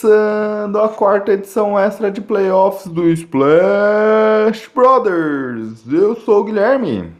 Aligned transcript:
Começando 0.00 0.78
a 0.78 0.88
quarta 0.88 1.32
edição 1.32 1.76
extra 1.76 2.08
de 2.08 2.20
playoffs 2.20 2.86
do 2.86 3.08
Splash 3.08 4.70
Brothers. 4.72 5.82
Eu 5.92 6.14
sou 6.14 6.40
o 6.40 6.44
Guilherme. 6.44 7.12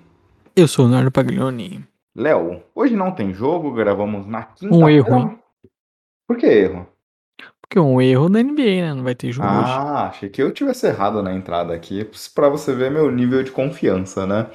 Eu 0.55 0.69
sou 0.69 0.85
o 0.85 0.89
Leonardo 0.89 1.11
Paglioni. 1.11 1.85
Léo, 2.15 2.63
hoje 2.73 2.95
não 2.95 3.11
tem 3.11 3.35
jogo, 3.35 3.73
gravamos 3.73 4.29
na 4.29 4.45
quinta. 4.45 4.73
Um 4.73 4.89
erro, 4.89 5.17
hein? 5.17 5.39
Por 6.25 6.37
que 6.37 6.47
erro? 6.47 6.87
Porque 7.61 7.81
um 7.81 8.01
erro 8.01 8.29
da 8.29 8.41
NBA, 8.41 8.83
né? 8.83 8.95
Não 8.95 9.03
vai 9.03 9.17
ter 9.17 9.33
jogo 9.33 9.49
hoje. 9.49 9.73
Ah, 9.73 10.07
achei 10.11 10.29
que 10.29 10.41
eu 10.41 10.53
tivesse 10.53 10.87
errado 10.87 11.21
na 11.21 11.35
entrada 11.35 11.75
aqui, 11.75 12.09
pra 12.33 12.49
você 12.49 12.73
ver 12.73 12.93
meu 12.93 13.11
nível 13.11 13.43
de 13.43 13.51
confiança, 13.51 14.25
né? 14.25 14.47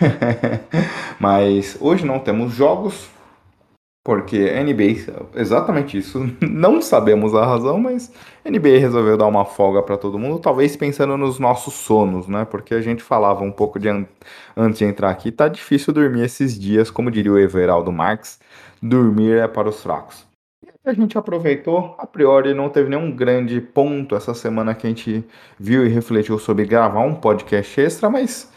Mas 1.18 1.78
hoje 1.80 2.04
não 2.04 2.18
temos 2.18 2.52
jogos, 2.52 3.08
porque 4.04 4.36
NBA, 4.38 5.40
exatamente 5.40 5.96
isso, 5.98 6.20
não 6.42 6.82
sabemos 6.82 7.34
a 7.34 7.44
razão, 7.46 7.78
mas 7.80 8.12
NBA 8.44 8.78
resolveu 8.78 9.16
dar 9.16 9.26
uma 9.26 9.46
folga 9.46 9.82
pra 9.82 9.96
todo 9.96 10.18
mundo, 10.18 10.38
talvez 10.38 10.76
pensando 10.76 11.16
nos 11.16 11.38
nossos 11.38 11.74
sonos, 11.74 12.28
né? 12.28 12.44
Porque 12.44 12.74
a 12.74 12.82
gente 12.82 13.02
falava 13.02 13.42
um 13.42 13.50
pouco 13.52 13.78
de 13.80 13.88
an- 13.88 14.06
antes 14.56 14.78
de 14.78 14.84
entrar 14.84 15.10
aqui, 15.10 15.32
tá 15.32 15.48
difícil 15.48 15.92
dormir 15.92 16.22
esses 16.24 16.58
dias, 16.58 16.90
como 16.90 17.10
diria 17.10 17.32
o 17.32 17.38
Everaldo 17.38 17.90
Marx, 17.90 18.38
dormir 18.82 19.38
é 19.38 19.48
para 19.48 19.68
os 19.70 19.82
fracos. 19.82 20.26
A 20.84 20.92
gente 20.92 21.16
aproveitou, 21.16 21.94
a 21.98 22.06
priori 22.06 22.52
não 22.52 22.68
teve 22.68 22.90
nenhum 22.90 23.10
grande 23.14 23.58
ponto 23.60 24.14
essa 24.14 24.34
semana 24.34 24.74
que 24.74 24.86
a 24.86 24.90
gente 24.90 25.24
viu 25.58 25.86
e 25.86 25.88
refletiu 25.88 26.38
sobre 26.38 26.66
gravar 26.66 27.00
um 27.00 27.14
podcast 27.14 27.80
extra, 27.80 28.10
mas 28.10 28.52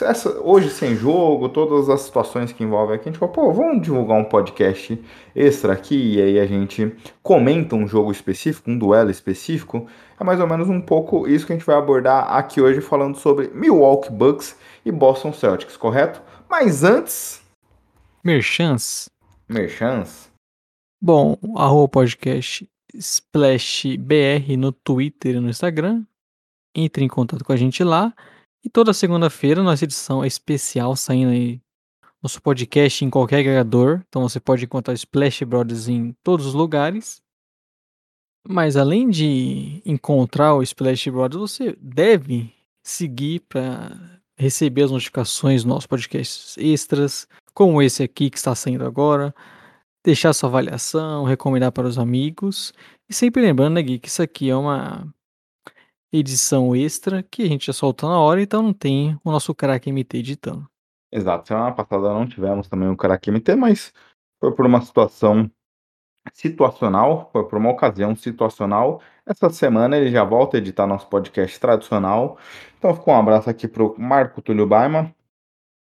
essa- 0.00 0.40
hoje 0.40 0.70
sem 0.70 0.94
jogo, 0.96 1.48
todas 1.48 1.88
as 1.88 2.02
situações 2.02 2.52
que 2.52 2.62
envolvem 2.64 2.96
aqui, 2.96 3.08
a 3.08 3.12
gente 3.12 3.18
falou, 3.18 3.34
pô, 3.34 3.52
vamos 3.52 3.82
divulgar 3.82 4.18
um 4.18 4.24
podcast 4.24 5.02
extra 5.34 5.72
aqui 5.72 6.14
e 6.14 6.20
aí 6.22 6.38
a 6.40 6.46
gente 6.46 6.94
comenta 7.22 7.74
um 7.76 7.86
jogo 7.86 8.10
específico, 8.12 8.70
um 8.70 8.78
duelo 8.78 9.10
específico. 9.10 9.86
É 10.18 10.24
mais 10.24 10.38
ou 10.40 10.46
menos 10.46 10.68
um 10.68 10.80
pouco 10.80 11.26
isso 11.26 11.46
que 11.46 11.52
a 11.52 11.56
gente 11.56 11.64
vai 11.66 11.76
abordar 11.76 12.32
aqui 12.34 12.60
hoje 12.60 12.80
falando 12.80 13.16
sobre 13.16 13.48
Milwaukee 13.48 14.12
Bucks 14.12 14.56
e 14.84 14.92
Boston 14.92 15.32
Celtics, 15.32 15.76
correto? 15.76 16.22
Mas 16.48 16.84
antes, 16.84 17.42
Merchants. 18.24 19.08
merchans. 19.48 20.30
Bom, 21.02 21.36
arroba 21.56 21.88
podcast 21.88 22.68
SplashBR 22.94 24.56
no 24.58 24.72
Twitter 24.72 25.36
e 25.36 25.40
no 25.40 25.48
Instagram. 25.48 26.04
Entre 26.74 27.04
em 27.04 27.08
contato 27.08 27.44
com 27.44 27.52
a 27.52 27.56
gente 27.56 27.82
lá. 27.82 28.12
E 28.62 28.68
toda 28.68 28.92
segunda-feira, 28.92 29.62
nossa 29.62 29.84
edição 29.84 30.22
é 30.22 30.26
especial 30.26 30.94
saindo 30.94 31.30
aí. 31.30 31.60
Nosso 32.22 32.42
podcast 32.42 33.02
em 33.02 33.08
qualquer 33.08 33.38
agregador. 33.38 34.02
Então 34.08 34.28
você 34.28 34.38
pode 34.38 34.64
encontrar 34.64 34.92
Splash 34.92 35.42
Brothers 35.44 35.88
em 35.88 36.12
todos 36.22 36.44
os 36.44 36.52
lugares. 36.52 37.22
Mas 38.46 38.76
além 38.76 39.08
de 39.08 39.82
encontrar 39.86 40.54
o 40.54 40.62
Splash 40.62 41.08
Brothers, 41.08 41.40
você 41.40 41.76
deve 41.80 42.52
seguir 42.84 43.40
para 43.48 44.20
receber 44.38 44.82
as 44.82 44.90
notificações 44.90 45.62
dos 45.62 45.68
nossos 45.68 45.86
podcasts 45.86 46.56
extras, 46.58 47.26
como 47.54 47.80
esse 47.80 48.02
aqui 48.02 48.28
que 48.28 48.36
está 48.36 48.54
saindo 48.54 48.84
agora. 48.84 49.34
Deixar 50.04 50.32
sua 50.34 50.50
avaliação, 50.50 51.24
recomendar 51.24 51.72
para 51.72 51.86
os 51.86 51.98
amigos. 51.98 52.72
E 53.08 53.14
sempre 53.14 53.40
lembrando, 53.42 53.74
né, 53.74 53.82
Gui, 53.82 53.98
que 53.98 54.08
isso 54.08 54.22
aqui 54.22 54.50
é 54.50 54.56
uma 54.56 55.06
edição 56.12 56.74
extra 56.74 57.22
que 57.22 57.42
a 57.42 57.48
gente 57.48 57.66
já 57.66 57.72
solta 57.72 58.06
na 58.06 58.18
hora, 58.18 58.42
então 58.42 58.62
não 58.62 58.72
tem 58.72 59.18
o 59.24 59.30
nosso 59.30 59.54
craque 59.54 59.90
MT 59.90 60.18
editando. 60.18 60.68
Exato, 61.12 61.48
semana 61.48 61.72
passada 61.72 62.12
não 62.12 62.26
tivemos 62.26 62.68
também 62.68 62.88
o 62.88 62.96
Karaki 62.96 63.30
MT, 63.30 63.56
mas 63.56 63.92
foi 64.40 64.54
por 64.54 64.64
uma 64.64 64.80
situação 64.80 65.50
situacional, 66.32 67.28
foi 67.32 67.48
por 67.48 67.58
uma 67.58 67.70
ocasião 67.70 68.14
situacional. 68.14 69.00
Essa 69.26 69.50
semana 69.50 69.96
ele 69.96 70.10
já 70.10 70.22
volta 70.24 70.56
a 70.56 70.60
editar 70.60 70.86
nosso 70.86 71.08
podcast 71.08 71.58
tradicional. 71.58 72.38
Então 72.78 72.94
ficou 72.94 73.14
um 73.14 73.18
abraço 73.18 73.50
aqui 73.50 73.66
pro 73.66 73.94
Marco 73.98 74.40
Túlio 74.40 74.66
Baima. 74.66 75.14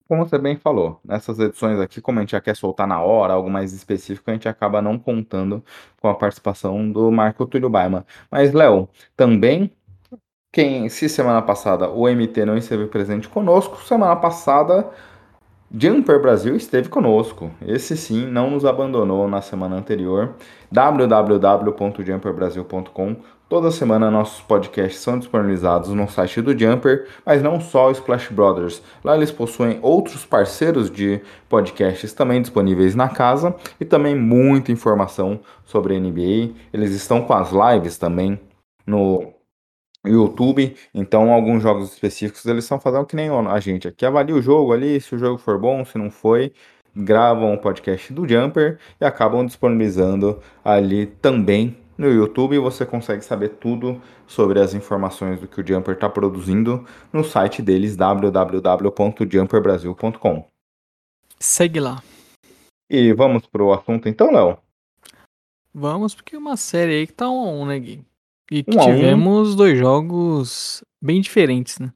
Como 0.08 0.24
você 0.24 0.38
bem 0.38 0.56
falou, 0.56 1.00
nessas 1.04 1.38
edições 1.40 1.80
aqui, 1.80 2.00
como 2.00 2.18
a 2.18 2.22
gente 2.22 2.30
já 2.30 2.40
quer 2.40 2.54
soltar 2.54 2.86
na 2.86 3.02
hora, 3.02 3.32
algo 3.32 3.50
mais 3.50 3.72
específico, 3.72 4.30
a 4.30 4.34
gente 4.34 4.48
acaba 4.48 4.80
não 4.80 4.98
contando 4.98 5.64
com 6.00 6.08
a 6.08 6.14
participação 6.14 6.90
do 6.92 7.10
Marco 7.10 7.44
Túlio 7.46 7.68
Baima. 7.68 8.06
Mas, 8.30 8.52
Léo, 8.52 8.88
também 9.16 9.75
quem, 10.52 10.88
se 10.88 11.08
semana 11.08 11.42
passada 11.42 11.90
o 11.90 12.08
MT 12.08 12.44
não 12.44 12.56
esteve 12.56 12.86
presente 12.86 13.28
conosco, 13.28 13.82
semana 13.82 14.16
passada 14.16 14.90
Jumper 15.70 16.20
Brasil 16.20 16.56
esteve 16.56 16.88
conosco. 16.88 17.50
Esse 17.66 17.96
sim 17.96 18.26
não 18.26 18.50
nos 18.50 18.64
abandonou 18.64 19.28
na 19.28 19.42
semana 19.42 19.76
anterior. 19.76 20.34
www.jumperbrasil.com. 20.70 23.16
Toda 23.48 23.70
semana 23.70 24.10
nossos 24.10 24.40
podcasts 24.40 25.00
são 25.00 25.16
disponibilizados 25.18 25.90
no 25.90 26.08
site 26.08 26.42
do 26.42 26.56
Jumper, 26.56 27.06
mas 27.24 27.42
não 27.42 27.60
só 27.60 27.88
o 27.88 27.92
Splash 27.92 28.32
Brothers. 28.32 28.82
Lá 29.04 29.16
eles 29.16 29.30
possuem 29.30 29.78
outros 29.82 30.24
parceiros 30.24 30.90
de 30.90 31.20
podcasts 31.48 32.12
também 32.12 32.40
disponíveis 32.40 32.94
na 32.94 33.08
casa 33.08 33.54
e 33.80 33.84
também 33.84 34.16
muita 34.16 34.72
informação 34.72 35.40
sobre 35.64 35.96
a 35.96 36.00
NBA. 36.00 36.54
Eles 36.72 36.92
estão 36.92 37.22
com 37.22 37.34
as 37.34 37.50
lives 37.52 37.98
também 37.98 38.40
no 38.86 39.35
YouTube, 40.06 40.74
então 40.94 41.32
alguns 41.32 41.62
jogos 41.62 41.92
específicos 41.92 42.44
eles 42.46 42.64
estão 42.64 42.80
fazendo 42.80 43.06
que 43.06 43.16
nem 43.16 43.28
a 43.28 43.60
gente 43.60 43.88
aqui, 43.88 44.06
avalia 44.06 44.34
o 44.34 44.42
jogo 44.42 44.72
ali, 44.72 45.00
se 45.00 45.14
o 45.14 45.18
jogo 45.18 45.38
for 45.38 45.58
bom, 45.58 45.84
se 45.84 45.98
não 45.98 46.10
foi, 46.10 46.52
gravam 46.94 47.54
o 47.54 47.58
podcast 47.58 48.12
do 48.12 48.26
Jumper 48.26 48.78
e 49.00 49.04
acabam 49.04 49.44
disponibilizando 49.44 50.40
ali 50.64 51.06
também 51.06 51.76
no 51.98 52.08
YouTube 52.08 52.56
e 52.56 52.58
você 52.58 52.84
consegue 52.84 53.22
saber 53.22 53.50
tudo 53.50 54.02
sobre 54.26 54.58
as 54.60 54.74
informações 54.74 55.40
do 55.40 55.46
que 55.48 55.60
o 55.60 55.66
Jumper 55.66 55.94
está 55.94 56.08
produzindo 56.08 56.84
no 57.12 57.22
site 57.24 57.62
deles 57.62 57.96
www.jumperbrasil.com. 57.96 60.44
Segue 61.38 61.80
lá. 61.80 62.02
E 62.88 63.12
vamos 63.12 63.44
pro 63.46 63.72
assunto 63.72 64.08
então, 64.08 64.32
Léo? 64.32 64.56
Vamos, 65.74 66.14
porque 66.14 66.36
é 66.36 66.38
uma 66.38 66.56
série 66.56 66.94
aí 66.94 67.06
que 67.06 67.12
tá 67.12 67.28
um 67.28 67.62
um, 67.62 67.66
né, 67.66 67.78
Gui? 67.78 68.02
E 68.50 68.62
que 68.62 68.78
Um 68.78 68.80
a 68.80 68.86
um. 68.86 68.94
tivemos 68.94 69.54
dois 69.54 69.78
jogos 69.78 70.84
bem 71.02 71.20
diferentes, 71.20 71.78
né? 71.78 71.92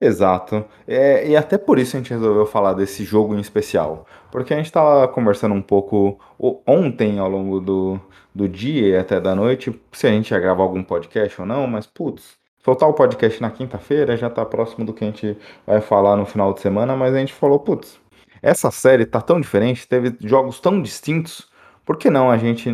Exato. 0.00 0.64
É, 0.86 1.28
e 1.28 1.36
até 1.36 1.56
por 1.56 1.78
isso 1.78 1.96
a 1.96 2.00
gente 2.00 2.10
resolveu 2.10 2.44
falar 2.44 2.72
desse 2.72 3.04
jogo 3.04 3.36
em 3.36 3.40
especial. 3.40 4.04
Porque 4.32 4.52
a 4.52 4.56
gente 4.56 4.66
estava 4.66 5.06
conversando 5.06 5.54
um 5.54 5.62
pouco 5.62 6.18
ontem 6.66 7.20
ao 7.20 7.28
longo 7.28 7.60
do, 7.60 8.00
do 8.34 8.48
dia 8.48 8.88
e 8.88 8.96
até 8.96 9.20
da 9.20 9.32
noite, 9.32 9.80
se 9.92 10.08
a 10.08 10.10
gente 10.10 10.32
ia 10.32 10.40
gravar 10.40 10.64
algum 10.64 10.82
podcast 10.82 11.40
ou 11.40 11.46
não, 11.46 11.68
mas 11.68 11.86
putz, 11.86 12.36
soltar 12.64 12.88
o 12.88 12.94
podcast 12.94 13.40
na 13.40 13.50
quinta-feira 13.52 14.16
já 14.16 14.28
tá 14.28 14.44
próximo 14.44 14.84
do 14.84 14.92
que 14.92 15.04
a 15.04 15.06
gente 15.06 15.38
vai 15.64 15.80
falar 15.80 16.16
no 16.16 16.26
final 16.26 16.52
de 16.52 16.60
semana, 16.60 16.96
mas 16.96 17.14
a 17.14 17.18
gente 17.18 17.32
falou, 17.32 17.60
putz, 17.60 18.00
essa 18.42 18.72
série 18.72 19.06
tá 19.06 19.20
tão 19.20 19.40
diferente, 19.40 19.86
teve 19.86 20.16
jogos 20.20 20.58
tão 20.58 20.82
distintos, 20.82 21.48
por 21.84 21.96
que 21.96 22.10
não 22.10 22.30
a 22.30 22.36
gente 22.36 22.70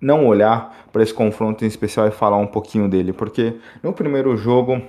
não 0.00 0.26
olhar 0.26 0.86
para 0.92 1.02
esse 1.02 1.12
confronto 1.12 1.64
em 1.64 1.68
especial 1.68 2.06
e 2.06 2.12
falar 2.12 2.36
um 2.36 2.46
pouquinho 2.46 2.88
dele? 2.88 3.12
Porque 3.12 3.56
no 3.82 3.92
primeiro 3.92 4.36
jogo 4.36 4.80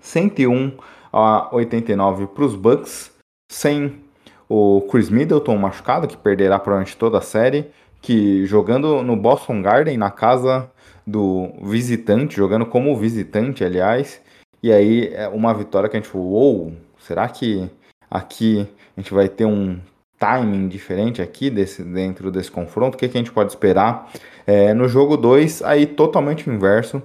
101 0.00 0.72
a 1.12 1.54
89 1.54 2.28
para 2.28 2.44
os 2.44 2.54
Bucks, 2.54 3.12
sem 3.50 4.00
o 4.48 4.80
Chris 4.90 5.10
Middleton 5.10 5.56
machucado, 5.56 6.08
que 6.08 6.16
perderá 6.16 6.58
provavelmente 6.58 6.96
toda 6.96 7.18
a 7.18 7.22
série, 7.22 7.70
que 8.00 8.46
jogando 8.46 9.02
no 9.02 9.16
Boston 9.16 9.60
Garden, 9.60 9.96
na 9.98 10.10
casa 10.10 10.70
do 11.06 11.52
visitante, 11.62 12.36
jogando 12.36 12.64
como 12.64 12.96
visitante, 12.96 13.64
aliás, 13.64 14.20
e 14.62 14.72
aí 14.72 15.12
é 15.14 15.28
uma 15.28 15.52
vitória 15.54 15.88
que 15.88 15.96
a 15.96 16.00
gente 16.00 16.10
falou, 16.10 16.32
uou, 16.32 16.72
será 16.98 17.28
que 17.28 17.68
aqui 18.10 18.66
a 18.96 19.00
gente 19.00 19.12
vai 19.12 19.28
ter 19.28 19.44
um 19.44 19.78
timing 20.20 20.68
diferente 20.68 21.22
aqui 21.22 21.48
desse, 21.50 21.82
dentro 21.82 22.30
desse 22.30 22.50
confronto? 22.50 22.94
O 22.94 22.98
que, 22.98 23.08
que 23.08 23.16
a 23.16 23.20
gente 23.20 23.32
pode 23.32 23.50
esperar? 23.50 24.12
É, 24.46 24.74
no 24.74 24.86
jogo 24.86 25.16
2, 25.16 25.62
aí 25.62 25.86
totalmente 25.86 26.48
inverso, 26.48 27.02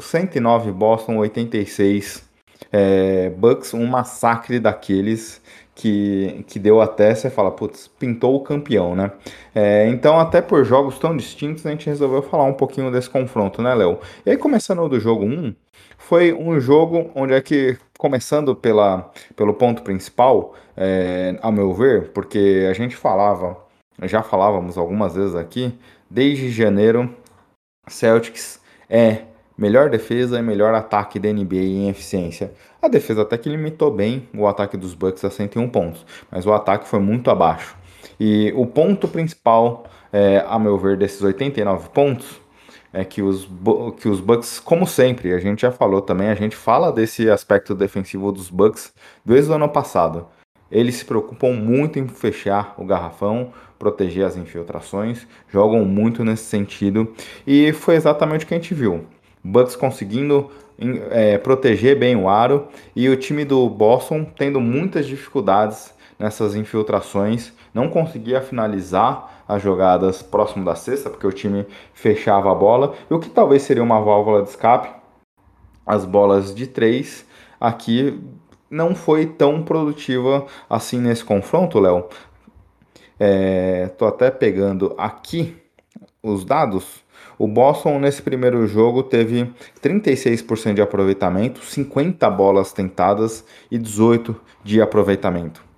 109 0.00 0.72
Boston, 0.72 1.18
86 1.18 2.24
é, 2.72 3.30
Bucks 3.30 3.74
um 3.74 3.86
massacre 3.86 4.58
daqueles 4.58 5.42
que, 5.74 6.44
que 6.46 6.58
deu 6.58 6.80
até, 6.80 7.14
você 7.14 7.28
fala, 7.28 7.50
putz, 7.50 7.88
pintou 7.98 8.36
o 8.36 8.40
campeão, 8.40 8.94
né? 8.94 9.12
É, 9.54 9.88
então, 9.88 10.18
até 10.18 10.40
por 10.40 10.64
jogos 10.64 10.98
tão 10.98 11.16
distintos, 11.16 11.66
a 11.66 11.70
gente 11.70 11.86
resolveu 11.86 12.22
falar 12.22 12.44
um 12.44 12.54
pouquinho 12.54 12.90
desse 12.90 13.10
confronto, 13.10 13.60
né, 13.60 13.74
Léo? 13.74 13.98
E 14.24 14.30
aí, 14.30 14.36
começando 14.36 14.88
do 14.88 14.98
jogo 15.00 15.24
1, 15.24 15.54
foi 15.98 16.32
um 16.32 16.60
jogo 16.60 17.10
onde 17.14 17.32
é 17.32 17.40
que, 17.40 17.78
começando 17.98 18.54
pela, 18.54 19.10
pelo 19.34 19.54
ponto 19.54 19.82
principal, 19.82 20.54
é, 20.76 21.38
ao 21.40 21.50
meu 21.50 21.72
ver, 21.72 22.10
porque 22.12 22.66
a 22.70 22.74
gente 22.74 22.94
falava, 22.94 23.56
já 24.02 24.22
falávamos 24.22 24.76
algumas 24.76 25.14
vezes 25.14 25.34
aqui, 25.34 25.72
desde 26.10 26.50
janeiro, 26.50 27.14
Celtics 27.88 28.60
é 28.88 29.22
melhor 29.56 29.88
defesa 29.88 30.38
e 30.38 30.42
melhor 30.42 30.74
ataque 30.74 31.18
da 31.18 31.32
NBA 31.32 31.56
em 31.56 31.88
eficiência. 31.88 32.52
A 32.82 32.88
defesa 32.88 33.22
até 33.22 33.38
que 33.38 33.48
limitou 33.48 33.90
bem 33.90 34.28
o 34.34 34.46
ataque 34.46 34.76
dos 34.76 34.94
Bucks 34.94 35.24
a 35.24 35.30
101 35.30 35.68
pontos, 35.70 36.04
mas 36.30 36.44
o 36.44 36.52
ataque 36.52 36.86
foi 36.88 37.00
muito 37.00 37.30
abaixo. 37.30 37.76
E 38.20 38.52
o 38.54 38.66
ponto 38.66 39.08
principal, 39.08 39.84
é, 40.12 40.44
a 40.46 40.58
meu 40.58 40.78
ver, 40.78 40.96
desses 40.96 41.22
89 41.22 41.88
pontos 41.90 42.43
é 42.94 43.04
que 43.04 43.20
os, 43.20 43.48
que 43.98 44.08
os 44.08 44.20
Bucks, 44.20 44.60
como 44.60 44.86
sempre, 44.86 45.34
a 45.34 45.40
gente 45.40 45.62
já 45.62 45.72
falou 45.72 46.00
também, 46.00 46.28
a 46.28 46.34
gente 46.34 46.54
fala 46.54 46.92
desse 46.92 47.28
aspecto 47.28 47.74
defensivo 47.74 48.30
dos 48.30 48.48
Bucks 48.48 48.94
desde 49.24 49.50
o 49.50 49.54
ano 49.54 49.68
passado. 49.68 50.28
Eles 50.70 50.94
se 50.94 51.04
preocupam 51.04 51.52
muito 51.52 51.98
em 51.98 52.06
fechar 52.06 52.74
o 52.78 52.84
garrafão, 52.84 53.52
proteger 53.80 54.24
as 54.24 54.36
infiltrações, 54.36 55.26
jogam 55.48 55.84
muito 55.84 56.24
nesse 56.24 56.44
sentido 56.44 57.12
e 57.44 57.72
foi 57.72 57.96
exatamente 57.96 58.44
o 58.44 58.48
que 58.48 58.54
a 58.54 58.58
gente 58.58 58.72
viu. 58.72 59.04
Bucks 59.42 59.74
conseguindo 59.74 60.50
é, 61.10 61.36
proteger 61.36 61.98
bem 61.98 62.14
o 62.14 62.28
aro 62.28 62.68
e 62.94 63.08
o 63.08 63.16
time 63.16 63.44
do 63.44 63.68
Boston 63.68 64.24
tendo 64.24 64.60
muitas 64.60 65.06
dificuldades 65.06 65.92
nessas 66.16 66.54
infiltrações, 66.54 67.52
não 67.74 67.88
conseguia 67.88 68.40
finalizar 68.40 69.33
as 69.46 69.62
jogadas 69.62 70.22
próximo 70.22 70.64
da 70.64 70.74
cesta, 70.74 71.10
porque 71.10 71.26
o 71.26 71.32
time 71.32 71.66
fechava 71.92 72.50
a 72.50 72.54
bola, 72.54 72.94
e 73.10 73.14
o 73.14 73.18
que 73.18 73.28
talvez 73.28 73.62
seria 73.62 73.82
uma 73.82 74.00
válvula 74.00 74.42
de 74.42 74.48
escape, 74.48 74.88
as 75.86 76.04
bolas 76.04 76.54
de 76.54 76.66
três, 76.66 77.26
aqui 77.60 78.20
não 78.70 78.94
foi 78.94 79.26
tão 79.26 79.62
produtiva 79.62 80.46
assim 80.68 80.98
nesse 80.98 81.24
confronto, 81.24 81.78
Léo. 81.78 82.08
É, 83.20 83.88
tô 83.98 84.06
até 84.06 84.30
pegando 84.30 84.94
aqui 84.98 85.56
os 86.22 86.44
dados. 86.44 87.04
O 87.38 87.46
Boston 87.46 87.98
nesse 87.98 88.22
primeiro 88.22 88.66
jogo 88.66 89.02
teve 89.02 89.52
36% 89.82 90.74
de 90.74 90.82
aproveitamento, 90.82 91.64
50 91.64 92.28
bolas 92.30 92.72
tentadas 92.72 93.44
e 93.70 93.78
18 93.78 94.34
de 94.62 94.80
aproveitamento. 94.80 95.73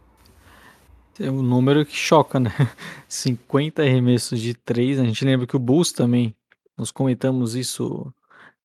É 1.18 1.30
um 1.30 1.42
número 1.42 1.84
que 1.86 1.96
choca, 1.96 2.38
né? 2.38 2.50
50 3.08 3.82
arremessos 3.82 4.40
de 4.40 4.54
3. 4.54 5.00
A 5.00 5.04
gente 5.04 5.24
lembra 5.24 5.46
que 5.46 5.56
o 5.56 5.60
Bulls 5.60 5.92
também, 5.92 6.34
nós 6.76 6.90
comentamos 6.90 7.54
isso, 7.54 8.12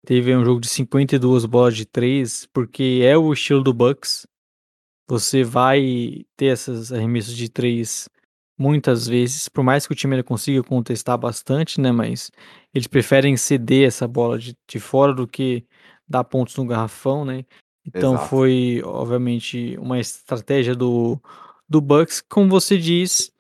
teve 0.06 0.36
um 0.36 0.44
jogo 0.44 0.60
de 0.60 0.68
52 0.68 1.46
bolas 1.46 1.76
de 1.76 1.86
3, 1.86 2.48
porque 2.52 3.02
é 3.04 3.18
o 3.18 3.32
estilo 3.32 3.64
do 3.64 3.74
Bucks. 3.74 4.28
Você 5.08 5.44
vai 5.44 6.26
ter 6.36 6.48
esses 6.48 6.92
arremessos 6.92 7.36
de 7.36 7.50
3 7.50 8.10
muitas 8.58 9.08
vezes, 9.08 9.50
por 9.50 9.64
mais 9.64 9.88
que 9.88 9.94
o 9.94 9.96
time 9.96 10.22
consiga 10.22 10.62
contestar 10.62 11.18
bastante, 11.18 11.82
né? 11.82 11.92
Mas 11.92 12.32
eles 12.74 12.88
preferem 12.88 13.36
ceder 13.36 13.88
essa 13.88 14.08
bola 14.08 14.38
de, 14.38 14.56
de 14.68 14.80
fora 14.80 15.14
do 15.14 15.28
que 15.28 15.66
dar 16.08 16.24
pontos 16.24 16.56
no 16.58 16.66
garrafão, 16.66 17.26
né? 17.26 17.44
Então 17.86 18.14
Exato. 18.14 18.30
foi, 18.30 18.82
obviamente, 18.86 19.76
uma 19.80 20.00
estratégia 20.00 20.76
do, 20.76 21.20
do 21.72 21.80
Bucks, 21.80 22.20
como 22.20 22.50
você 22.50 22.78
diz, 22.78 23.32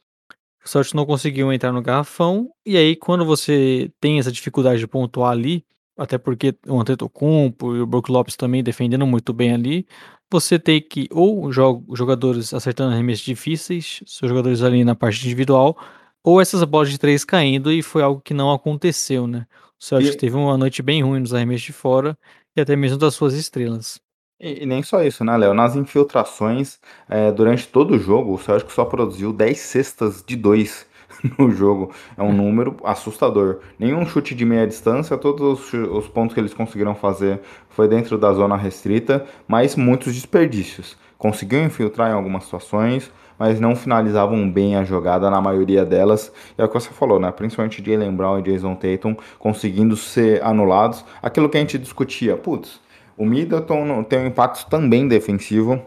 o 0.64 0.70
Celtics 0.70 0.94
não 0.94 1.06
conseguiu 1.06 1.52
entrar 1.52 1.74
no 1.74 1.82
garrafão, 1.82 2.50
e 2.66 2.78
aí 2.78 2.96
quando 2.96 3.26
você 3.26 3.92
tem 4.00 4.20
essa 4.20 4.32
dificuldade 4.32 4.80
de 4.80 4.88
pontuar 4.88 5.32
ali, 5.32 5.66
até 5.98 6.18
porque 6.18 6.56
o 6.66 6.80
Antetokounmpo 6.80 7.76
e 7.76 7.82
o 7.82 7.86
Brook 7.86 8.10
Lopes 8.10 8.38
também 8.38 8.64
defendendo 8.64 9.06
muito 9.06 9.34
bem 9.34 9.52
ali, 9.52 9.86
você 10.32 10.58
tem 10.58 10.82
que 10.82 11.10
ou 11.12 11.52
jogadores 11.52 12.54
acertando 12.54 12.94
arremessos 12.94 13.26
difíceis, 13.26 14.02
seus 14.06 14.30
jogadores 14.30 14.64
ali 14.64 14.86
na 14.86 14.96
parte 14.96 15.26
individual, 15.26 15.78
ou 16.24 16.40
essas 16.40 16.64
bolas 16.64 16.90
de 16.90 16.98
três 16.98 17.26
caindo, 17.26 17.70
e 17.70 17.84
foi 17.84 18.02
algo 18.02 18.22
que 18.22 18.34
não 18.34 18.50
aconteceu, 18.50 19.28
né? 19.28 19.46
O 19.78 19.84
Celtics 19.84 20.16
e... 20.16 20.18
teve 20.18 20.38
uma 20.38 20.58
noite 20.58 20.82
bem 20.82 21.04
ruim 21.04 21.20
nos 21.20 21.34
arremessos 21.34 21.66
de 21.66 21.74
fora, 21.74 22.18
e 22.56 22.62
até 22.62 22.78
mesmo 22.78 22.98
das 22.98 23.14
suas 23.14 23.34
estrelas. 23.34 24.00
E, 24.42 24.64
e 24.64 24.66
nem 24.66 24.82
só 24.82 25.04
isso, 25.04 25.24
né, 25.24 25.38
Léo? 25.38 25.54
Nas 25.54 25.76
infiltrações, 25.76 26.80
é, 27.08 27.32
durante 27.32 27.68
todo 27.68 27.94
o 27.94 28.00
jogo, 28.00 28.34
o 28.34 28.40
Celtics 28.40 28.74
só 28.74 28.84
produziu 28.84 29.32
10 29.32 29.58
cestas 29.60 30.24
de 30.26 30.36
2 30.36 30.88
no 31.38 31.52
jogo. 31.52 31.92
É 32.18 32.24
um 32.24 32.34
número 32.34 32.76
assustador. 32.84 33.60
Nenhum 33.78 34.04
chute 34.04 34.34
de 34.34 34.44
meia 34.44 34.66
distância, 34.66 35.16
todos 35.16 35.72
os, 35.72 35.74
os, 35.74 36.08
pontos 36.08 36.34
que 36.34 36.40
eles 36.40 36.56
conseguiram 36.56 36.96
fazer 36.96 37.40
foi 37.70 37.88
dentro 37.88 38.18
da 38.18 38.34
zona 38.34 38.58
restrita, 38.58 39.26
mas 39.48 39.76
muitos 39.76 40.16
desperdícios. 40.16 40.98
Conseguiu 41.20 41.64
infiltrar 41.64 42.10
em 42.10 42.16
algumas 42.16 42.46
situações, 42.46 43.12
mas 43.38 43.60
não 43.60 43.76
finalizavam 43.76 44.50
bem 44.50 44.76
a 44.76 44.84
jogada 44.84 45.30
na 45.30 45.40
maioria 45.40 45.86
delas. 45.86 46.32
E 46.58 46.62
é 46.64 46.66
o 46.66 46.68
que 46.68 46.74
você 46.74 46.90
falou, 46.90 47.20
né? 47.20 47.32
Principalmente 47.32 47.84
Jalen 47.86 48.16
Brown 48.16 48.40
e 48.40 48.42
Jason 48.42 48.74
Tatum 48.74 49.16
conseguindo 49.38 49.96
ser 49.96 50.44
anulados. 50.44 51.06
Aquilo 51.22 51.48
que 51.48 51.58
a 51.58 51.60
gente 51.60 51.78
discutia, 51.78 52.36
putz, 52.36 52.80
o 53.22 53.26
Middleton 53.26 54.04
tem 54.04 54.18
um 54.18 54.26
impacto 54.26 54.68
também 54.68 55.08
defensivo 55.08 55.80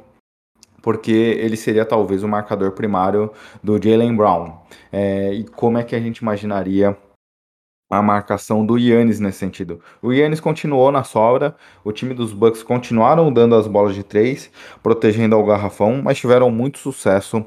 porque 0.80 1.10
ele 1.10 1.56
seria 1.56 1.84
talvez 1.84 2.22
o 2.22 2.28
marcador 2.28 2.70
primário 2.72 3.32
do 3.60 3.82
Jalen 3.82 4.14
Brown. 4.14 4.52
É, 4.92 5.32
e 5.32 5.42
como 5.42 5.76
é 5.76 5.82
que 5.82 5.96
a 5.96 5.98
gente 6.00 6.18
imaginaria 6.18 6.96
a 7.90 8.00
marcação 8.00 8.64
do 8.64 8.78
Yannis 8.78 9.18
nesse 9.18 9.38
sentido? 9.38 9.80
O 10.00 10.12
Yannis 10.12 10.38
continuou 10.38 10.92
na 10.92 11.02
sobra, 11.02 11.56
o 11.82 11.90
time 11.90 12.14
dos 12.14 12.32
Bucks 12.32 12.62
continuaram 12.62 13.32
dando 13.32 13.56
as 13.56 13.66
bolas 13.66 13.96
de 13.96 14.04
três, 14.04 14.48
protegendo 14.80 15.34
ao 15.34 15.44
garrafão, 15.44 16.02
mas 16.04 16.18
tiveram 16.18 16.52
muito 16.52 16.78
sucesso 16.78 17.44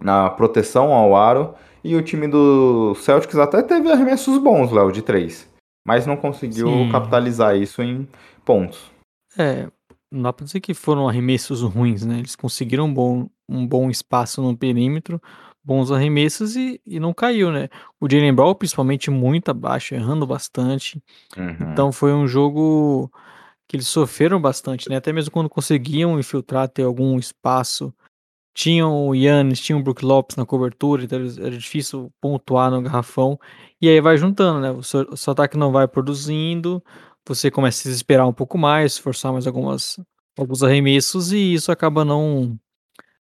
na 0.00 0.30
proteção 0.30 0.92
ao 0.92 1.16
aro. 1.16 1.54
E 1.82 1.96
o 1.96 2.02
time 2.02 2.28
do 2.28 2.94
Celtics 2.94 3.38
até 3.38 3.60
teve 3.60 3.90
arremessos 3.90 4.38
bons, 4.38 4.70
Léo, 4.70 4.92
de 4.92 5.02
três. 5.02 5.48
Mas 5.86 6.04
não 6.04 6.18
conseguiu 6.18 6.68
Sim. 6.68 6.92
capitalizar 6.92 7.56
isso 7.56 7.82
em 7.82 8.06
pontos. 8.48 8.90
É, 9.36 9.68
não 10.10 10.22
dá 10.22 10.32
pra 10.32 10.46
dizer 10.46 10.60
que 10.60 10.72
foram 10.72 11.06
arremessos 11.06 11.60
ruins, 11.60 12.06
né? 12.06 12.18
Eles 12.18 12.34
conseguiram 12.34 12.86
um 12.86 12.94
bom, 12.94 13.28
um 13.46 13.66
bom 13.66 13.90
espaço 13.90 14.40
no 14.40 14.56
perímetro, 14.56 15.20
bons 15.62 15.92
arremessos 15.92 16.56
e, 16.56 16.80
e 16.86 16.98
não 16.98 17.12
caiu, 17.12 17.52
né? 17.52 17.68
O 18.00 18.10
Jalen 18.10 18.32
Brown, 18.32 18.54
principalmente, 18.54 19.10
muito 19.10 19.50
abaixo, 19.50 19.94
errando 19.94 20.26
bastante. 20.26 21.02
Uhum. 21.36 21.72
Então 21.72 21.92
foi 21.92 22.14
um 22.14 22.26
jogo 22.26 23.12
que 23.68 23.76
eles 23.76 23.86
sofreram 23.86 24.40
bastante, 24.40 24.88
né? 24.88 24.96
Até 24.96 25.12
mesmo 25.12 25.30
quando 25.30 25.50
conseguiam 25.50 26.18
infiltrar, 26.18 26.68
ter 26.68 26.84
algum 26.84 27.18
espaço. 27.18 27.92
Tinham 28.54 29.06
o 29.06 29.14
Yannis, 29.14 29.60
tinham 29.60 29.78
o 29.78 29.82
Brook 29.82 30.02
Lopes 30.02 30.36
na 30.36 30.46
cobertura, 30.46 31.04
então 31.04 31.18
era 31.18 31.56
difícil 31.56 32.10
pontuar 32.18 32.70
no 32.70 32.80
garrafão. 32.80 33.38
E 33.80 33.88
aí 33.88 34.00
vai 34.00 34.16
juntando, 34.16 34.58
né? 34.58 34.70
O 34.70 34.82
seu, 34.82 35.02
o 35.02 35.16
seu 35.18 35.32
ataque 35.32 35.56
não 35.58 35.70
vai 35.70 35.86
produzindo, 35.86 36.82
você 37.28 37.50
começa 37.50 37.78
a 37.78 37.82
se 37.82 37.88
desesperar 37.88 38.26
um 38.26 38.32
pouco 38.32 38.56
mais, 38.58 38.98
forçar 38.98 39.32
mais 39.32 39.46
algumas, 39.46 40.00
alguns 40.36 40.62
arremessos 40.62 41.32
e 41.32 41.54
isso 41.54 41.70
acaba 41.70 42.04
não 42.04 42.58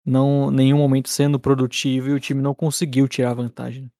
não 0.05 0.51
nenhum 0.51 0.77
momento 0.77 1.09
sendo 1.09 1.39
produtivo 1.39 2.09
e 2.09 2.13
o 2.13 2.19
time 2.19 2.41
não 2.41 2.53
conseguiu 2.53 3.07
tirar 3.07 3.33
vantagem. 3.33 3.91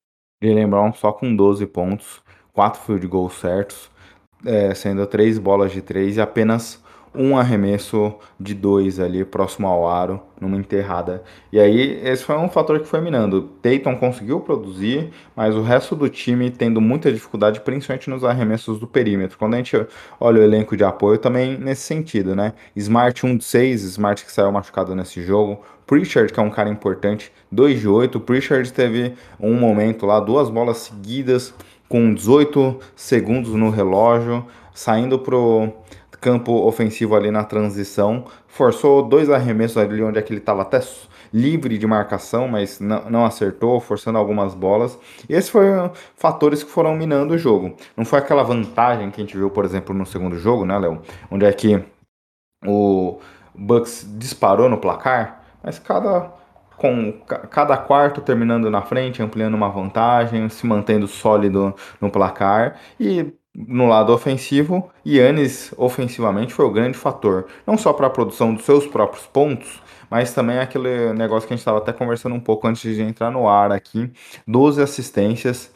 E 0.42 0.54
lembrar 0.54 0.94
só 0.94 1.12
com 1.12 1.36
12 1.36 1.66
pontos, 1.66 2.22
4 2.54 2.82
field 2.82 3.08
goals 3.08 3.34
certos, 3.34 3.90
é, 4.46 4.74
sendo 4.76 5.08
3 5.08 5.40
bolas 5.40 5.72
de 5.72 5.82
3 5.82 6.18
e 6.18 6.22
apenas 6.22 6.84
um 7.18 7.38
arremesso 7.38 8.14
de 8.40 8.54
dois 8.54 9.00
ali 9.00 9.24
próximo 9.24 9.68
ao 9.68 9.88
aro, 9.88 10.22
numa 10.40 10.58
enterrada. 10.58 11.24
E 11.52 11.60
aí, 11.60 12.00
esse 12.04 12.24
foi 12.24 12.38
um 12.38 12.50
fator 12.50 12.80
que 12.80 12.88
foi 12.88 13.02
minando. 13.02 13.50
Tatum 13.62 13.96
conseguiu 13.96 14.40
produzir, 14.40 15.12
mas 15.36 15.56
o 15.56 15.62
resto 15.62 15.96
do 15.96 16.10
time 16.10 16.50
tendo 16.52 16.82
muita 16.82 17.12
dificuldade, 17.12 17.62
principalmente 17.62 18.10
nos 18.10 18.24
arremessos 18.24 18.80
do 18.80 18.88
perímetro. 18.88 19.38
Quando 19.38 19.54
a 19.54 19.58
gente 19.58 19.86
olha 20.20 20.42
o 20.42 20.44
elenco 20.44 20.76
de 20.76 20.84
apoio, 20.84 21.18
também 21.18 21.58
nesse 21.58 21.84
sentido, 21.84 22.36
né? 22.36 22.54
Smart 22.76 23.26
1 23.26 23.38
de 23.38 23.44
6, 23.44 23.84
Smart 23.84 24.26
que 24.26 24.32
saiu 24.32 24.52
machucado 24.52 24.96
nesse 24.96 25.22
jogo. 25.24 25.62
Pritchard, 25.86 26.34
que 26.34 26.40
é 26.40 26.44
um 26.44 26.50
cara 26.50 26.70
importante, 26.70 27.32
2 27.52 27.80
de 27.80 27.88
8. 27.88 28.20
Pritchard 28.20 28.72
teve 28.74 29.14
um 29.40 29.54
momento 29.54 30.06
lá, 30.06 30.20
duas 30.20 30.50
bolas 30.50 30.78
seguidas, 30.78 31.54
com 31.88 32.14
18 32.14 32.80
segundos 32.96 33.54
no 33.54 33.70
relógio, 33.70 34.46
saindo 34.74 35.20
pro 35.20 35.72
campo 36.26 36.52
ofensivo 36.66 37.16
ali 37.16 37.30
na 37.30 37.44
transição, 37.44 38.26
forçou 38.48 39.08
dois 39.08 39.30
arremessos 39.30 39.78
ali 39.78 40.02
onde 40.02 40.18
é 40.18 40.24
que 40.24 40.34
ele 40.34 40.40
estava 40.40 40.64
até 40.64 40.80
livre 41.32 41.78
de 41.78 41.86
marcação, 41.86 42.48
mas 42.48 42.80
não, 42.80 43.08
não, 43.12 43.26
acertou, 43.26 43.80
forçando 43.80 44.18
algumas 44.18 44.56
bolas. 44.56 44.98
E 45.30 45.34
esses 45.36 45.52
foram 45.52 45.92
fatores 46.16 46.64
que 46.64 46.72
foram 46.72 46.96
minando 46.96 47.36
o 47.36 47.38
jogo. 47.38 47.76
Não 47.96 48.04
foi 48.04 48.18
aquela 48.18 48.42
vantagem 48.42 49.12
que 49.12 49.22
a 49.22 49.24
gente 49.24 49.38
viu, 49.38 49.52
por 49.52 49.66
exemplo, 49.66 49.94
no 49.94 50.04
segundo 50.04 50.36
jogo, 50.40 50.66
né, 50.66 50.76
Léo? 50.80 51.00
Onde 51.30 51.46
é 51.46 51.54
que 51.54 51.80
o 52.66 53.20
Bucks 53.54 54.08
disparou 54.18 54.68
no 54.68 54.80
placar, 54.80 55.44
mas 55.62 55.78
cada 55.78 56.32
com 56.76 57.14
cada 57.52 57.78
quarto 57.78 58.20
terminando 58.20 58.70
na 58.72 58.82
frente, 58.82 59.22
ampliando 59.22 59.54
uma 59.54 59.70
vantagem, 59.70 60.50
se 60.50 60.66
mantendo 60.66 61.08
sólido 61.08 61.74
no 62.02 62.10
placar 62.10 62.78
e 63.00 63.32
no 63.56 63.88
lado 63.88 64.14
ofensivo, 64.14 64.90
Yannis 65.06 65.74
ofensivamente 65.78 66.54
foi 66.54 66.66
o 66.66 66.72
grande 66.72 66.98
fator, 66.98 67.46
não 67.66 67.78
só 67.78 67.94
para 67.94 68.08
a 68.08 68.10
produção 68.10 68.54
dos 68.54 68.66
seus 68.66 68.86
próprios 68.86 69.26
pontos, 69.26 69.82
mas 70.10 70.34
também 70.34 70.60
aquele 70.60 71.14
negócio 71.14 71.48
que 71.48 71.54
a 71.54 71.56
gente 71.56 71.62
estava 71.62 71.78
até 71.78 71.94
conversando 71.94 72.36
um 72.36 72.40
pouco 72.40 72.68
antes 72.68 72.96
de 72.96 73.02
entrar 73.02 73.32
no 73.32 73.48
ar 73.48 73.72
aqui, 73.72 74.12
12 74.46 74.82
assistências 74.82 75.72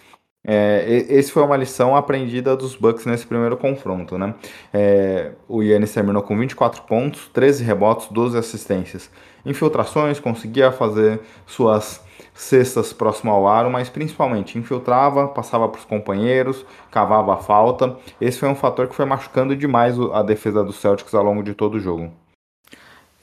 é, 0.45 1.05
esse 1.09 1.31
foi 1.31 1.43
uma 1.43 1.57
lição 1.57 1.95
aprendida 1.95 2.55
dos 2.55 2.75
Bucks 2.75 3.05
nesse 3.05 3.27
primeiro 3.27 3.57
confronto, 3.57 4.17
né? 4.17 4.33
É, 4.73 5.33
o 5.47 5.61
Yannis 5.61 5.93
terminou 5.93 6.21
com 6.23 6.37
24 6.37 6.83
pontos, 6.83 7.29
13 7.33 7.63
rebotes, 7.63 8.07
12 8.09 8.37
assistências. 8.37 9.11
Infiltrações, 9.45 10.19
conseguia 10.19 10.71
fazer 10.71 11.19
suas 11.45 12.01
cestas 12.39 12.93
próximo 12.93 13.31
ao 13.31 13.47
aro, 13.47 13.69
mas 13.69 13.89
principalmente 13.89 14.57
infiltrava, 14.57 15.27
passava 15.27 15.67
para 15.67 15.79
os 15.79 15.85
companheiros, 15.85 16.65
cavava 16.89 17.33
a 17.33 17.37
falta. 17.37 17.97
Esse 18.19 18.39
foi 18.39 18.47
um 18.47 18.55
fator 18.55 18.87
que 18.87 18.95
foi 18.95 19.05
machucando 19.05 19.55
demais 19.55 19.99
a 20.13 20.23
defesa 20.23 20.63
dos 20.63 20.77
Celtics 20.77 21.13
ao 21.13 21.23
longo 21.23 21.43
de 21.43 21.53
todo 21.53 21.75
o 21.75 21.79
jogo. 21.79 22.11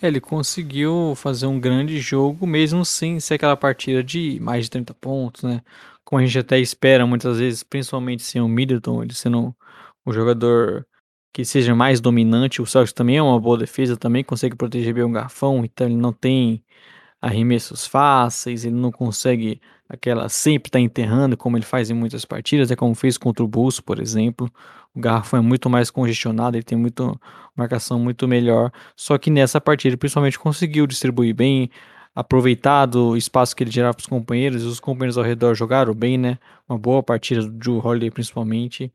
Ele 0.02 0.20
conseguiu 0.20 1.14
fazer 1.16 1.46
um 1.46 1.58
grande 1.58 1.98
jogo, 1.98 2.46
mesmo 2.46 2.84
sem 2.84 3.18
ser 3.18 3.34
aquela 3.34 3.56
partida 3.56 4.04
de 4.04 4.38
mais 4.40 4.64
de 4.64 4.70
30 4.70 4.92
pontos, 4.94 5.42
né? 5.42 5.62
como 6.04 6.20
a 6.20 6.24
gente 6.24 6.38
até 6.38 6.60
espera 6.60 7.06
muitas 7.06 7.38
vezes, 7.38 7.62
principalmente 7.64 8.22
sem 8.22 8.40
o 8.40 8.48
Middleton, 8.48 9.02
ele 9.02 9.14
sendo 9.14 9.54
um 10.06 10.12
jogador 10.12 10.86
que 11.32 11.44
seja 11.44 11.74
mais 11.74 12.00
dominante. 12.00 12.62
O 12.62 12.66
Celtics 12.66 12.92
também 12.92 13.16
é 13.16 13.22
uma 13.22 13.40
boa 13.40 13.58
defesa, 13.58 13.96
também 13.96 14.22
consegue 14.22 14.54
proteger 14.54 14.94
bem 14.94 15.02
o 15.02 15.10
garfão, 15.10 15.64
então 15.64 15.86
ele 15.86 15.96
não 15.96 16.12
tem 16.12 16.62
arremessos 17.20 17.86
fáceis, 17.86 18.64
ele 18.64 18.74
não 18.76 18.92
consegue 18.92 19.60
aquela 19.88 20.28
sempre 20.28 20.70
tá 20.70 20.80
enterrando 20.80 21.36
como 21.36 21.56
ele 21.56 21.64
faz 21.64 21.90
em 21.90 21.94
muitas 21.94 22.24
partidas, 22.24 22.70
é 22.70 22.76
como 22.76 22.94
fez 22.94 23.16
contra 23.16 23.44
o 23.44 23.48
Bulls, 23.48 23.80
por 23.80 24.00
exemplo. 24.00 24.50
O 24.94 25.00
garfão 25.00 25.38
é 25.38 25.42
muito 25.42 25.68
mais 25.70 25.90
congestionado, 25.90 26.56
ele 26.56 26.64
tem 26.64 26.76
muito 26.76 27.20
marcação 27.54 27.98
muito 27.98 28.26
melhor. 28.26 28.72
Só 28.96 29.18
que 29.18 29.30
nessa 29.30 29.60
partida, 29.60 29.90
ele 29.90 29.96
principalmente 29.96 30.38
conseguiu 30.38 30.86
distribuir 30.86 31.34
bem, 31.34 31.70
aproveitado 32.14 33.10
o 33.10 33.16
espaço 33.16 33.54
que 33.54 33.62
ele 33.62 33.70
gerava 33.70 33.94
para 33.94 34.00
os 34.00 34.06
companheiros, 34.06 34.62
e 34.62 34.66
os 34.66 34.80
companheiros 34.80 35.18
ao 35.18 35.24
redor 35.24 35.54
jogaram 35.54 35.94
bem, 35.94 36.16
né? 36.16 36.38
Uma 36.68 36.78
boa 36.78 37.02
partida 37.02 37.42
do 37.42 37.50
Drew 37.50 37.78
Holiday, 37.78 38.10
principalmente. 38.10 38.92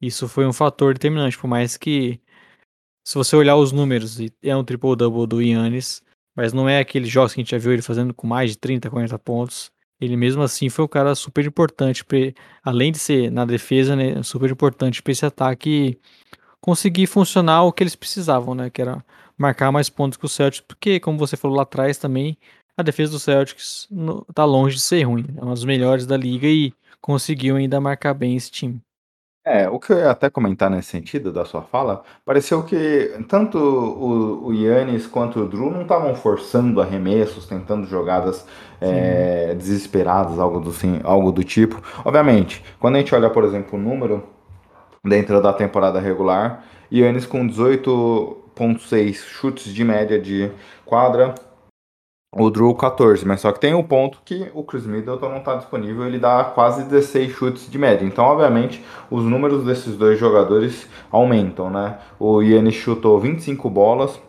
Isso 0.00 0.26
foi 0.28 0.46
um 0.46 0.52
fator 0.52 0.94
determinante, 0.94 1.38
por 1.38 1.46
mais 1.46 1.76
que, 1.76 2.20
se 3.06 3.14
você 3.14 3.36
olhar 3.36 3.56
os 3.56 3.70
números, 3.70 4.18
é 4.42 4.56
um 4.56 4.64
triple-double 4.64 5.26
do 5.26 5.42
Yannis, 5.42 6.02
mas 6.34 6.52
não 6.52 6.68
é 6.68 6.78
aquele 6.80 7.06
jogos 7.06 7.34
que 7.34 7.40
a 7.40 7.42
gente 7.42 7.50
já 7.50 7.58
viu 7.58 7.72
ele 7.72 7.82
fazendo 7.82 8.14
com 8.14 8.26
mais 8.26 8.50
de 8.50 8.58
30, 8.58 8.90
40 8.90 9.18
pontos. 9.18 9.70
Ele 10.00 10.16
mesmo 10.16 10.42
assim 10.42 10.68
foi 10.68 10.84
um 10.84 10.88
cara 10.88 11.14
super 11.14 11.44
importante, 11.44 12.04
pra, 12.04 12.18
além 12.62 12.92
de 12.92 12.98
ser 12.98 13.30
na 13.30 13.44
defesa, 13.44 13.94
né, 13.96 14.22
super 14.22 14.50
importante 14.50 15.02
para 15.02 15.12
esse 15.12 15.24
ataque 15.24 15.98
conseguir 16.60 17.06
funcionar 17.06 17.62
o 17.64 17.72
que 17.72 17.82
eles 17.82 17.94
precisavam, 17.94 18.54
né, 18.54 18.70
que 18.70 18.82
era 18.82 19.04
marcar 19.36 19.70
mais 19.72 19.88
pontos 19.88 20.16
que 20.16 20.24
o 20.24 20.28
Celtics, 20.28 20.64
porque, 20.66 21.00
como 21.00 21.18
você 21.18 21.36
falou 21.36 21.56
lá 21.56 21.62
atrás 21.62 21.98
também, 21.98 22.36
a 22.76 22.82
defesa 22.82 23.12
do 23.12 23.18
Celtics 23.18 23.86
no, 23.90 24.24
tá 24.34 24.44
longe 24.44 24.76
de 24.76 24.82
ser 24.82 25.02
ruim. 25.04 25.26
É 25.36 25.42
uma 25.42 25.54
das 25.54 25.64
melhores 25.64 26.06
da 26.06 26.16
liga 26.16 26.46
e 26.46 26.72
conseguiu 27.00 27.56
ainda 27.56 27.80
marcar 27.80 28.14
bem 28.14 28.36
esse 28.36 28.50
time. 28.50 28.80
É, 29.46 29.68
o 29.68 29.78
que 29.78 29.92
eu 29.92 29.98
ia 29.98 30.10
até 30.10 30.30
comentar 30.30 30.70
nesse 30.70 30.88
sentido 30.88 31.30
da 31.30 31.44
sua 31.44 31.60
fala, 31.60 32.02
pareceu 32.24 32.62
que 32.62 33.14
tanto 33.28 33.58
o, 33.58 34.46
o 34.46 34.54
Yannis 34.54 35.06
quanto 35.06 35.40
o 35.40 35.48
Drew 35.48 35.70
não 35.70 35.82
estavam 35.82 36.14
forçando 36.14 36.80
arremessos, 36.80 37.46
tentando 37.46 37.86
jogadas 37.86 38.46
é, 38.80 39.54
desesperadas, 39.54 40.38
algo 40.38 40.60
do, 40.60 40.70
assim, 40.70 40.98
algo 41.04 41.30
do 41.30 41.44
tipo. 41.44 41.82
Obviamente, 42.04 42.64
quando 42.80 42.96
a 42.96 42.98
gente 43.00 43.14
olha, 43.14 43.28
por 43.28 43.44
exemplo, 43.44 43.78
o 43.78 43.82
número 43.82 44.24
dentro 45.04 45.42
da 45.42 45.52
temporada 45.52 46.00
regular, 46.00 46.64
Yannis 46.90 47.26
com 47.26 47.46
18 47.46 48.44
0,6 48.54 49.14
chutes 49.14 49.74
de 49.74 49.84
média 49.84 50.18
de 50.18 50.50
quadra, 50.84 51.34
o 52.36 52.50
Drew 52.50 52.74
14, 52.74 53.26
mas 53.26 53.40
só 53.40 53.52
que 53.52 53.60
tem 53.60 53.74
um 53.74 53.82
ponto 53.82 54.18
que 54.24 54.50
o 54.54 54.64
Chris 54.64 54.86
Middleton 54.86 55.28
não 55.28 55.38
está 55.38 55.54
disponível, 55.54 56.04
ele 56.04 56.18
dá 56.18 56.42
quase 56.44 56.84
16 56.84 57.32
chutes 57.32 57.70
de 57.70 57.78
média. 57.78 58.04
Então, 58.04 58.24
obviamente, 58.24 58.84
os 59.10 59.22
números 59.22 59.64
desses 59.64 59.96
dois 59.96 60.18
jogadores 60.18 60.88
aumentam, 61.10 61.70
né? 61.70 61.98
O 62.18 62.42
Yannis 62.42 62.74
chutou 62.74 63.18
25 63.20 63.70
bolas, 63.70 64.20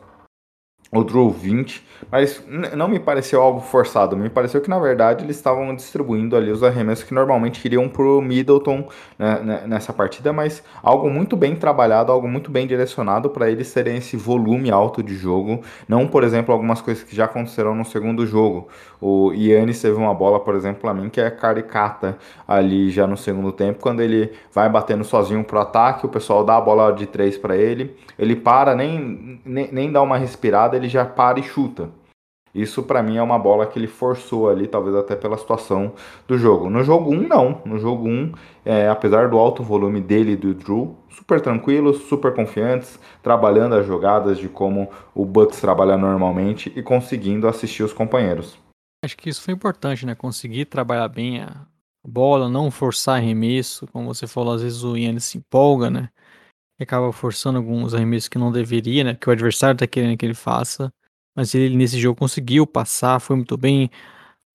o 1.00 1.04
Drew 1.04 1.30
20, 1.30 1.86
mas 2.12 2.44
não 2.76 2.88
me 2.88 3.00
pareceu 3.00 3.42
algo 3.42 3.60
forçado, 3.60 4.16
me 4.16 4.30
pareceu 4.30 4.62
que 4.62 4.70
na 4.70 4.80
verdade 4.80 5.24
eles 5.24 5.36
estavam 5.36 5.76
distribuindo 5.76 6.36
ali 6.36 6.52
os 6.52 6.64
arremessos 6.64 7.04
que 7.04 7.14
normalmente 7.14 7.64
iriam 7.66 7.88
pro 7.90 8.22
Middleton 8.22 8.88
né, 9.18 9.40
né 9.42 9.64
nessa 9.68 9.92
partida, 9.92 10.32
mas 10.32 10.64
algo 10.84 11.10
muito 11.10 11.36
bem 11.36 11.56
trabalhado, 11.56 12.12
algo 12.12 12.28
muito 12.28 12.52
bem 12.52 12.68
direcionado 12.68 13.30
para 13.30 13.50
eles 13.50 13.74
terem 13.74 13.98
esse 13.98 14.16
volume 14.16 14.72
alto 14.72 15.02
de 15.02 15.16
jogo, 15.16 15.62
não 15.88 16.08
por 16.08 16.24
exemplo 16.24 16.54
algumas 16.54 16.82
coisas 16.82 17.04
que 17.04 17.16
já 17.16 17.26
aconteceram 17.26 17.76
no 17.76 17.86
segundo 17.86 18.26
jogo. 18.26 18.68
O 19.02 19.32
Yannis 19.34 19.82
teve 19.82 19.96
uma 19.96 20.14
bola, 20.14 20.40
por 20.40 20.56
exemplo, 20.56 20.90
a 20.90 20.94
mim 20.94 21.10
que 21.10 21.20
é 21.22 21.30
caricata 21.30 22.18
ali 22.48 22.90
já 22.90 23.06
no 23.06 23.18
segundo 23.18 23.52
tempo, 23.52 23.80
quando 23.80 24.02
ele 24.02 24.32
vai 24.54 24.70
batendo 24.70 25.04
sozinho 25.04 25.44
pro 25.44 25.60
ataque, 25.60 26.06
o 26.06 26.10
pessoal 26.10 26.44
dá 26.44 26.58
a 26.58 26.62
bola 26.62 26.92
de 26.92 27.06
três 27.06 27.38
para 27.38 27.56
ele, 27.56 27.96
ele 28.18 28.36
para, 28.36 28.74
nem, 28.74 29.40
nem, 29.46 29.70
nem 29.72 29.92
dá 29.92 30.02
uma 30.02 30.18
respirada, 30.18 30.76
ele 30.76 30.85
já 30.88 31.06
para 31.06 31.40
e 31.40 31.44
chuta. 31.44 31.90
Isso 32.56 32.82
para 32.82 33.04
mim 33.04 33.18
é 33.18 33.22
uma 33.22 33.38
bola 33.38 33.68
que 33.68 33.78
ele 33.78 33.86
forçou 33.86 34.50
ali, 34.50 34.66
talvez 34.66 34.96
até 34.96 35.14
pela 35.14 35.38
situação 35.38 35.94
do 36.26 36.38
jogo. 36.38 36.70
No 36.70 36.86
jogo 36.86 37.12
1, 37.12 37.28
não. 37.28 37.62
No 37.66 37.78
jogo 37.78 38.08
1, 38.08 38.32
é, 38.64 38.88
apesar 38.88 39.30
do 39.30 39.38
alto 39.38 39.62
volume 39.62 40.00
dele 40.00 40.32
e 40.32 40.36
do 40.38 40.54
Drew, 40.54 40.96
super 41.10 41.42
tranquilos, 41.42 42.04
super 42.04 42.34
confiantes, 42.34 42.98
trabalhando 43.22 43.76
as 43.76 43.86
jogadas 43.86 44.38
de 44.38 44.48
como 44.48 44.90
o 45.14 45.26
Bucks 45.26 45.60
trabalha 45.60 45.98
normalmente 45.98 46.72
e 46.78 46.82
conseguindo 46.82 47.46
assistir 47.46 47.84
os 47.84 47.92
companheiros. 47.92 48.58
Acho 49.04 49.18
que 49.18 49.30
isso 49.30 49.42
foi 49.42 49.54
importante, 49.54 50.06
né? 50.06 50.16
Conseguir 50.16 50.66
trabalhar 50.66 51.10
bem 51.10 51.42
a 51.42 51.68
bola, 52.08 52.48
não 52.48 52.72
forçar 52.72 53.18
arremesso. 53.18 53.86
Como 53.92 54.08
você 54.08 54.28
falou, 54.28 54.54
às 54.54 54.62
vezes 54.62 54.82
o 54.82 54.96
Yannis 54.96 55.26
se 55.26 55.38
empolga, 55.38 55.90
né? 55.90 56.10
Acaba 56.80 57.12
forçando 57.14 57.58
alguns 57.58 57.94
arremessos 57.94 58.28
que 58.30 58.38
não 58.38 58.52
deveria, 58.52 59.04
né? 59.04 59.16
Que 59.16 59.30
o 59.30 59.32
adversário 59.32 59.78
tá 59.78 59.88
querendo 59.88 60.18
que 60.18 60.26
ele 60.26 60.34
faça 60.34 60.92
mas 61.36 61.54
ele 61.54 61.76
nesse 61.76 62.00
jogo 62.00 62.18
conseguiu 62.18 62.66
passar, 62.66 63.20
foi 63.20 63.36
muito 63.36 63.58
bem. 63.58 63.90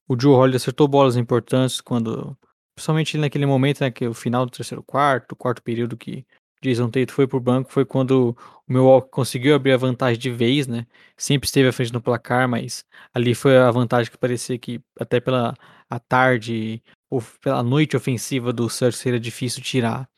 O 0.09 0.19
Joe 0.21 0.35
Holliday 0.35 0.57
acertou 0.57 0.89
bolas 0.89 1.17
importantes 1.17 1.81
quando, 1.81 2.37
principalmente 2.75 3.19
naquele 3.19 3.47
momento, 3.47 3.81
né, 3.83 3.91
que 3.91 4.05
é 4.05 4.09
o 4.09 4.15
final 4.15 4.47
do 4.47 4.53
terceiro 4.53 4.83
quarto, 4.83 5.37
quarto 5.37 5.63
período 5.63 5.97
que 5.97 6.27
Jason 6.63 6.91
Tate 6.91 7.13
foi 7.13 7.27
pro 7.27 7.41
banco, 7.41 7.73
foi 7.73 7.85
quando 7.87 8.37
o 8.69 8.73
Milwaukee 8.73 9.11
conseguiu 9.11 9.55
abrir 9.55 9.73
a 9.73 9.77
vantagem 9.79 10.19
de 10.19 10.31
vez, 10.31 10.67
né? 10.67 10.87
Sempre 11.17 11.47
esteve 11.47 11.69
à 11.69 11.73
frente 11.73 11.93
no 11.93 12.03
placar, 12.03 12.49
mas 12.49 12.85
ali 13.15 13.35
foi 13.35 13.57
a 13.59 13.71
vantagem 13.71 14.11
que 14.13 14.19
parecia 14.19 14.59
que 14.59 14.81
até 14.99 15.21
pela 15.21 15.55
a 15.89 15.99
tarde 15.99 16.83
ou 17.11 17.23
pela 17.43 17.63
noite 17.63 17.97
ofensiva 17.97 18.53
do 18.53 18.69
Celtics 18.69 19.01
seria 19.01 19.21
difícil 19.21 19.63
tirar. 19.63 20.09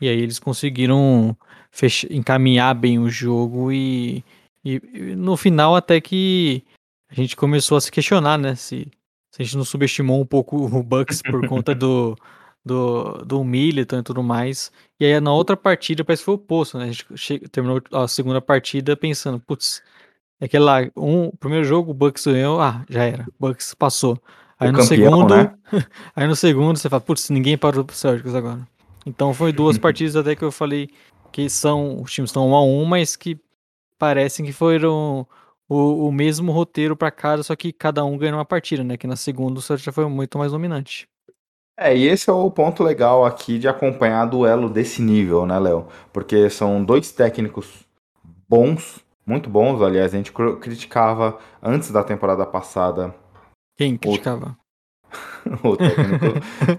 E 0.00 0.08
aí 0.08 0.20
eles 0.20 0.38
conseguiram 0.38 1.36
fechar, 1.70 2.10
encaminhar 2.10 2.74
bem 2.74 2.98
o 2.98 3.08
jogo 3.08 3.70
e 3.72 4.24
e, 4.64 4.80
e, 4.92 5.00
no 5.16 5.36
final 5.36 5.74
até 5.74 6.00
que 6.00 6.62
a 7.10 7.14
gente 7.14 7.36
começou 7.36 7.76
a 7.76 7.80
se 7.80 7.90
questionar, 7.90 8.38
né? 8.38 8.54
Se, 8.54 8.88
se 9.30 9.42
a 9.42 9.44
gente 9.44 9.56
não 9.56 9.64
subestimou 9.64 10.20
um 10.20 10.26
pouco 10.26 10.56
o 10.56 10.82
Bucks 10.82 11.22
por 11.22 11.46
conta 11.48 11.74
do, 11.74 12.16
do, 12.64 13.24
do 13.24 13.44
Militon 13.44 13.98
e 13.98 14.02
tudo 14.02 14.22
mais. 14.22 14.70
E 14.98 15.04
aí 15.04 15.18
na 15.20 15.32
outra 15.32 15.56
partida 15.56 16.04
parece 16.04 16.22
que 16.22 16.26
foi 16.26 16.34
o 16.34 16.36
oposto, 16.36 16.78
né? 16.78 16.84
A 16.84 16.92
gente 16.92 17.48
terminou 17.48 17.82
a 17.92 18.06
segunda 18.06 18.40
partida 18.40 18.96
pensando, 18.96 19.40
putz, 19.40 19.82
é 20.40 20.44
aquele 20.44 20.64
lá, 20.64 20.80
um, 20.96 21.30
primeiro 21.30 21.64
jogo 21.64 21.90
o 21.90 21.94
Bucks 21.94 22.26
ganhou, 22.26 22.60
ah, 22.60 22.84
já 22.88 23.04
era, 23.04 23.24
o 23.24 23.48
Bucks 23.48 23.74
passou. 23.74 24.20
Aí 24.58 24.68
o 24.68 24.72
no 24.72 24.78
campeão, 24.78 25.12
segundo, 25.12 25.36
né? 25.36 25.54
aí 26.14 26.26
no 26.26 26.36
segundo 26.36 26.76
você 26.76 26.88
fala, 26.88 27.00
putz, 27.00 27.30
ninguém 27.30 27.56
parou 27.56 27.82
pro 27.82 27.96
Celtics 27.96 28.34
agora. 28.34 28.60
Então 29.06 29.32
foi 29.32 29.52
duas 29.52 29.78
partidas 29.78 30.16
até 30.16 30.36
que 30.36 30.44
eu 30.44 30.52
falei 30.52 30.88
que 31.32 31.48
são, 31.48 32.02
os 32.02 32.12
times 32.12 32.30
estão 32.30 32.48
um 32.48 32.54
a 32.54 32.62
um, 32.62 32.84
mas 32.84 33.16
que 33.16 33.38
parecem 33.98 34.44
que 34.44 34.52
foram 34.52 35.26
o, 35.68 36.08
o 36.08 36.12
mesmo 36.12 36.50
roteiro 36.52 36.96
para 36.96 37.10
cada, 37.10 37.42
só 37.42 37.54
que 37.54 37.72
cada 37.72 38.04
um 38.04 38.18
ganhou 38.18 38.38
uma 38.38 38.44
partida, 38.44 38.82
né? 38.82 38.96
Que 38.96 39.06
na 39.06 39.16
segunda 39.16 39.58
o 39.58 39.62
Santos 39.62 39.84
já 39.84 39.92
foi 39.92 40.06
muito 40.06 40.36
mais 40.36 40.52
dominante. 40.52 41.08
É, 41.78 41.96
e 41.96 42.06
esse 42.06 42.28
é 42.28 42.32
o 42.32 42.50
ponto 42.50 42.82
legal 42.82 43.24
aqui 43.24 43.58
de 43.58 43.66
acompanhar 43.66 44.26
duelo 44.26 44.68
desse 44.68 45.00
nível, 45.00 45.46
né, 45.46 45.58
Léo? 45.58 45.86
Porque 46.12 46.50
são 46.50 46.84
dois 46.84 47.10
técnicos 47.10 47.86
bons, 48.46 49.02
muito 49.24 49.48
bons, 49.48 49.80
aliás, 49.80 50.12
a 50.12 50.16
gente 50.16 50.32
criticava 50.32 51.38
antes 51.62 51.90
da 51.90 52.04
temporada 52.04 52.44
passada. 52.44 53.14
Quem 53.78 53.96
criticava? 53.96 54.58
o 55.62 55.76
técnico, 55.76 56.26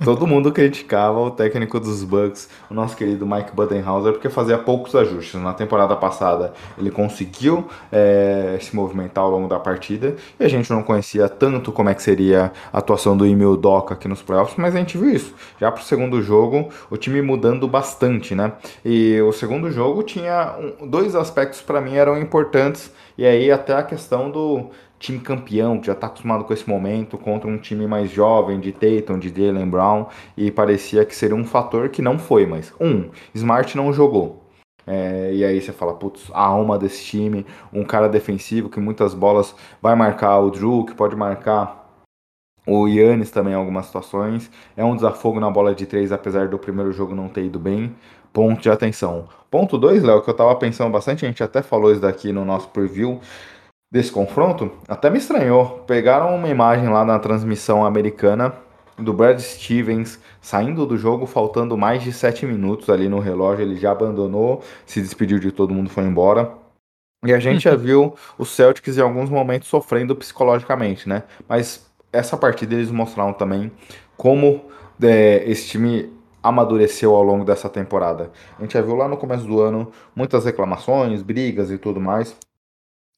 todo 0.04 0.28
mundo 0.28 0.52
criticava 0.52 1.20
o 1.20 1.32
técnico 1.32 1.80
dos 1.80 2.04
Bucks, 2.04 2.50
o 2.70 2.74
nosso 2.74 2.96
querido 2.96 3.26
Mike 3.26 3.52
Budenhauser, 3.54 4.14
porque 4.14 4.30
fazia 4.30 4.58
poucos 4.58 4.96
ajustes. 4.96 5.42
Na 5.42 5.54
temporada 5.54 5.96
passada 5.96 6.54
ele 6.78 6.92
conseguiu 6.92 7.68
é, 7.92 8.58
se 8.62 8.76
movimentar 8.76 9.24
ao 9.24 9.32
longo 9.32 9.48
da 9.48 9.60
partida 9.60 10.16
e 10.40 10.44
a 10.44 10.48
gente 10.48 10.70
não 10.70 10.84
conhecia 10.84 11.28
tanto 11.28 11.72
como 11.72 11.90
é 11.90 11.94
que 11.94 12.04
seria 12.04 12.52
a 12.72 12.78
atuação 12.78 13.16
do 13.18 13.26
Emil 13.26 13.58
Doca 13.58 13.94
aqui 13.94 14.08
nos 14.08 14.22
playoffs, 14.22 14.58
mas 14.58 14.76
a 14.76 14.80
gente 14.80 14.98
viu 14.98 15.10
isso. 15.10 15.34
Já 15.60 15.72
para 15.72 15.82
o 15.82 15.86
segundo 15.86 16.22
jogo, 16.22 16.70
o 16.90 16.98
time 16.98 17.22
mudando 17.22 17.68
bastante, 17.68 18.36
né? 18.36 18.54
E 18.84 19.20
o 19.22 19.32
segundo 19.32 19.72
jogo 19.72 20.04
tinha 20.04 20.56
um, 20.82 20.88
dois 20.88 21.16
aspectos 21.16 21.62
para 21.62 21.82
mim 21.82 21.96
eram 21.96 22.18
importantes 22.18 22.92
e 23.18 23.26
aí 23.26 23.52
até 23.52 23.74
a 23.74 23.84
questão 23.84 24.30
do 24.30 24.70
time 25.02 25.20
campeão, 25.20 25.80
que 25.80 25.88
já 25.88 25.94
está 25.94 26.08
acostumado 26.08 26.44
com 26.46 26.54
esse 26.54 26.70
momento, 26.70 27.18
contra 27.18 27.50
um 27.50 27.58
time 27.58 27.88
mais 27.88 28.12
jovem 28.12 28.60
de 28.60 28.72
Tatum, 28.72 29.18
de 29.18 29.30
Jalen 29.30 29.68
Brown, 29.68 30.06
e 30.38 30.52
parecia 30.52 31.04
que 31.04 31.16
seria 31.16 31.36
um 31.36 31.44
fator 31.44 31.90
que 31.90 32.02
não 32.02 32.20
foi, 32.20 32.46
mas 32.46 32.72
um, 32.80 33.10
Smart 33.34 33.76
não 33.76 33.92
jogou. 33.92 34.44
É, 34.86 35.34
e 35.34 35.44
aí 35.44 35.60
você 35.60 35.72
fala, 35.72 35.94
putz, 35.96 36.30
a 36.34 36.44
alma 36.44 36.78
desse 36.78 37.04
time, 37.04 37.46
um 37.74 37.84
cara 37.84 38.08
defensivo 38.08 38.70
que 38.70 38.80
muitas 38.80 39.14
bolas 39.14 39.56
vai 39.82 39.96
marcar 39.96 40.40
o 40.40 40.52
Drew, 40.52 40.86
que 40.86 40.94
pode 40.94 41.16
marcar 41.16 41.82
o 42.66 42.88
Yannis 42.88 43.32
também 43.32 43.54
em 43.54 43.56
algumas 43.56 43.88
situações. 43.88 44.52
É 44.78 44.84
um 44.84 44.96
desafogo 44.96 45.40
na 45.40 45.50
bola 45.50 45.74
de 45.74 45.86
três, 45.86 46.12
apesar 46.12 46.48
do 46.48 46.60
primeiro 46.60 46.92
jogo 46.92 47.16
não 47.16 47.28
ter 47.28 47.46
ido 47.46 47.60
bem. 47.60 47.96
Ponto 48.32 48.62
de 48.62 48.70
atenção. 48.70 49.28
Ponto 49.50 49.78
2, 49.78 50.04
Léo, 50.04 50.22
que 50.22 50.30
eu 50.30 50.34
tava 50.34 50.56
pensando 50.56 50.90
bastante, 50.90 51.26
a 51.26 51.28
gente 51.28 51.44
até 51.44 51.62
falou 51.62 51.92
isso 51.92 52.00
daqui 52.00 52.32
no 52.32 52.46
nosso 52.46 52.70
preview, 52.70 53.20
desse 53.92 54.12
confronto, 54.12 54.72
até 54.88 55.10
me 55.10 55.18
estranhou. 55.18 55.84
Pegaram 55.86 56.34
uma 56.34 56.48
imagem 56.48 56.88
lá 56.88 57.04
na 57.04 57.20
transmissão 57.20 57.86
americana 57.86 58.54
do 58.98 59.14
Brad 59.14 59.40
Stevens 59.40 60.20
saindo 60.40 60.86
do 60.86 60.98
jogo, 60.98 61.26
faltando 61.26 61.78
mais 61.78 62.02
de 62.02 62.14
7 62.14 62.46
minutos 62.46 62.90
ali 62.90 63.10
no 63.10 63.20
relógio. 63.20 63.64
Ele 63.64 63.76
já 63.76 63.92
abandonou, 63.92 64.64
se 64.86 65.02
despediu 65.02 65.40
de 65.40 65.52
todo 65.52 65.74
mundo, 65.74 65.90
foi 65.90 66.06
embora. 66.06 66.54
E 67.26 67.34
a 67.34 67.40
gente 67.40 67.64
já 67.66 67.76
viu 67.76 68.16
os 68.38 68.50
Celtics 68.50 68.98
em 68.98 69.02
alguns 69.02 69.30
momentos 69.30 69.68
sofrendo 69.68 70.16
psicologicamente, 70.16 71.10
né? 71.10 71.24
Mas 71.48 71.86
essa 72.14 72.38
partida 72.38 72.74
eles 72.76 72.92
mostraram 72.92 73.34
também 73.34 73.72
como 74.16 74.66
é, 75.02 75.44
esse 75.46 75.68
time 75.68 76.12
amadureceu 76.44 77.14
ao 77.14 77.24
longo 77.24 77.46
dessa 77.46 77.70
temporada. 77.70 78.32
A 78.58 78.62
gente 78.62 78.74
já 78.74 78.82
viu 78.82 78.96
lá 78.96 79.08
no 79.08 79.18
começo 79.18 79.46
do 79.46 79.60
ano 79.62 79.92
muitas 80.16 80.46
reclamações, 80.46 81.22
brigas 81.22 81.70
e 81.70 81.78
tudo 81.78 82.00
mais. 82.00 82.36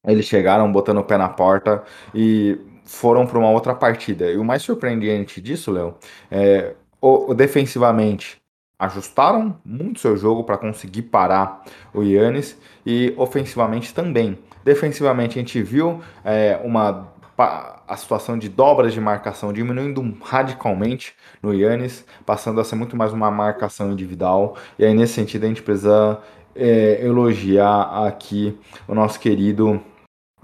Eles 0.06 0.26
chegaram 0.26 0.70
botando 0.70 0.98
o 0.98 1.04
pé 1.04 1.16
na 1.16 1.28
porta 1.28 1.82
e 2.14 2.58
foram 2.84 3.26
para 3.26 3.38
uma 3.38 3.50
outra 3.50 3.74
partida. 3.74 4.30
E 4.30 4.36
o 4.36 4.44
mais 4.44 4.62
surpreendente 4.62 5.40
disso, 5.40 5.70
Léo, 5.72 5.94
é 6.30 6.74
o, 7.00 7.30
o, 7.30 7.34
defensivamente 7.34 8.38
ajustaram 8.78 9.56
muito 9.64 10.00
seu 10.00 10.16
jogo 10.16 10.44
para 10.44 10.58
conseguir 10.58 11.02
parar 11.02 11.62
o 11.92 12.02
Yannis 12.02 12.58
e 12.84 13.14
ofensivamente 13.16 13.94
também. 13.94 14.38
Defensivamente 14.64 15.38
a 15.38 15.42
gente 15.42 15.62
viu 15.62 16.00
é, 16.24 16.60
uma 16.62 17.12
a 17.36 17.96
situação 17.96 18.38
de 18.38 18.48
dobras 18.48 18.92
de 18.92 19.00
marcação 19.00 19.52
diminuindo 19.52 20.16
radicalmente 20.22 21.14
no 21.42 21.52
Yannis, 21.52 22.04
passando 22.24 22.60
a 22.60 22.64
ser 22.64 22.76
muito 22.76 22.96
mais 22.96 23.12
uma 23.12 23.28
marcação 23.28 23.90
individual. 23.90 24.56
E 24.78 24.84
aí 24.84 24.94
nesse 24.94 25.14
sentido 25.14 25.44
a 25.44 25.48
gente 25.48 25.62
precisa 25.62 26.20
é, 26.54 27.04
elogiar 27.04 28.06
aqui 28.06 28.56
o 28.86 28.94
nosso 28.94 29.18
querido 29.18 29.80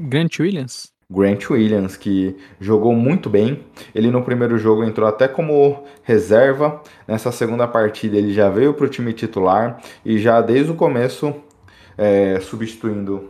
Grant 0.03 0.39
Williams. 0.41 0.91
Grant 1.11 1.51
Williams, 1.51 1.95
que 1.95 2.35
jogou 2.59 2.95
muito 2.95 3.29
bem. 3.29 3.65
Ele 3.95 4.11
no 4.11 4.23
primeiro 4.23 4.57
jogo 4.57 4.83
entrou 4.83 5.07
até 5.07 5.29
como 5.29 5.85
reserva. 6.03 6.83
Nessa 7.07 7.31
segunda 7.31 7.69
partida 7.69 8.17
ele 8.17 8.33
já 8.33 8.49
veio 8.49 8.73
para 8.73 8.87
o 8.87 8.89
time 8.89 9.13
titular 9.13 9.79
e 10.03 10.19
já 10.19 10.41
desde 10.41 10.73
o 10.73 10.75
começo 10.75 11.35
é, 11.99 12.41
substituindo 12.41 13.29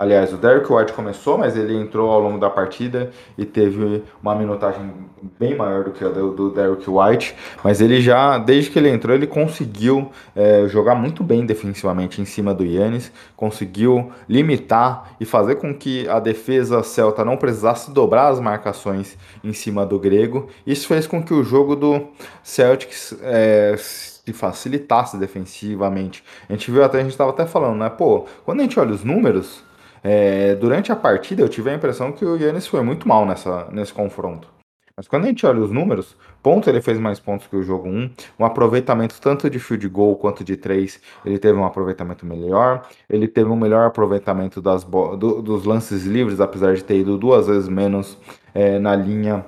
Aliás, 0.00 0.32
o 0.32 0.38
Derek 0.38 0.72
White 0.72 0.94
começou, 0.94 1.36
mas 1.36 1.54
ele 1.54 1.76
entrou 1.76 2.10
ao 2.10 2.18
longo 2.18 2.38
da 2.38 2.48
partida 2.48 3.10
e 3.36 3.44
teve 3.44 4.02
uma 4.22 4.34
minutagem 4.34 4.94
bem 5.38 5.54
maior 5.54 5.84
do 5.84 5.90
que 5.90 6.02
a 6.02 6.08
do, 6.08 6.48
Derek 6.48 6.88
White. 6.88 7.36
Mas 7.62 7.82
ele 7.82 8.00
já, 8.00 8.38
desde 8.38 8.70
que 8.70 8.78
ele 8.78 8.88
entrou, 8.88 9.14
ele 9.14 9.26
conseguiu 9.26 10.10
é, 10.34 10.66
jogar 10.68 10.94
muito 10.94 11.22
bem 11.22 11.44
defensivamente 11.44 12.18
em 12.18 12.24
cima 12.24 12.54
do 12.54 12.64
Yannis, 12.64 13.12
conseguiu 13.36 14.10
limitar 14.26 15.16
e 15.20 15.26
fazer 15.26 15.56
com 15.56 15.74
que 15.74 16.08
a 16.08 16.18
defesa 16.18 16.82
celta 16.82 17.22
não 17.22 17.36
precisasse 17.36 17.90
dobrar 17.90 18.28
as 18.28 18.40
marcações 18.40 19.18
em 19.44 19.52
cima 19.52 19.84
do 19.84 19.98
grego. 19.98 20.48
Isso 20.66 20.88
fez 20.88 21.06
com 21.06 21.22
que 21.22 21.34
o 21.34 21.44
jogo 21.44 21.76
do 21.76 22.06
Celtics 22.42 23.14
é, 23.20 23.74
se 23.76 24.32
facilitasse 24.32 25.18
defensivamente. 25.18 26.24
A 26.48 26.54
gente 26.54 26.70
viu 26.70 26.82
até, 26.82 27.00
a 27.00 27.02
gente 27.02 27.10
estava 27.10 27.32
até 27.32 27.44
falando, 27.44 27.76
né? 27.76 27.90
Pô, 27.90 28.24
quando 28.46 28.60
a 28.60 28.62
gente 28.62 28.80
olha 28.80 28.92
os 28.92 29.04
números 29.04 29.68
é, 30.02 30.54
durante 30.54 30.90
a 30.90 30.96
partida, 30.96 31.42
eu 31.42 31.48
tive 31.48 31.70
a 31.70 31.74
impressão 31.74 32.12
que 32.12 32.24
o 32.24 32.36
Yannis 32.36 32.66
foi 32.66 32.82
muito 32.82 33.06
mal 33.06 33.26
nessa, 33.26 33.68
nesse 33.70 33.92
confronto. 33.92 34.48
Mas 34.96 35.08
quando 35.08 35.24
a 35.24 35.28
gente 35.28 35.46
olha 35.46 35.60
os 35.60 35.70
números, 35.70 36.14
pontos 36.42 36.68
ele 36.68 36.82
fez 36.82 36.98
mais 36.98 37.18
pontos 37.18 37.46
que 37.46 37.56
o 37.56 37.62
jogo 37.62 37.88
1, 37.88 38.10
um 38.38 38.44
aproveitamento 38.44 39.18
tanto 39.18 39.48
de 39.48 39.58
field 39.58 39.88
goal 39.88 40.14
quanto 40.16 40.44
de 40.44 40.58
3, 40.58 41.00
ele 41.24 41.38
teve 41.38 41.58
um 41.58 41.64
aproveitamento 41.64 42.26
melhor, 42.26 42.86
ele 43.08 43.26
teve 43.26 43.48
um 43.48 43.56
melhor 43.56 43.86
aproveitamento 43.86 44.60
das 44.60 44.84
do, 44.84 45.40
dos 45.40 45.64
lances 45.64 46.04
livres, 46.04 46.38
apesar 46.38 46.74
de 46.74 46.84
ter 46.84 46.98
ido 46.98 47.16
duas 47.16 47.46
vezes 47.46 47.66
menos 47.66 48.18
é, 48.52 48.78
na 48.78 48.94
linha 48.94 49.46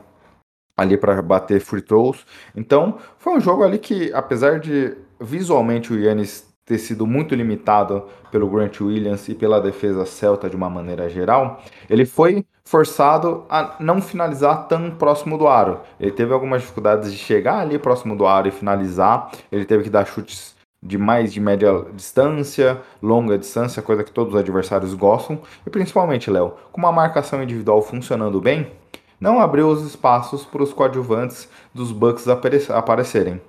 ali 0.74 0.96
para 0.96 1.20
bater 1.20 1.60
free 1.60 1.82
throws. 1.82 2.24
Então, 2.56 2.96
foi 3.18 3.34
um 3.34 3.40
jogo 3.40 3.62
ali 3.62 3.78
que, 3.78 4.10
apesar 4.14 4.58
de 4.58 4.96
visualmente 5.20 5.92
o 5.92 5.98
Yannis 5.98 6.51
ter 6.64 6.78
sido 6.78 7.06
muito 7.06 7.34
limitado 7.34 8.04
pelo 8.30 8.48
Grant 8.48 8.80
Williams 8.80 9.28
e 9.28 9.34
pela 9.34 9.60
defesa 9.60 10.06
celta 10.06 10.48
de 10.48 10.56
uma 10.56 10.70
maneira 10.70 11.08
geral, 11.08 11.62
ele 11.90 12.06
foi 12.06 12.44
forçado 12.64 13.44
a 13.50 13.76
não 13.80 14.00
finalizar 14.00 14.68
tão 14.68 14.90
próximo 14.90 15.36
do 15.36 15.48
aro. 15.48 15.80
Ele 15.98 16.12
teve 16.12 16.32
algumas 16.32 16.62
dificuldades 16.62 17.12
de 17.12 17.18
chegar 17.18 17.58
ali 17.58 17.78
próximo 17.78 18.16
do 18.16 18.26
aro 18.26 18.48
e 18.48 18.52
finalizar. 18.52 19.30
Ele 19.50 19.64
teve 19.64 19.84
que 19.84 19.90
dar 19.90 20.06
chutes 20.06 20.54
de 20.82 20.98
mais 20.98 21.32
de 21.32 21.40
média 21.40 21.84
distância, 21.94 22.80
longa 23.00 23.38
distância, 23.38 23.82
coisa 23.82 24.02
que 24.02 24.10
todos 24.10 24.34
os 24.34 24.40
adversários 24.40 24.94
gostam. 24.94 25.40
E 25.66 25.70
principalmente, 25.70 26.30
Léo, 26.30 26.54
com 26.72 26.80
uma 26.80 26.92
marcação 26.92 27.42
individual 27.42 27.82
funcionando 27.82 28.40
bem, 28.40 28.72
não 29.20 29.40
abriu 29.40 29.68
os 29.68 29.84
espaços 29.84 30.44
para 30.44 30.62
os 30.62 30.72
coadjuvantes 30.72 31.48
dos 31.72 31.92
Bucks 31.92 32.26
aparecerem. 32.70 33.40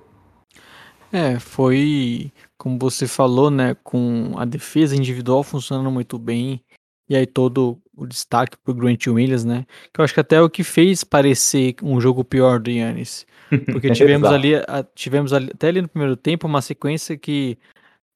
É, 1.12 1.38
foi 1.38 2.32
como 2.64 2.78
você 2.78 3.06
falou, 3.06 3.50
né, 3.50 3.76
com 3.84 4.32
a 4.38 4.46
defesa 4.46 4.96
individual 4.96 5.42
funcionando 5.42 5.90
muito 5.90 6.18
bem, 6.18 6.64
e 7.06 7.14
aí 7.14 7.26
todo 7.26 7.78
o 7.94 8.06
destaque 8.06 8.56
pro 8.56 8.72
Grant 8.72 9.06
Williams, 9.06 9.44
né, 9.44 9.66
que 9.92 10.00
eu 10.00 10.02
acho 10.02 10.14
que 10.14 10.20
até 10.20 10.36
é 10.36 10.40
o 10.40 10.48
que 10.48 10.64
fez 10.64 11.04
parecer 11.04 11.74
um 11.82 12.00
jogo 12.00 12.24
pior 12.24 12.58
do 12.58 12.70
Yannis, 12.70 13.26
porque 13.70 13.90
tivemos 13.90 14.30
ali, 14.30 14.52
tivemos 14.94 15.34
ali, 15.34 15.50
até 15.52 15.68
ali 15.68 15.82
no 15.82 15.88
primeiro 15.88 16.16
tempo 16.16 16.46
uma 16.46 16.62
sequência 16.62 17.18
que 17.18 17.58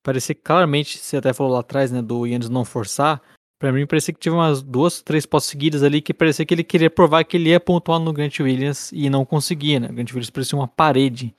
parecia 0.03 0.35
claramente, 0.35 0.97
você 0.97 1.19
até 1.19 1.35
falou 1.35 1.53
lá 1.53 1.61
atrás, 1.61 1.93
né, 1.93 2.01
do 2.01 2.25
Yannis 2.25 2.49
não 2.49 2.65
forçar, 2.65 3.21
Pra 3.61 3.73
mim, 3.73 3.85
parecia 3.87 4.15
que 4.15 4.21
tive 4.21 4.37
umas 4.37 4.63
duas, 4.63 5.03
três 5.03 5.27
postas 5.27 5.51
seguidas 5.51 5.83
ali 5.83 6.01
que 6.01 6.15
parecia 6.15 6.47
que 6.47 6.55
ele 6.55 6.63
queria 6.63 6.89
provar 6.89 7.25
que 7.25 7.37
ele 7.37 7.49
ia 7.49 7.59
pontuar 7.59 7.99
no 7.99 8.13
Grant 8.13 8.39
Williams 8.39 8.93
e 8.93 9.11
não 9.11 9.25
conseguia, 9.25 9.81
né? 9.81 9.89
O 9.91 9.93
Grant 9.93 10.11
Williams 10.11 10.31
parecia 10.31 10.57
uma 10.57 10.69
parede 10.69 11.35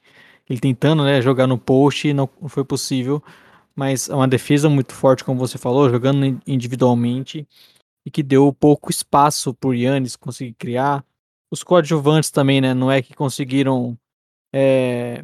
ele 0.49 0.59
tentando 0.59 1.03
né, 1.03 1.21
jogar 1.21 1.47
no 1.47 1.57
post, 1.57 2.11
não 2.13 2.29
foi 2.47 2.65
possível. 2.65 3.23
Mas 3.75 4.09
é 4.09 4.15
uma 4.15 4.27
defesa 4.27 4.67
muito 4.69 4.93
forte, 4.93 5.23
como 5.23 5.39
você 5.39 5.57
falou, 5.57 5.89
jogando 5.89 6.41
individualmente 6.45 7.47
e 8.05 8.11
que 8.11 8.23
deu 8.23 8.51
pouco 8.51 8.89
espaço 8.91 9.53
por 9.53 9.75
Yannis 9.75 10.15
conseguir 10.15 10.53
criar. 10.53 11.05
Os 11.51 11.63
coadjuvantes 11.63 12.31
também, 12.31 12.61
né? 12.61 12.73
Não 12.73 12.91
é 12.91 13.01
que 13.01 13.13
conseguiram 13.13 13.97
é, 14.53 15.23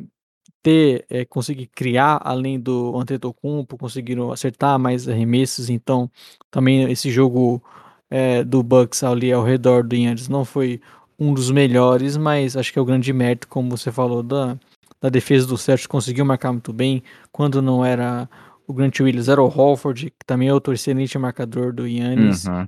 ter, 0.63 1.05
é, 1.09 1.25
conseguir 1.25 1.67
criar 1.67 2.19
além 2.23 2.59
do 2.59 2.97
Antetokounmpo, 2.97 3.77
conseguiram 3.77 4.31
acertar 4.31 4.79
mais 4.79 5.07
arremessos. 5.07 5.69
Então, 5.69 6.09
também 6.49 6.89
esse 6.91 7.11
jogo 7.11 7.61
é, 8.09 8.43
do 8.43 8.63
Bucks 8.63 9.03
ali 9.03 9.31
ao 9.31 9.43
redor 9.43 9.83
do 9.83 9.95
Yannis 9.95 10.29
não 10.29 10.45
foi 10.45 10.81
um 11.19 11.33
dos 11.33 11.51
melhores, 11.51 12.17
mas 12.17 12.57
acho 12.57 12.71
que 12.73 12.79
é 12.79 12.81
o 12.81 12.85
grande 12.85 13.11
mérito, 13.13 13.47
como 13.47 13.69
você 13.69 13.91
falou, 13.91 14.23
da, 14.23 14.57
da 15.05 15.09
defesa 15.09 15.45
do 15.45 15.55
Celtics 15.55 15.85
conseguiu 15.85 16.25
marcar 16.25 16.51
muito 16.51 16.73
bem. 16.73 17.03
Quando 17.31 17.61
não 17.61 17.85
era 17.85 18.27
o 18.67 18.73
Grant 18.73 18.99
Williams, 18.99 19.29
era 19.29 19.41
o 19.41 19.47
Holford, 19.47 20.09
que 20.09 20.25
também 20.25 20.47
é 20.47 20.53
outro 20.53 20.73
excelente 20.73 21.15
marcador 21.19 21.71
do 21.71 21.87
Yannis. 21.87 22.45
Uhum. 22.45 22.67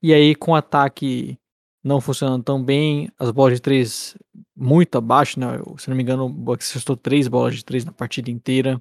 E 0.00 0.14
aí, 0.14 0.36
com 0.36 0.52
o 0.52 0.54
ataque 0.54 1.36
não 1.82 2.00
funcionando 2.00 2.44
tão 2.44 2.62
bem, 2.62 3.10
as 3.18 3.32
bolas 3.32 3.54
de 3.54 3.60
três 3.60 4.16
muito 4.56 4.96
abaixo, 4.96 5.38
né? 5.40 5.46
Se 5.76 5.90
não 5.90 5.96
me 5.96 6.02
engano, 6.04 6.26
o 6.26 6.28
Bucks 6.28 6.70
acertou 6.70 6.96
três 6.96 7.26
bolas 7.26 7.56
de 7.56 7.64
três 7.64 7.84
na 7.84 7.90
partida 7.92 8.30
inteira. 8.30 8.80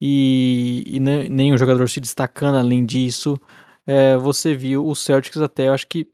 E, 0.00 0.82
e 0.86 0.98
nenhum 0.98 1.56
jogador 1.56 1.88
se 1.88 2.00
destacando 2.00 2.56
além 2.56 2.84
disso. 2.84 3.40
É, 3.86 4.16
você 4.16 4.56
viu 4.56 4.84
o 4.84 4.94
Celtics 4.94 5.40
até, 5.40 5.68
eu 5.68 5.72
acho 5.72 5.86
que 5.86 6.08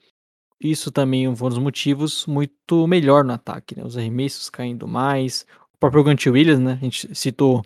isso 0.61 0.93
também 0.93 1.35
foi 1.35 1.47
um 1.47 1.51
dos 1.51 1.59
motivos 1.59 2.27
muito 2.27 2.87
melhor 2.87 3.25
no 3.25 3.33
ataque, 3.33 3.75
né? 3.75 3.83
Os 3.83 3.97
arremessos 3.97 4.51
caindo 4.51 4.87
mais. 4.87 5.47
O 5.85 5.91
próprio 5.91 6.05
Grant 6.05 6.27
Williams, 6.27 6.61
né? 6.61 6.79
A 6.81 6.85
gente 6.85 7.15
citou 7.15 7.63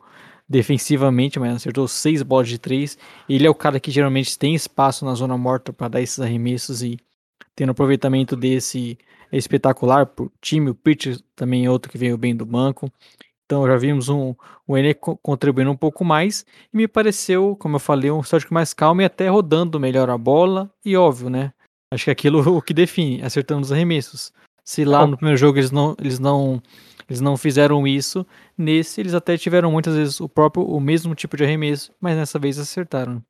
defensivamente, 0.48 1.38
mas 1.38 1.54
acertou 1.54 1.86
seis 1.86 2.20
bolas 2.20 2.48
de 2.48 2.58
três. 2.58 2.98
Ele 3.28 3.46
é 3.46 3.50
o 3.50 3.54
cara 3.54 3.78
que 3.78 3.92
geralmente 3.92 4.36
tem 4.36 4.56
espaço 4.56 5.04
na 5.04 5.14
zona 5.14 5.38
morta 5.38 5.72
para 5.72 5.86
dar 5.86 6.00
esses 6.00 6.18
arremessos 6.18 6.82
e 6.82 6.98
tendo 7.54 7.70
aproveitamento 7.70 8.34
desse 8.34 8.98
é 9.30 9.36
espetacular 9.36 10.06
pro 10.06 10.32
time. 10.40 10.70
O 10.70 10.74
Pitcher 10.74 11.18
também 11.36 11.64
é 11.64 11.70
outro 11.70 11.92
que 11.92 11.98
veio 11.98 12.18
bem 12.18 12.34
do 12.34 12.44
banco. 12.44 12.90
Então 13.44 13.64
já 13.66 13.76
vimos 13.76 14.08
um, 14.08 14.34
o 14.66 14.76
Ener 14.76 14.96
contribuindo 14.96 15.70
um 15.70 15.76
pouco 15.76 16.04
mais 16.04 16.44
e 16.72 16.76
me 16.76 16.88
pareceu, 16.88 17.56
como 17.56 17.76
eu 17.76 17.80
falei, 17.80 18.10
um 18.10 18.22
Celtic 18.22 18.50
mais 18.50 18.74
calmo 18.74 19.00
e 19.00 19.04
até 19.04 19.28
rodando 19.28 19.78
melhor 19.78 20.10
a 20.10 20.18
bola 20.18 20.68
e 20.84 20.96
óbvio, 20.96 21.30
né? 21.30 21.52
Acho 21.92 22.06
que 22.06 22.10
aquilo 22.10 22.40
o 22.56 22.60
que 22.60 22.74
define, 22.74 23.22
acertando 23.22 23.62
os 23.62 23.70
arremessos. 23.70 24.32
Se 24.64 24.84
lá 24.84 25.06
no 25.06 25.16
primeiro 25.16 25.38
jogo 25.38 25.58
eles 25.58 25.70
não, 25.70 25.96
eles 25.98 26.18
não, 26.18 26.60
eles 27.08 27.20
não 27.20 27.36
fizeram 27.36 27.86
isso, 27.86 28.26
nesse 28.56 29.00
eles 29.00 29.14
até 29.14 29.36
tiveram 29.36 29.70
muitas 29.70 29.94
vezes 29.94 30.20
o 30.20 30.28
próprio, 30.28 30.64
o 30.64 30.80
mesmo 30.80 31.14
tipo 31.14 31.36
de 31.36 31.44
arremesso, 31.44 31.92
mas 32.00 32.16
nessa 32.16 32.38
vez 32.38 32.58
acertaram. 32.58 33.22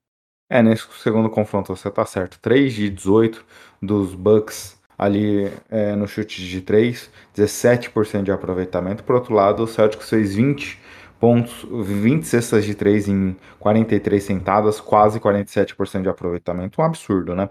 É, 0.50 0.62
nesse 0.62 0.86
segundo 1.02 1.28
confronto 1.28 1.74
você 1.76 1.90
tá 1.90 2.04
certo. 2.06 2.38
3 2.40 2.72
de 2.72 2.90
18 2.90 3.44
dos 3.82 4.14
Bucks 4.14 4.78
ali 4.98 5.52
é, 5.70 5.94
no 5.94 6.08
chute 6.08 6.44
de 6.44 6.60
3, 6.60 7.10
17% 7.36 8.22
de 8.24 8.32
aproveitamento. 8.32 9.04
Por 9.04 9.14
outro 9.14 9.34
lado, 9.34 9.62
o 9.62 9.66
Celtics 9.66 10.08
fez 10.08 10.34
20 10.34 10.80
pontos, 11.20 11.66
20 11.70 12.24
cestas 12.24 12.64
de 12.64 12.74
3 12.74 13.08
em 13.08 13.36
43 13.58 14.22
sentadas, 14.22 14.80
quase 14.80 15.20
47% 15.20 16.02
de 16.02 16.08
aproveitamento. 16.08 16.80
Um 16.80 16.84
absurdo, 16.84 17.34
né? 17.34 17.48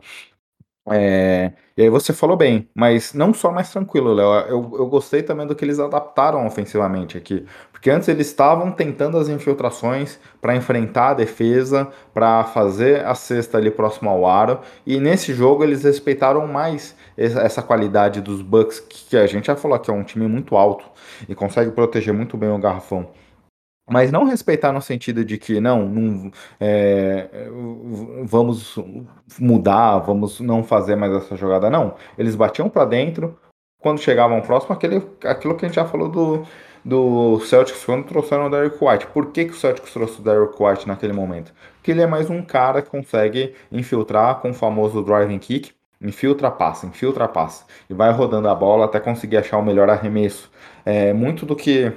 É, 0.90 1.52
e 1.76 1.82
aí 1.82 1.90
você 1.90 2.14
falou 2.14 2.38
bem, 2.38 2.70
mas 2.74 3.14
não 3.14 3.34
só 3.34 3.52
mais 3.52 3.70
tranquilo, 3.70 4.14
Léo. 4.14 4.28
Eu, 4.48 4.72
eu 4.80 4.88
gostei 4.88 5.22
também 5.22 5.46
do 5.46 5.56
que 5.56 5.66
eles 5.66 5.80
adaptaram 5.80 6.46
ofensivamente 6.46 7.18
aqui. 7.18 7.46
Porque 7.72 7.90
antes 7.90 8.08
eles 8.08 8.28
estavam 8.28 8.72
tentando 8.72 9.18
as 9.18 9.28
infiltrações 9.30 10.18
para 10.42 10.56
enfrentar 10.56 11.10
a 11.10 11.14
defesa, 11.14 11.88
para 12.14 12.44
fazer 12.46 13.06
a 13.06 13.14
cesta 13.14 13.58
ali 13.58 13.70
próximo 13.70 14.10
ao 14.10 14.26
aro. 14.26 14.60
E 14.86 15.00
nesse 15.00 15.34
jogo 15.34 15.64
eles 15.64 15.84
respeitaram 15.84 16.48
mais 16.48 16.96
essa 17.18 17.62
qualidade 17.62 18.22
dos 18.22 18.42
Bucks, 18.42 18.80
que 18.80 19.18
a 19.18 19.28
gente 19.28 19.48
já 19.48 19.56
falou 19.56 19.78
que 19.80 19.92
é 19.92 19.94
um 19.94 20.04
time 20.04 20.28
muito 20.28 20.56
alto 20.56 20.86
e 21.28 21.36
consegue 21.36 21.72
proteger 21.72 22.14
muito 22.14 22.38
bem 22.38 22.50
o 22.50 22.58
garrafão 22.58 23.08
mas 23.90 24.12
não 24.12 24.26
respeitar 24.26 24.72
no 24.72 24.82
sentido 24.82 25.24
de 25.24 25.38
que 25.38 25.62
não, 25.62 25.88
não 25.88 26.32
é, 26.60 27.48
vamos 28.24 28.78
mudar, 29.40 30.00
vamos 30.00 30.40
não 30.42 30.64
fazer 30.64 30.96
mais 30.96 31.14
essa 31.14 31.36
jogada, 31.38 31.70
não. 31.70 31.96
Eles 32.18 32.36
batiam 32.36 32.70
para 32.70 32.86
dentro, 32.86 33.38
quando 33.80 34.00
chegavam 34.00 34.42
próximo, 34.42 34.74
aquele, 34.74 35.02
aquilo 35.24 35.56
que 35.56 35.66
a 35.66 35.70
gente 35.70 35.76
já 35.76 35.86
falou 35.86 36.10
do, 36.10 36.46
do 36.84 37.40
Celtics 37.42 37.86
quando 37.86 38.06
trouxeram 38.06 38.48
o 38.48 38.50
Derek 38.50 38.78
White. 38.82 39.08
Por 39.08 39.28
que, 39.32 39.46
que 39.46 39.52
o 39.52 39.56
Celtics 39.56 39.94
trouxe 39.94 40.20
o 40.20 40.24
Derek 40.24 40.62
White 40.62 40.88
naquele 40.88 41.14
momento? 41.14 41.54
Porque 41.78 41.92
ele 41.92 42.02
é 42.02 42.08
mais 42.08 42.30
um 42.30 42.42
cara 42.42 42.82
que 42.82 42.90
consegue 42.90 43.54
infiltrar 43.72 44.42
com 44.42 44.50
o 44.50 44.54
famoso 44.54 45.02
driving 45.02 45.40
kick, 45.40 45.72
infiltra, 46.02 46.52
passa, 46.52 46.86
infiltra, 46.86 47.28
passa, 47.28 47.66
e 47.90 47.94
vai 47.94 48.12
rodando 48.12 48.48
a 48.48 48.56
bola 48.56 48.86
até 48.86 49.00
conseguir 49.00 49.38
achar 49.38 49.58
o 49.58 49.64
melhor 49.64 49.90
arremesso. 49.90 50.52
É 50.86 51.14
muito 51.14 51.46
do 51.46 51.56
que 51.56 51.92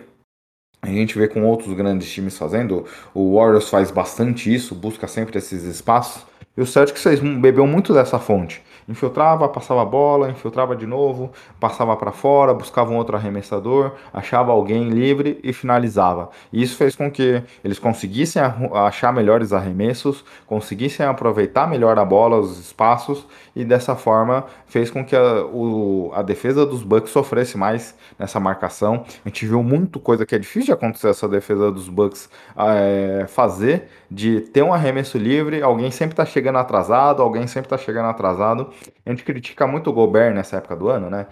a 0.82 0.88
gente 0.88 1.18
vê 1.18 1.28
com 1.28 1.44
outros 1.44 1.72
grandes 1.74 2.10
times 2.10 2.36
fazendo, 2.36 2.86
o 3.14 3.36
Warriors 3.36 3.68
faz 3.68 3.90
bastante 3.90 4.52
isso, 4.52 4.74
busca 4.74 5.06
sempre 5.06 5.36
esses 5.38 5.64
espaços, 5.64 6.24
e 6.56 6.60
o 6.60 6.66
Celtics 6.66 7.04
bebeu 7.40 7.66
muito 7.66 7.92
dessa 7.92 8.18
fonte. 8.18 8.62
Infiltrava, 8.90 9.48
passava 9.48 9.82
a 9.82 9.84
bola, 9.84 10.28
infiltrava 10.30 10.74
de 10.74 10.84
novo, 10.84 11.30
passava 11.60 11.96
para 11.96 12.10
fora, 12.10 12.52
buscava 12.52 12.90
um 12.90 12.96
outro 12.96 13.16
arremessador, 13.16 13.92
achava 14.12 14.50
alguém 14.50 14.88
livre 14.90 15.38
e 15.44 15.52
finalizava. 15.52 16.28
E 16.52 16.60
isso 16.60 16.76
fez 16.76 16.96
com 16.96 17.08
que 17.08 17.40
eles 17.62 17.78
conseguissem 17.78 18.42
achar 18.74 19.12
melhores 19.12 19.52
arremessos, 19.52 20.24
conseguissem 20.44 21.06
aproveitar 21.06 21.68
melhor 21.68 21.96
a 22.00 22.04
bola, 22.04 22.38
os 22.38 22.58
espaços, 22.58 23.26
e 23.54 23.64
dessa 23.64 23.94
forma 23.94 24.44
fez 24.66 24.90
com 24.90 25.04
que 25.04 25.14
a, 25.14 25.44
o, 25.44 26.10
a 26.12 26.22
defesa 26.22 26.66
dos 26.66 26.82
Bucks 26.82 27.10
sofresse 27.12 27.56
mais 27.56 27.94
nessa 28.18 28.40
marcação. 28.40 29.04
A 29.24 29.28
gente 29.28 29.46
viu 29.46 29.62
muito 29.62 30.00
coisa 30.00 30.26
que 30.26 30.34
é 30.34 30.38
difícil 30.38 30.66
de 30.66 30.72
acontecer 30.72 31.08
essa 31.08 31.28
defesa 31.28 31.70
dos 31.70 31.88
Bucks 31.88 32.28
é, 32.56 33.26
fazer, 33.28 33.88
de 34.10 34.40
ter 34.40 34.62
um 34.62 34.72
arremesso 34.72 35.16
livre, 35.16 35.62
alguém 35.62 35.92
sempre 35.92 36.14
está 36.14 36.26
chegando 36.26 36.58
atrasado, 36.58 37.22
alguém 37.22 37.46
sempre 37.46 37.66
está 37.66 37.78
chegando 37.78 38.08
atrasado. 38.08 38.70
A 39.04 39.10
gente 39.10 39.24
critica 39.24 39.66
muito 39.66 39.90
o 39.90 39.92
Gobert 39.92 40.34
nessa 40.34 40.56
época 40.56 40.76
do 40.76 40.88
ano, 40.88 41.10
né? 41.10 41.26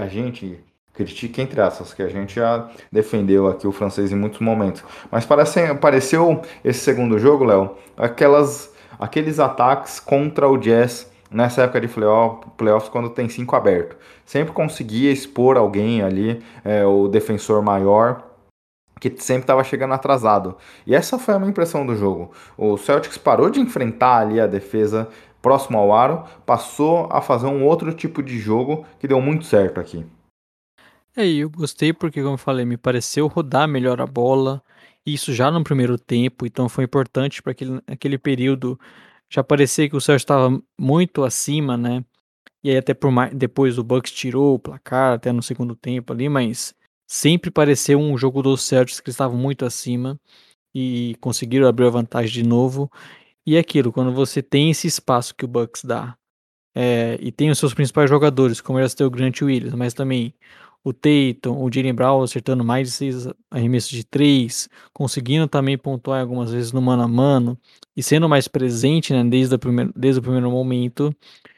A 0.00 0.06
gente 0.06 0.64
critica 0.94 1.40
entre 1.40 1.60
essas, 1.60 1.94
que 1.94 2.02
a 2.02 2.08
gente 2.08 2.34
já 2.34 2.68
defendeu 2.90 3.46
aqui 3.46 3.66
o 3.66 3.72
francês 3.72 4.10
em 4.10 4.16
muitos 4.16 4.40
momentos. 4.40 4.82
Mas 5.10 5.24
parece, 5.24 5.74
pareceu 5.74 6.42
esse 6.64 6.80
segundo 6.80 7.18
jogo, 7.18 7.44
Léo, 7.44 7.76
aquelas 7.96 8.76
aqueles 8.98 9.38
ataques 9.38 10.00
contra 10.00 10.48
o 10.48 10.58
Jazz 10.58 11.10
nessa 11.30 11.62
época 11.62 11.80
de 11.80 11.88
playoff, 11.88 12.46
playoffs 12.56 12.90
quando 12.90 13.10
tem 13.10 13.28
cinco 13.28 13.54
aberto. 13.54 13.96
Sempre 14.24 14.52
conseguia 14.52 15.12
expor 15.12 15.56
alguém 15.56 16.02
ali, 16.02 16.42
é, 16.64 16.84
o 16.84 17.06
defensor 17.06 17.62
maior, 17.62 18.24
que 18.98 19.14
sempre 19.18 19.42
estava 19.42 19.62
chegando 19.62 19.94
atrasado. 19.94 20.56
E 20.86 20.94
essa 20.94 21.18
foi 21.18 21.34
a 21.34 21.38
minha 21.38 21.50
impressão 21.50 21.86
do 21.86 21.94
jogo. 21.94 22.32
O 22.56 22.76
Celtics 22.76 23.16
parou 23.16 23.48
de 23.48 23.60
enfrentar 23.60 24.18
ali 24.18 24.40
a 24.40 24.46
defesa 24.46 25.08
próximo 25.40 25.78
ao 25.78 25.92
aro, 25.92 26.24
passou 26.44 27.08
a 27.10 27.20
fazer 27.20 27.46
um 27.46 27.64
outro 27.64 27.92
tipo 27.92 28.22
de 28.22 28.38
jogo 28.38 28.86
que 28.98 29.08
deu 29.08 29.20
muito 29.20 29.44
certo 29.44 29.80
aqui. 29.80 30.04
É, 31.16 31.26
eu 31.26 31.50
gostei 31.50 31.92
porque, 31.92 32.22
como 32.22 32.34
eu 32.34 32.38
falei, 32.38 32.64
me 32.64 32.76
pareceu 32.76 33.26
rodar 33.26 33.66
melhor 33.66 34.00
a 34.00 34.06
bola, 34.06 34.62
isso 35.04 35.32
já 35.32 35.50
no 35.50 35.64
primeiro 35.64 35.98
tempo, 35.98 36.46
então 36.46 36.68
foi 36.68 36.84
importante 36.84 37.42
para 37.42 37.52
aquele, 37.52 37.80
aquele 37.86 38.18
período 38.18 38.78
já 39.30 39.44
parecia 39.44 39.88
que 39.88 39.96
o 39.96 40.00
Celtics 40.00 40.22
estava 40.22 40.62
muito 40.78 41.24
acima, 41.24 41.76
né? 41.76 42.04
E 42.62 42.70
aí 42.70 42.76
até 42.76 42.94
por 42.94 43.10
mais, 43.10 43.34
depois 43.34 43.78
o 43.78 43.84
Bucks 43.84 44.12
tirou 44.12 44.54
o 44.54 44.58
placar 44.58 45.14
até 45.14 45.32
no 45.32 45.42
segundo 45.42 45.76
tempo 45.76 46.12
ali, 46.12 46.28
mas 46.28 46.74
sempre 47.06 47.50
pareceu 47.50 47.98
um 47.98 48.16
jogo 48.16 48.42
dos 48.42 48.62
Celtics 48.62 49.00
que 49.00 49.10
estavam 49.10 49.36
muito 49.36 49.64
acima 49.64 50.18
e 50.74 51.16
conseguiram 51.20 51.68
abrir 51.68 51.86
a 51.86 51.90
vantagem 51.90 52.42
de 52.42 52.48
novo. 52.48 52.90
E 53.48 53.56
é 53.56 53.60
aquilo, 53.60 53.90
quando 53.90 54.12
você 54.12 54.42
tem 54.42 54.70
esse 54.70 54.86
espaço 54.86 55.34
que 55.34 55.46
o 55.46 55.48
Bucks 55.48 55.82
dá, 55.82 56.14
é, 56.74 57.16
e 57.18 57.32
tem 57.32 57.48
os 57.48 57.58
seus 57.58 57.72
principais 57.72 58.10
jogadores, 58.10 58.60
como 58.60 58.78
era 58.78 58.86
o 59.06 59.10
Grant 59.10 59.40
Williams, 59.40 59.72
mas 59.72 59.94
também 59.94 60.34
o 60.84 60.92
Tatum, 60.92 61.64
o 61.64 61.72
Jalen 61.72 61.94
Brown 61.94 62.22
acertando 62.22 62.62
mais 62.62 62.88
de 62.88 62.94
seis 62.94 63.26
arremessos 63.50 63.88
de 63.88 64.04
três, 64.04 64.68
conseguindo 64.92 65.48
também 65.48 65.78
pontuar 65.78 66.20
algumas 66.20 66.52
vezes 66.52 66.72
no 66.72 66.82
mano 66.82 67.02
a 67.02 67.08
mano, 67.08 67.58
e 67.96 68.02
sendo 68.02 68.28
mais 68.28 68.46
presente 68.46 69.14
né, 69.14 69.24
desde, 69.24 69.54
a 69.54 69.58
primeir, 69.58 69.90
desde 69.96 70.18
o 70.18 70.22
primeiro 70.22 70.50
momento, 70.50 71.10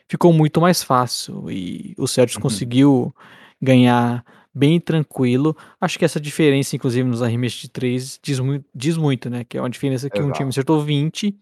ficou 0.09 0.33
muito 0.33 0.61
mais 0.61 0.85
fácil. 0.85 1.51
E 1.51 1.93
o 1.99 2.07
Celtics 2.07 2.37
uhum. 2.37 2.43
conseguiu 2.43 3.13
ganhar 3.61 4.25
bem 4.55 4.79
tranquilo. 4.79 5.57
Acho 5.81 5.99
que 5.99 6.05
essa 6.05 6.21
diferença, 6.21 6.77
inclusive, 6.77 7.09
nos 7.09 7.21
arremessos 7.21 7.63
de 7.63 7.69
três, 7.69 8.17
diz, 8.23 8.39
diz 8.73 8.97
muito, 8.97 9.29
né? 9.29 9.43
Que 9.43 9.59
é 9.59 9.61
uma 9.61 9.69
diferença 9.69 10.09
que 10.09 10.19
Exato. 10.19 10.31
um 10.31 10.33
time 10.33 10.51
acertou 10.51 10.81
20, 10.85 11.37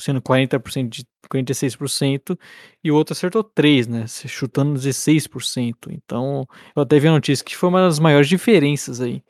sendo 0.00 0.20
40% 0.20 0.88
de 0.88 1.04
46%, 1.32 2.38
e 2.82 2.90
o 2.90 2.94
outro 2.94 3.12
acertou 3.12 3.44
3, 3.44 3.86
né? 3.86 4.06
Chutando 4.06 4.78
16%. 4.78 5.90
Então, 5.90 6.46
eu 6.74 6.82
até 6.82 6.98
vi 6.98 7.08
a 7.08 7.12
notícia 7.12 7.44
que 7.44 7.56
foi 7.56 7.68
uma 7.68 7.80
das 7.80 7.98
maiores 7.98 8.28
diferenças 8.28 9.00
aí 9.00 9.22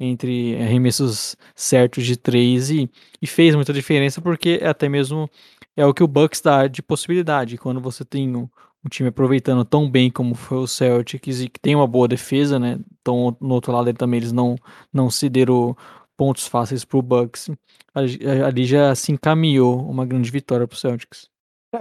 entre 0.00 0.56
arremessos 0.56 1.36
certos 1.56 2.06
de 2.06 2.16
3 2.16 2.70
e, 2.70 2.90
e 3.20 3.26
fez 3.26 3.54
muita 3.54 3.72
diferença 3.72 4.20
porque 4.20 4.60
até 4.62 4.88
mesmo 4.88 5.28
é 5.76 5.84
o 5.84 5.92
que 5.92 6.02
o 6.02 6.08
Bucks 6.08 6.40
dá 6.40 6.66
de 6.68 6.82
possibilidade. 6.82 7.58
Quando 7.58 7.80
você 7.80 8.04
tem 8.04 8.34
um, 8.36 8.48
um 8.84 8.88
time 8.88 9.08
aproveitando 9.08 9.64
tão 9.64 9.90
bem 9.90 10.10
como 10.10 10.34
foi 10.34 10.58
o 10.58 10.66
Celtics 10.66 11.40
e 11.40 11.48
que 11.48 11.60
tem 11.60 11.74
uma 11.74 11.86
boa 11.86 12.06
defesa, 12.06 12.58
né? 12.58 12.78
Então, 13.00 13.36
no 13.40 13.54
outro 13.54 13.72
lado 13.72 13.92
também 13.94 14.18
eles 14.18 14.32
não, 14.32 14.56
não 14.92 15.10
cederam 15.10 15.76
pontos 16.18 16.48
fáceis 16.48 16.84
para 16.84 16.98
o 16.98 17.02
Bucks. 17.02 17.48
Ali 17.94 18.64
já 18.64 18.94
se 18.94 19.12
encaminhou 19.12 19.88
uma 19.88 20.04
grande 20.04 20.30
vitória 20.30 20.66
para 20.66 20.74
o 20.74 20.78
Celtics. 20.78 21.28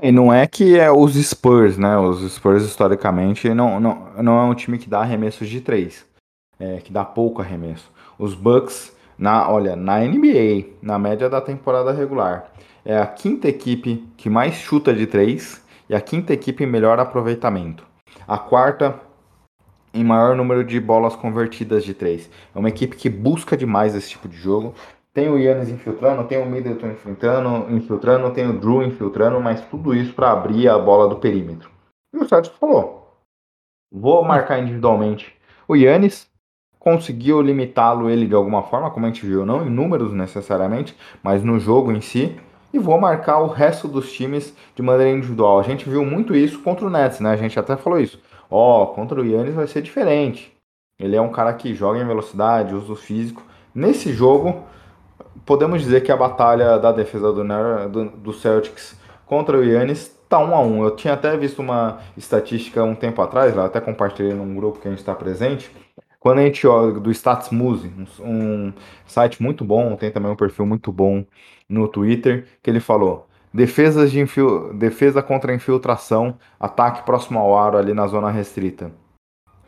E 0.01 0.11
não 0.11 0.31
é 0.31 0.45
que 0.45 0.77
é 0.77 0.91
os 0.91 1.15
Spurs, 1.15 1.77
né? 1.77 1.97
Os 1.97 2.31
Spurs, 2.33 2.63
historicamente, 2.63 3.49
não, 3.53 3.79
não, 3.79 4.13
não 4.21 4.39
é 4.39 4.43
um 4.43 4.53
time 4.53 4.77
que 4.77 4.89
dá 4.89 4.99
arremessos 4.99 5.49
de 5.49 5.59
três. 5.59 6.05
É, 6.59 6.77
que 6.77 6.91
dá 6.91 7.05
pouco 7.05 7.41
arremesso. 7.41 7.91
Os 8.17 8.33
Bucks, 8.33 8.95
na, 9.17 9.49
olha, 9.49 9.75
na 9.75 9.99
NBA, 9.99 10.65
na 10.81 10.97
média 10.97 11.29
da 11.29 11.39
temporada 11.39 11.91
regular, 11.91 12.51
é 12.83 12.97
a 12.97 13.05
quinta 13.05 13.47
equipe 13.47 14.07
que 14.17 14.29
mais 14.29 14.55
chuta 14.55 14.93
de 14.93 15.05
três 15.05 15.63
e 15.87 15.95
a 15.95 16.01
quinta 16.01 16.33
equipe 16.33 16.65
melhor 16.65 16.99
aproveitamento. 16.99 17.85
A 18.27 18.39
quarta 18.39 18.99
em 19.99 20.03
maior 20.03 20.35
número 20.35 20.63
de 20.63 20.79
bolas 20.79 21.15
convertidas 21.15 21.83
de 21.83 21.93
três. 21.93 22.29
É 22.53 22.59
uma 22.59 22.69
equipe 22.69 22.95
que 22.95 23.09
busca 23.09 23.57
demais 23.57 23.95
esse 23.95 24.09
tipo 24.09 24.27
de 24.27 24.37
jogo. 24.37 24.73
Tem 25.13 25.29
o 25.29 25.37
Yannis 25.37 25.69
infiltrando, 25.69 26.23
tem 26.25 26.37
o 26.37 26.45
Middleton 26.45 26.87
infiltrando, 26.91 27.75
infiltrando, 27.75 28.29
tem 28.31 28.47
o 28.47 28.53
Drew 28.53 28.83
infiltrando, 28.83 29.39
mas 29.41 29.61
tudo 29.61 29.95
isso 29.95 30.13
para 30.13 30.31
abrir 30.31 30.69
a 30.69 30.77
bola 30.77 31.07
do 31.07 31.15
perímetro. 31.15 31.71
E 32.13 32.17
o 32.17 32.27
Celtics 32.27 32.57
falou: 32.57 33.11
Vou 33.91 34.23
marcar 34.23 34.59
individualmente 34.59 35.33
o 35.67 35.75
Yannis. 35.75 36.27
Conseguiu 36.79 37.41
limitá-lo 37.41 38.09
ele 38.09 38.27
de 38.27 38.35
alguma 38.35 38.63
forma, 38.63 38.89
como 38.91 39.05
a 39.05 39.09
gente 39.09 39.25
viu, 39.25 39.45
não 39.45 39.65
em 39.65 39.69
números 39.69 40.13
necessariamente, 40.13 40.95
mas 41.21 41.43
no 41.43 41.59
jogo 41.59 41.91
em 41.91 41.99
si. 41.99 42.39
E 42.71 42.79
vou 42.79 42.99
marcar 42.99 43.39
o 43.39 43.47
resto 43.47 43.87
dos 43.87 44.11
times 44.13 44.55
de 44.75 44.81
maneira 44.81 45.11
individual. 45.11 45.59
A 45.59 45.63
gente 45.63 45.89
viu 45.89 46.05
muito 46.05 46.35
isso 46.35 46.61
contra 46.61 46.85
o 46.85 46.89
Nets, 46.89 47.19
né? 47.19 47.31
A 47.31 47.35
gente 47.35 47.59
até 47.59 47.75
falou 47.75 47.99
isso. 47.99 48.21
Ó, 48.49 48.83
oh, 48.83 48.87
contra 48.87 49.19
o 49.19 49.25
Yannis 49.25 49.55
vai 49.55 49.67
ser 49.67 49.81
diferente. 49.81 50.53
Ele 50.99 51.15
é 51.15 51.21
um 51.21 51.31
cara 51.31 51.53
que 51.53 51.75
joga 51.75 51.99
em 51.99 52.07
velocidade, 52.07 52.73
uso 52.73 52.95
físico. 52.95 53.43
Nesse 53.73 54.13
jogo, 54.13 54.63
podemos 55.45 55.81
dizer 55.81 56.01
que 56.01 56.11
a 56.11 56.17
batalha 56.17 56.77
da 56.77 56.91
defesa 56.91 57.31
do, 57.31 57.43
do, 57.89 58.09
do 58.09 58.33
Celtics 58.33 58.97
contra 59.25 59.57
o 59.57 59.63
Yannis 59.63 60.09
tá 60.27 60.39
um 60.39 60.55
a 60.55 60.61
um. 60.61 60.83
Eu 60.83 60.95
tinha 60.95 61.13
até 61.13 61.35
visto 61.37 61.59
uma 61.59 61.99
estatística 62.15 62.83
um 62.83 62.95
tempo 62.95 63.21
atrás, 63.21 63.55
lá 63.55 63.65
até 63.65 63.79
compartilhei 63.79 64.33
num 64.33 64.55
grupo 64.55 64.79
que 64.79 64.87
a 64.87 64.91
gente 64.91 64.99
está 64.99 65.13
presente. 65.13 65.71
Quando 66.19 66.39
a 66.39 66.43
gente 66.43 66.65
olha 66.67 66.99
do 66.99 67.11
StatsMuse, 67.11 67.91
um, 68.19 68.67
um 68.67 68.73
site 69.05 69.41
muito 69.41 69.63
bom, 69.63 69.95
tem 69.95 70.11
também 70.11 70.31
um 70.31 70.35
perfil 70.35 70.65
muito 70.65 70.91
bom 70.91 71.23
no 71.69 71.87
Twitter, 71.87 72.47
que 72.61 72.69
ele 72.69 72.79
falou: 72.79 73.26
defesas 73.57 74.11
de 74.11 74.19
infil... 74.19 74.71
defesa 74.75 75.23
contra 75.23 75.51
infiltração, 75.51 76.37
ataque 76.59 77.03
próximo 77.03 77.39
ao 77.39 77.57
aro 77.57 77.75
ali 77.75 77.91
na 77.91 78.05
zona 78.05 78.29
restrita. 78.29 78.91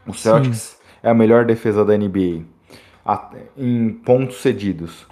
O 0.06 0.14
Celtics 0.14 0.60
Sim. 0.60 0.78
é 1.02 1.10
a 1.10 1.14
melhor 1.16 1.44
defesa 1.44 1.84
da 1.84 1.98
NBA 1.98 2.44
em 3.58 3.90
pontos 3.90 4.44
cedidos. 4.44 5.08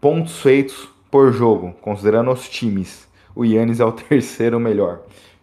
Pontos 0.00 0.40
feitos 0.40 0.88
por 1.10 1.32
jogo, 1.32 1.74
considerando 1.82 2.30
os 2.30 2.48
times 2.48 3.10
o 3.34 3.44
Yannis 3.44 3.80
é 3.80 3.84
o 3.84 3.90
terceiro 3.92 4.60
melhor. 4.60 5.00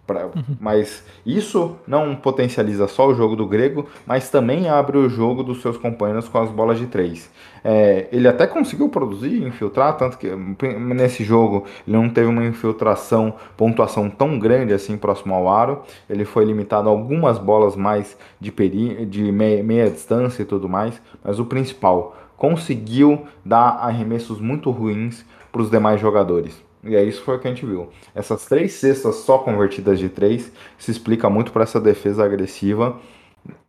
Pra, 0.08 0.28
uhum. 0.28 0.56
Mas 0.58 1.04
isso 1.26 1.76
não 1.86 2.16
potencializa 2.16 2.88
só 2.88 3.08
o 3.08 3.14
jogo 3.14 3.36
do 3.36 3.46
grego, 3.46 3.86
mas 4.06 4.30
também 4.30 4.70
abre 4.70 4.98
o 4.98 5.10
jogo 5.10 5.44
dos 5.44 5.62
seus 5.62 5.78
companheiros 5.78 6.30
com 6.30 6.40
as 6.40 6.50
bolas 6.50 6.80
de 6.80 6.88
três. 6.88 7.30
É, 7.62 8.08
ele 8.10 8.26
até 8.26 8.48
conseguiu 8.48 8.88
produzir, 8.88 9.44
infiltrar, 9.44 9.98
tanto 9.98 10.18
que 10.18 10.30
nesse 10.34 11.26
jogo 11.26 11.66
ele 11.86 11.98
não 11.98 12.10
teve 12.10 12.28
uma 12.28 12.46
infiltração, 12.46 13.34
pontuação 13.58 14.10
tão 14.10 14.40
grande 14.40 14.74
assim 14.74 14.98
próximo 14.98 15.36
ao 15.36 15.50
aro. 15.50 15.82
Ele 16.10 16.24
foi 16.24 16.46
limitado 16.46 16.88
a 16.88 16.92
algumas 16.92 17.38
bolas 17.38 17.76
mais 17.76 18.18
de, 18.40 18.50
peri 18.50 19.06
de 19.06 19.30
meia, 19.30 19.62
meia 19.62 19.90
distância 19.90 20.42
e 20.42 20.46
tudo 20.46 20.70
mais, 20.70 21.02
mas 21.22 21.38
o 21.38 21.46
principal, 21.46 22.16
conseguiu 22.38 23.28
dar 23.44 23.80
arremessos 23.82 24.40
muito 24.40 24.72
ruins 24.72 25.26
para 25.52 25.62
os 25.62 25.70
demais 25.70 26.00
jogadores. 26.00 26.67
E 26.88 26.96
é 26.96 27.04
isso 27.04 27.22
foi 27.24 27.36
o 27.36 27.40
que 27.40 27.48
a 27.48 27.54
gente 27.54 27.66
viu. 27.66 27.90
Essas 28.16 28.46
três 28.46 28.74
cestas 28.74 29.16
só 29.18 29.40
convertidas 29.40 30.00
de 30.00 30.10
três 30.10 30.52
se 30.78 30.92
explica 30.92 31.30
muito 31.30 31.52
para 31.52 31.64
essa 31.64 31.80
defesa 31.80 32.24
agressiva 32.24 33.00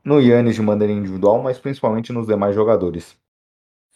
no 0.04 0.20
Yannis 0.20 0.54
de 0.54 0.62
maneira 0.62 0.92
individual, 0.92 1.42
mas 1.42 1.58
principalmente 1.58 2.12
nos 2.12 2.26
demais 2.26 2.54
jogadores. 2.54 3.16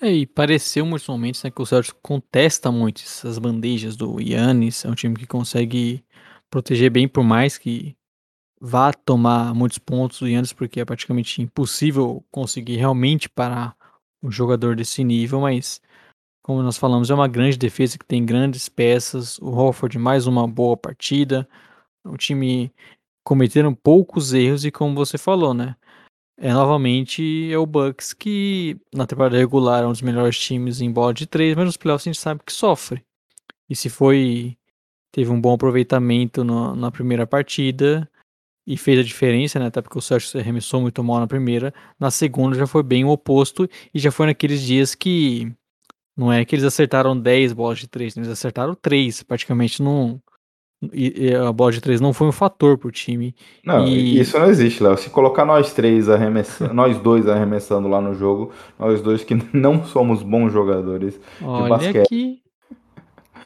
É, 0.00 0.12
e 0.12 0.26
pareceu 0.26 0.84
muitos 0.84 1.06
momentos 1.08 1.42
né, 1.42 1.50
que 1.50 1.62
o 1.62 1.66
Celtics 1.66 1.96
contesta 2.02 2.72
muito 2.72 3.02
essas 3.02 3.38
bandejas 3.38 3.96
do 3.96 4.20
Yannis. 4.20 4.84
É 4.84 4.88
um 4.88 4.94
time 4.94 5.14
que 5.14 5.26
consegue 5.26 6.04
proteger 6.50 6.90
bem, 6.90 7.06
por 7.06 7.22
mais 7.22 7.56
que 7.56 7.96
vá 8.60 8.92
tomar 8.92 9.54
muitos 9.54 9.78
pontos 9.78 10.18
do 10.20 10.28
Yannis, 10.28 10.52
porque 10.52 10.80
é 10.80 10.84
praticamente 10.84 11.40
impossível 11.40 12.24
conseguir 12.30 12.76
realmente 12.76 13.28
parar 13.28 13.76
um 14.22 14.30
jogador 14.30 14.76
desse 14.76 15.02
nível, 15.02 15.40
mas 15.40 15.80
como 16.42 16.62
nós 16.62 16.76
falamos, 16.76 17.10
é 17.10 17.14
uma 17.14 17.28
grande 17.28 17.56
defesa 17.56 17.96
que 17.96 18.04
tem 18.04 18.24
grandes 18.24 18.68
peças. 18.68 19.38
O 19.38 19.50
Hofford, 19.50 19.98
mais 19.98 20.26
uma 20.26 20.46
boa 20.48 20.76
partida. 20.76 21.48
O 22.04 22.16
time 22.16 22.72
cometeram 23.24 23.74
poucos 23.74 24.32
erros 24.32 24.64
e, 24.64 24.70
como 24.70 24.94
você 24.94 25.16
falou, 25.16 25.54
né? 25.54 25.76
É 26.36 26.52
novamente 26.52 27.52
é 27.52 27.58
o 27.58 27.66
Bucks 27.66 28.12
que 28.12 28.76
na 28.92 29.06
temporada 29.06 29.36
regular 29.36 29.84
é 29.84 29.86
um 29.86 29.92
dos 29.92 30.02
melhores 30.02 30.38
times 30.38 30.80
em 30.80 30.90
bola 30.90 31.14
de 31.14 31.26
três, 31.26 31.54
mas 31.54 31.66
nos 31.66 31.76
playoffs 31.76 32.06
a 32.08 32.10
gente 32.12 32.20
sabe 32.20 32.42
que 32.44 32.52
sofre. 32.52 33.04
E 33.70 33.76
se 33.76 33.88
foi 33.88 34.56
teve 35.12 35.30
um 35.30 35.40
bom 35.40 35.54
aproveitamento 35.54 36.42
no, 36.42 36.74
na 36.74 36.90
primeira 36.90 37.26
partida 37.26 38.10
e 38.66 38.76
fez 38.76 38.98
a 38.98 39.02
diferença, 39.02 39.58
né? 39.60 39.66
Até 39.66 39.82
porque 39.82 39.98
o 39.98 40.00
Celtics 40.00 40.34
arremessou 40.34 40.80
muito 40.80 41.04
mal 41.04 41.20
na 41.20 41.26
primeira, 41.28 41.72
na 42.00 42.10
segunda 42.10 42.56
já 42.56 42.66
foi 42.66 42.82
bem 42.82 43.04
o 43.04 43.10
oposto 43.10 43.68
e 43.94 43.98
já 44.00 44.10
foi 44.10 44.26
naqueles 44.26 44.62
dias 44.62 44.94
que 44.94 45.52
não 46.16 46.32
é 46.32 46.44
que 46.44 46.54
eles 46.54 46.64
acertaram 46.64 47.18
10 47.18 47.52
bolas 47.52 47.78
de 47.78 47.88
3, 47.88 48.16
eles 48.16 48.28
acertaram 48.28 48.74
3, 48.74 49.22
praticamente 49.22 49.82
não. 49.82 50.20
E, 50.92 51.28
e 51.28 51.34
a 51.34 51.52
bola 51.52 51.70
de 51.70 51.80
3 51.80 52.00
não 52.00 52.12
foi 52.12 52.26
um 52.26 52.32
fator 52.32 52.76
pro 52.76 52.90
time. 52.90 53.34
Não, 53.64 53.86
e... 53.86 54.18
isso 54.18 54.36
não 54.38 54.46
existe, 54.46 54.82
Léo. 54.82 54.96
Se 54.98 55.10
colocar 55.10 55.44
nós 55.44 55.72
três 55.72 56.08
arremessando, 56.08 56.74
nós 56.74 56.98
dois 56.98 57.28
arremessando 57.28 57.86
lá 57.86 58.00
no 58.00 58.14
jogo, 58.14 58.52
nós 58.78 59.00
dois 59.00 59.22
que 59.22 59.34
não 59.54 59.84
somos 59.84 60.22
bons 60.22 60.52
jogadores 60.52 61.20
Olha 61.40 61.62
de 61.62 61.68
basquete. 61.68 62.08
Que... 62.08 62.42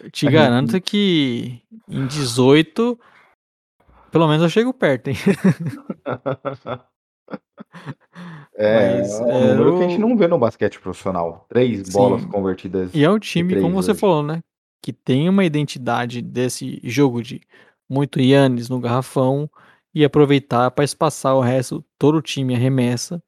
Eu 0.00 0.10
te 0.10 0.30
garanto 0.30 0.80
que 0.80 1.60
em 1.88 2.06
18, 2.06 2.98
pelo 4.10 4.28
menos 4.28 4.42
eu 4.42 4.48
chego 4.48 4.72
perto, 4.72 5.08
hein? 5.08 5.16
É, 8.56 8.98
Mas, 8.98 9.20
é 9.20 9.22
um 9.22 9.30
é, 9.30 9.54
número 9.54 9.78
que 9.78 9.84
a 9.84 9.88
gente 9.88 10.00
não 10.00 10.16
vê 10.16 10.26
no 10.26 10.38
basquete 10.38 10.80
profissional. 10.80 11.44
Três 11.48 11.86
Sim. 11.86 11.92
bolas 11.92 12.24
convertidas. 12.24 12.90
E 12.94 13.04
é 13.04 13.10
um 13.10 13.18
time, 13.18 13.60
como 13.60 13.74
você 13.74 13.90
hoje. 13.90 14.00
falou, 14.00 14.22
né? 14.22 14.40
Que 14.82 14.92
tem 14.92 15.28
uma 15.28 15.44
identidade 15.44 16.22
desse 16.22 16.80
jogo 16.82 17.22
de 17.22 17.40
muito 17.88 18.18
Yannis 18.18 18.68
no 18.68 18.80
garrafão 18.80 19.48
e 19.94 20.04
aproveitar 20.04 20.70
para 20.70 20.84
espaçar 20.84 21.34
o 21.34 21.40
resto, 21.40 21.84
todo 21.98 22.18
o 22.18 22.22
time 22.22 22.54
arremessa. 22.54 23.22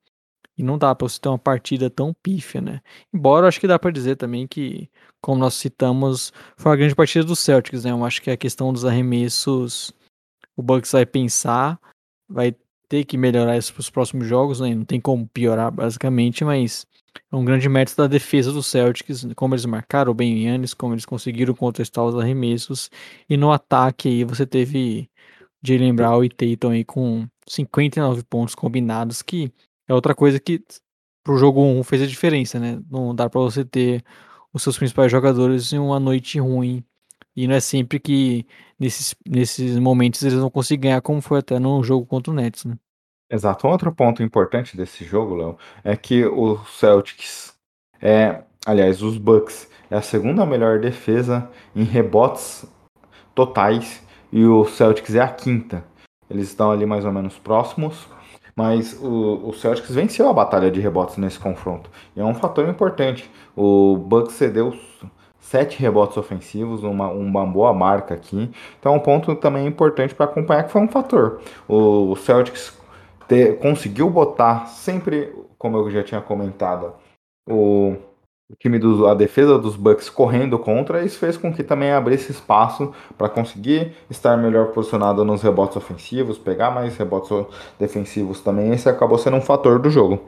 E 0.57 0.63
não 0.63 0.77
dá 0.77 0.93
para 0.95 1.09
você 1.09 1.21
ter 1.21 1.29
uma 1.29 1.39
partida 1.39 1.89
tão 1.89 2.13
pífia, 2.13 2.61
né? 2.61 2.81
Embora 3.15 3.45
eu 3.45 3.49
acho 3.49 3.61
que 3.61 3.67
dá 3.69 3.79
para 3.79 3.93
dizer 3.93 4.17
também 4.17 4.47
que, 4.47 4.91
como 5.21 5.39
nós 5.39 5.55
citamos, 5.55 6.33
foi 6.57 6.71
uma 6.73 6.77
grande 6.77 6.97
partida 6.97 7.25
do 7.25 7.37
Celtics, 7.37 7.85
né? 7.85 7.93
Eu 7.93 8.05
acho 8.05 8.21
que 8.21 8.31
a 8.31 8.37
questão 8.37 8.73
dos 8.73 8.85
arremessos, 8.85 9.93
o 10.57 10.63
Bucks 10.63 10.91
vai 10.91 11.07
pensar, 11.07 11.79
vai 12.29 12.57
ter 12.89 13.05
que 13.05 13.17
melhorar 13.19 13.57
isso 13.57 13.73
para 13.73 13.81
os 13.81 13.91
próximos 13.91 14.27
jogos, 14.27 14.61
né? 14.61 14.75
Não 14.75 14.85
tem 14.85 15.01
como 15.01 15.29
piorar, 15.29 15.71
basicamente, 15.71 16.45
mas 16.45 16.87
é 17.31 17.37
um 17.37 17.45
grande 17.45 17.69
mérito 17.69 17.97
da 17.97 18.07
defesa 18.07 18.53
dos 18.53 18.67
Celtics, 18.67 19.27
como 19.37 19.55
eles 19.55 19.67
marcaram 19.67 20.15
bem 20.15 20.35
o 20.35 20.39
Yannis, 20.39 20.75
como 20.75 20.95
eles 20.95 21.05
conseguiram 21.05 21.55
contestar 21.55 22.05
os 22.05 22.17
arremessos. 22.17 22.91
E 23.29 23.37
no 23.37 23.53
ataque 23.53 24.09
aí 24.09 24.25
você 24.25 24.47
teve 24.47 25.11
Jalen 25.63 25.95
Brown 25.95 26.25
e 26.25 26.29
Tatum 26.29 26.71
aí 26.71 26.85
com 26.85 27.27
59 27.49 28.23
pontos 28.25 28.55
combinados, 28.55 29.23
que 29.23 29.53
é 29.87 29.95
outra 29.95 30.15
coisa 30.15 30.41
que 30.41 30.63
pro 31.25 31.37
jogo 31.39 31.63
1 31.63 31.83
fez 31.85 32.03
a 32.03 32.07
diferença, 32.07 32.59
né? 32.59 32.81
Não 32.91 33.15
dá 33.15 33.29
para 33.29 33.41
você 33.41 33.65
ter 33.65 34.03
os 34.53 34.63
seus 34.63 34.79
principais 34.79 35.11
jogadores 35.13 35.73
em 35.73 35.79
uma 35.79 36.01
noite 36.01 36.39
ruim. 36.41 36.85
E 37.39 37.47
não 37.47 37.55
é 37.55 37.61
sempre 37.61 38.01
que 38.01 38.45
nesses, 38.81 39.15
nesses 39.25 39.79
momentos 39.79 40.21
eles 40.25 40.41
vão 40.41 40.51
conseguir 40.51 40.83
ganhar, 40.83 41.01
como 41.01 41.21
foi 41.21 41.39
até 41.39 41.57
no 41.61 41.81
jogo 41.85 42.05
contra 42.05 42.33
o 42.33 42.35
Nets, 42.35 42.65
né? 42.65 42.77
Exato. 43.31 43.65
Um 43.65 43.71
outro 43.71 43.95
ponto 43.95 44.25
importante 44.25 44.77
desse 44.77 45.05
jogo, 45.05 45.37
Léo, 45.37 45.57
é 45.85 45.97
que 45.97 46.25
o 46.25 46.59
Celtics 46.65 47.57
é, 48.03 48.43
aliás, 48.67 49.03
os 49.03 49.17
Bucks 49.19 49.71
é 49.89 49.95
a 49.95 50.03
segunda 50.03 50.45
melhor 50.45 50.81
defesa 50.81 51.49
em 51.77 51.85
rebotes 51.85 52.67
totais 53.37 54.03
e 54.33 54.45
o 54.45 54.65
Celtics 54.65 55.15
é 55.15 55.21
a 55.21 55.29
quinta. 55.29 55.85
Eles 56.29 56.49
estão 56.49 56.73
ali 56.73 56.87
mais 56.87 57.05
ou 57.05 57.13
menos 57.13 57.39
próximos, 57.39 58.09
mas 58.57 58.95
o, 59.01 59.49
o 59.49 59.53
Celtics 59.53 59.95
venceu 59.95 60.29
a 60.29 60.33
batalha 60.33 60.73
de 60.73 60.81
rebotes 60.81 61.17
nesse 61.19 61.39
confronto. 61.39 61.89
E 62.17 62.21
é 62.21 62.25
um 62.25 62.35
fator 62.35 62.69
importante. 62.69 63.31
O 63.55 63.97
Bucks 63.97 64.35
cedeu 64.35 64.77
sete 65.49 65.81
rebotes 65.81 66.17
ofensivos, 66.19 66.83
uma, 66.83 67.09
uma 67.09 67.47
boa 67.47 67.73
marca 67.73 68.15
aqui. 68.15 68.51
Então, 68.79 68.95
um 68.95 69.01
ponto 69.01 69.35
também 69.35 69.67
importante 69.67 70.15
para 70.15 70.27
acompanhar 70.27 70.65
que 70.65 70.73
foi 70.73 70.83
um 70.83 70.89
fator. 70.89 71.41
O 71.67 72.15
Celtics 72.17 72.77
conseguiu 73.61 74.11
botar 74.11 74.67
sempre, 74.67 75.35
como 75.59 75.79
eu 75.79 75.91
já 75.91 76.03
tinha 76.03 76.21
comentado, 76.21 76.93
o, 77.49 77.97
time 78.59 78.79
a 79.09 79.15
defesa 79.15 79.59
dos 79.59 79.75
Bucks 79.75 80.11
correndo 80.11 80.59
contra, 80.59 81.03
isso 81.03 81.19
fez 81.19 81.37
com 81.39 81.53
que 81.53 81.63
também 81.63 81.93
abrisse 81.93 82.31
espaço 82.31 82.93
para 83.17 83.29
conseguir 83.31 83.93
estar 84.11 84.37
melhor 84.37 84.69
posicionado 84.69 85.25
nos 85.25 85.41
rebotes 85.41 85.79
ofensivos, 85.79 86.37
pegar 86.37 86.71
mais 86.71 86.95
rebotes 86.97 87.31
defensivos 87.79 88.43
também. 88.43 88.73
Esse 88.73 88.89
acabou 88.89 89.17
sendo 89.17 89.39
um 89.39 89.43
fator 89.43 89.79
do 89.79 89.89
jogo. 89.89 90.21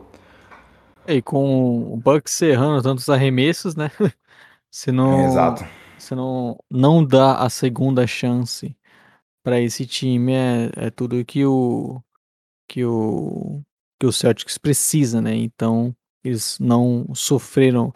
E 1.06 1.20
com 1.20 1.92
o 1.92 1.96
Bucks 1.96 2.40
errando 2.40 2.82
tantos 2.82 3.08
arremessos, 3.10 3.74
né? 3.76 3.90
Você 4.70 4.92
não, 4.92 5.26
Exato. 5.26 5.64
Você 5.98 6.14
não, 6.14 6.58
não 6.70 7.04
dá 7.04 7.36
a 7.36 7.50
segunda 7.50 8.06
chance 8.06 8.76
para 9.42 9.60
esse 9.60 9.86
time. 9.86 10.32
É, 10.32 10.70
é 10.76 10.90
tudo 10.90 11.24
que 11.24 11.44
o 11.44 12.00
que 12.68 12.84
o 12.84 13.62
que 13.98 14.06
o 14.06 14.12
Celtics 14.12 14.56
precisa, 14.56 15.20
né? 15.20 15.34
Então 15.34 15.94
eles 16.24 16.58
não 16.58 17.06
sofreram 17.14 17.92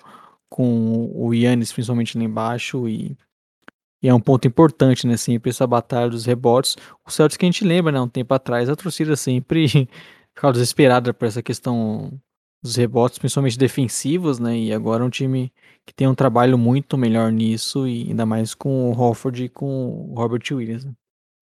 com 0.51 1.11
o 1.15 1.33
Yannis, 1.35 1.73
principalmente 1.73 2.17
lá 2.17 2.25
embaixo, 2.25 2.89
e, 2.89 3.17
e, 4.03 4.09
é 4.09 4.15
um 4.15 4.21
ponto 4.21 4.47
importante, 4.47 5.07
né? 5.07 5.17
Sempre 5.17 5.51
essa 5.51 5.67
batalha 5.67 6.11
dos 6.11 6.27
rebotes. 6.27 6.77
O 7.07 7.11
Celtics 7.11 7.37
que 7.37 7.47
a 7.47 7.49
gente 7.49 7.65
lembra, 7.65 7.93
né? 7.93 8.01
Um 8.01 8.09
tempo 8.09 8.35
atrás, 8.35 8.69
a 8.69 8.77
torcida 8.77 9.17
sempre 9.17 9.89
ficava 10.35 10.53
desesperada 10.53 11.15
por 11.15 11.27
essa 11.27 11.43
questão 11.43 12.13
dos 12.65 12.77
rebotes, 12.77 13.19
principalmente 13.19 13.59
defensivos, 13.59 14.39
né? 14.39 14.57
E 14.57 14.73
agora 14.73 15.05
é 15.05 15.07
um 15.07 15.11
time 15.11 15.53
que 15.85 15.93
tem 15.93 16.09
um 16.09 16.15
trabalho 16.15 16.57
muito 16.57 16.97
melhor 16.97 17.31
nisso, 17.31 17.87
e 17.87 18.09
ainda 18.09 18.25
mais 18.25 18.55
com 18.55 18.91
o 18.91 18.99
Hofford 18.99 19.45
e 19.45 19.49
com 19.51 20.09
o 20.11 20.15
Robert 20.17 20.43
Williams. 20.51 20.87
Né? 20.87 20.93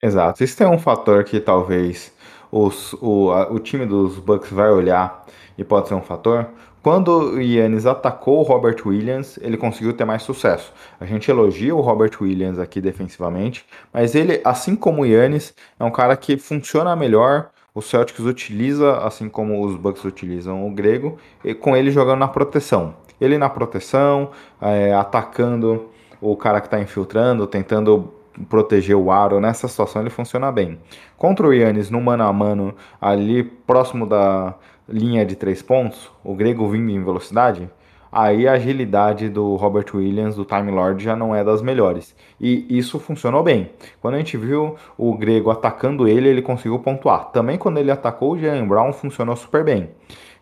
Exato. 0.02 0.42
Isso 0.42 0.60
é 0.60 0.68
um 0.68 0.80
fator 0.80 1.22
que 1.22 1.38
talvez 1.38 2.12
os, 2.50 2.92
o, 2.94 3.30
a, 3.30 3.52
o 3.52 3.60
time 3.60 3.86
dos 3.86 4.18
Bucks 4.18 4.50
vai 4.50 4.68
olhar 4.68 5.24
e 5.56 5.62
pode 5.62 5.86
ser 5.86 5.94
um 5.94 6.02
fator. 6.02 6.48
Quando 6.82 7.34
o 7.34 7.40
Yannis 7.40 7.86
atacou 7.86 8.40
o 8.40 8.42
Robert 8.42 8.78
Williams, 8.84 9.38
ele 9.40 9.56
conseguiu 9.56 9.92
ter 9.92 10.04
mais 10.04 10.24
sucesso. 10.24 10.72
A 10.98 11.06
gente 11.06 11.30
elogia 11.30 11.72
o 11.72 11.80
Robert 11.80 12.10
Williams 12.20 12.58
aqui 12.58 12.80
defensivamente, 12.80 13.64
mas 13.92 14.16
ele, 14.16 14.40
assim 14.44 14.74
como 14.74 15.02
o 15.02 15.06
Yannis, 15.06 15.54
é 15.78 15.84
um 15.84 15.92
cara 15.92 16.16
que 16.16 16.36
funciona 16.36 16.96
melhor. 16.96 17.50
O 17.74 17.80
Celtics 17.80 18.20
utiliza, 18.20 18.98
assim 18.98 19.30
como 19.30 19.64
os 19.64 19.76
Bucks 19.76 20.04
utilizam 20.04 20.66
o 20.66 20.70
Grego, 20.70 21.16
com 21.60 21.74
ele 21.74 21.90
jogando 21.90 22.18
na 22.18 22.28
proteção. 22.28 22.94
Ele 23.18 23.38
na 23.38 23.48
proteção, 23.48 24.30
é, 24.60 24.92
atacando 24.92 25.88
o 26.20 26.36
cara 26.36 26.60
que 26.60 26.66
está 26.66 26.78
infiltrando, 26.78 27.46
tentando 27.46 28.12
proteger 28.48 28.94
o 28.96 29.10
aro, 29.10 29.40
nessa 29.40 29.68
situação 29.68 30.02
ele 30.02 30.10
funciona 30.10 30.52
bem. 30.52 30.78
Contra 31.16 31.46
o 31.46 31.52
Yannis 31.52 31.88
no 31.88 32.00
mano 32.00 32.24
a 32.24 32.32
mano, 32.32 32.74
ali 33.00 33.42
próximo 33.42 34.06
da 34.06 34.54
linha 34.86 35.24
de 35.24 35.34
três 35.34 35.62
pontos, 35.62 36.10
o 36.22 36.34
grego 36.34 36.68
vindo 36.68 36.90
em 36.90 37.02
velocidade, 37.02 37.70
aí 38.12 38.46
a 38.46 38.52
agilidade 38.52 39.30
do 39.30 39.56
Robert 39.56 39.86
Williams, 39.94 40.36
do 40.36 40.44
Time 40.44 40.70
Lord, 40.70 41.02
já 41.02 41.16
não 41.16 41.34
é 41.34 41.42
das 41.42 41.62
melhores. 41.62 42.14
E 42.38 42.66
isso 42.68 43.00
funcionou 43.00 43.42
bem. 43.42 43.70
Quando 44.00 44.14
a 44.14 44.18
gente 44.18 44.36
viu 44.36 44.76
o 44.98 45.16
grego 45.16 45.50
atacando 45.50 46.06
ele, 46.06 46.28
ele 46.28 46.42
conseguiu 46.42 46.78
pontuar. 46.78 47.30
Também 47.32 47.56
quando 47.56 47.78
ele 47.78 47.90
atacou 47.90 48.32
o 48.32 48.38
Jalen 48.38 48.68
Brown, 48.68 48.92
funcionou 48.92 49.34
super 49.34 49.64
bem. 49.64 49.88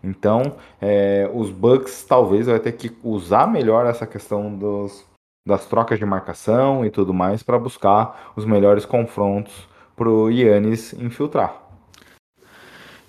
Então, 0.02 0.54
é, 0.80 1.30
os 1.32 1.50
Bucks 1.50 2.04
talvez 2.04 2.46
vai 2.46 2.58
ter 2.58 2.72
que 2.72 2.90
usar 3.04 3.46
melhor 3.46 3.86
essa 3.86 4.06
questão 4.06 4.52
dos, 4.52 5.04
das 5.46 5.66
trocas 5.66 5.98
de 5.98 6.06
marcação 6.06 6.84
e 6.84 6.90
tudo 6.90 7.14
mais 7.14 7.42
para 7.42 7.58
buscar 7.58 8.32
os 8.34 8.44
melhores 8.44 8.84
confrontos 8.84 9.68
para 9.94 10.08
o 10.08 10.30
Yannis 10.30 10.94
infiltrar. 10.94 11.69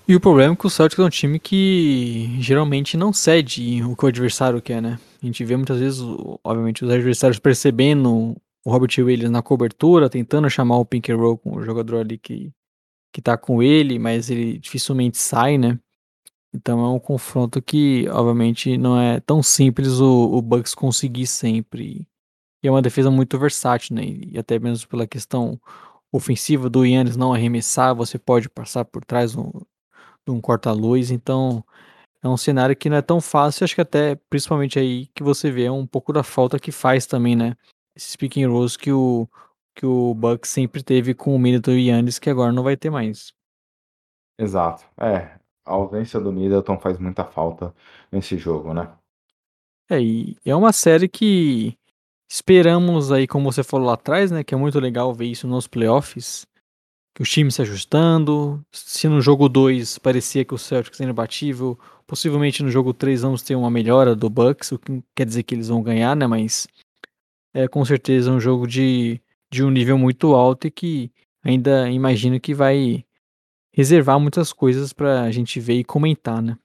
E 0.07 0.15
o 0.15 0.19
problema 0.19 0.53
é 0.53 0.55
que 0.57 0.65
o 0.65 0.69
Celtics 0.69 0.99
é 0.99 1.03
um 1.03 1.09
time 1.09 1.39
que 1.39 2.35
geralmente 2.39 2.97
não 2.97 3.13
cede 3.13 3.83
o 3.83 3.95
que 3.95 4.05
o 4.05 4.07
adversário 4.07 4.61
quer, 4.61 4.81
né? 4.81 4.99
A 5.21 5.25
gente 5.25 5.45
vê 5.45 5.55
muitas 5.55 5.79
vezes, 5.79 6.01
obviamente, 6.43 6.83
os 6.83 6.89
adversários 6.89 7.39
percebendo 7.39 8.35
o 8.65 8.71
Robert 8.71 8.91
Williams 8.97 9.31
na 9.31 9.41
cobertura, 9.41 10.09
tentando 10.09 10.49
chamar 10.49 10.77
o 10.77 10.85
pink 10.85 11.11
and 11.11 11.17
roll 11.17 11.37
com 11.37 11.55
o 11.55 11.63
jogador 11.63 12.01
ali 12.01 12.17
que, 12.17 12.51
que 13.13 13.21
tá 13.21 13.37
com 13.37 13.61
ele, 13.61 13.99
mas 13.99 14.29
ele 14.29 14.57
dificilmente 14.57 15.17
sai, 15.17 15.57
né? 15.57 15.79
Então 16.53 16.83
é 16.83 16.89
um 16.89 16.99
confronto 16.99 17.61
que, 17.61 18.07
obviamente, 18.09 18.77
não 18.77 18.99
é 18.99 19.19
tão 19.19 19.41
simples 19.41 19.99
o, 19.99 20.33
o 20.33 20.41
Bucks 20.41 20.75
conseguir 20.75 21.27
sempre. 21.27 22.07
E 22.63 22.67
é 22.67 22.71
uma 22.71 22.81
defesa 22.81 23.09
muito 23.09 23.37
versátil, 23.39 23.95
né? 23.95 24.03
E 24.05 24.37
até 24.37 24.59
mesmo 24.59 24.87
pela 24.89 25.07
questão 25.07 25.59
ofensiva 26.11 26.69
do 26.69 26.85
Yannis 26.85 27.15
não 27.15 27.33
arremessar, 27.33 27.95
você 27.95 28.19
pode 28.19 28.49
passar 28.49 28.83
por 28.83 29.05
trás 29.05 29.33
de 30.25 30.31
um 30.31 30.41
corta-luz, 30.41 31.11
então 31.11 31.63
é 32.21 32.27
um 32.27 32.37
cenário 32.37 32.75
que 32.75 32.89
não 32.89 32.97
é 32.97 33.01
tão 33.01 33.19
fácil, 33.19 33.63
acho 33.63 33.75
que 33.75 33.81
até 33.81 34.15
principalmente 34.29 34.77
aí 34.77 35.07
que 35.07 35.23
você 35.23 35.51
vê 35.51 35.69
um 35.69 35.87
pouco 35.87 36.13
da 36.13 36.23
falta 36.23 36.59
que 36.59 36.71
faz 36.71 37.05
também, 37.05 37.35
né? 37.35 37.55
Esse 37.95 38.11
speaking 38.11 38.45
rose 38.45 38.77
que 38.77 38.91
o 38.91 39.27
que 39.73 39.85
o 39.85 40.13
Bucks 40.13 40.51
sempre 40.51 40.83
teve 40.83 41.13
com 41.13 41.33
o 41.33 41.39
Middleton 41.39 41.71
e 41.71 41.87
Yannis, 41.87 42.19
que 42.19 42.29
agora 42.29 42.51
não 42.51 42.61
vai 42.61 42.75
ter 42.75 42.89
mais. 42.89 43.33
Exato. 44.37 44.83
É, 44.99 45.39
a 45.65 45.73
ausência 45.73 46.19
do 46.19 46.31
Middleton 46.31 46.77
faz 46.77 46.99
muita 46.99 47.23
falta 47.23 47.73
nesse 48.11 48.37
jogo, 48.37 48.73
né? 48.73 48.91
É, 49.89 50.01
e 50.01 50.37
é 50.45 50.53
uma 50.53 50.73
série 50.73 51.07
que 51.07 51.77
Esperamos 52.33 53.11
aí, 53.11 53.27
como 53.27 53.51
você 53.51 53.61
falou 53.61 53.87
lá 53.87 53.95
atrás, 53.95 54.31
né, 54.31 54.41
que 54.41 54.53
é 54.55 54.57
muito 54.57 54.79
legal 54.79 55.13
ver 55.13 55.25
isso 55.25 55.45
nos 55.45 55.67
playoffs, 55.67 56.47
que 57.13 57.21
os 57.21 57.29
times 57.29 57.55
se 57.55 57.61
ajustando. 57.61 58.63
Se 58.71 59.07
no 59.07 59.21
jogo 59.21 59.49
2 59.49 59.97
parecia 59.97 60.45
que 60.45 60.53
o 60.53 60.57
Celtics 60.57 60.99
era 60.99 61.11
imbatível, 61.11 61.77
possivelmente 62.07 62.63
no 62.63 62.69
jogo 62.69 62.93
3 62.93 63.21
vamos 63.21 63.41
ter 63.41 63.55
uma 63.55 63.69
melhora 63.69 64.15
do 64.15 64.29
Bucks, 64.29 64.71
o 64.71 64.79
que 64.79 65.03
quer 65.15 65.25
dizer 65.25 65.43
que 65.43 65.55
eles 65.55 65.67
vão 65.67 65.81
ganhar, 65.81 66.15
né, 66.15 66.27
mas 66.27 66.67
é 67.53 67.67
com 67.67 67.83
certeza 67.83 68.31
um 68.31 68.39
jogo 68.39 68.67
de, 68.67 69.21
de 69.51 69.63
um 69.63 69.69
nível 69.69 69.97
muito 69.97 70.33
alto 70.33 70.67
e 70.67 70.71
que 70.71 71.11
ainda 71.43 71.89
imagino 71.89 72.39
que 72.39 72.53
vai 72.53 73.03
reservar 73.73 74.19
muitas 74.19 74.51
coisas 74.51 74.93
pra 74.93 75.31
gente 75.31 75.59
ver 75.59 75.75
e 75.75 75.83
comentar, 75.83 76.41
né. 76.41 76.57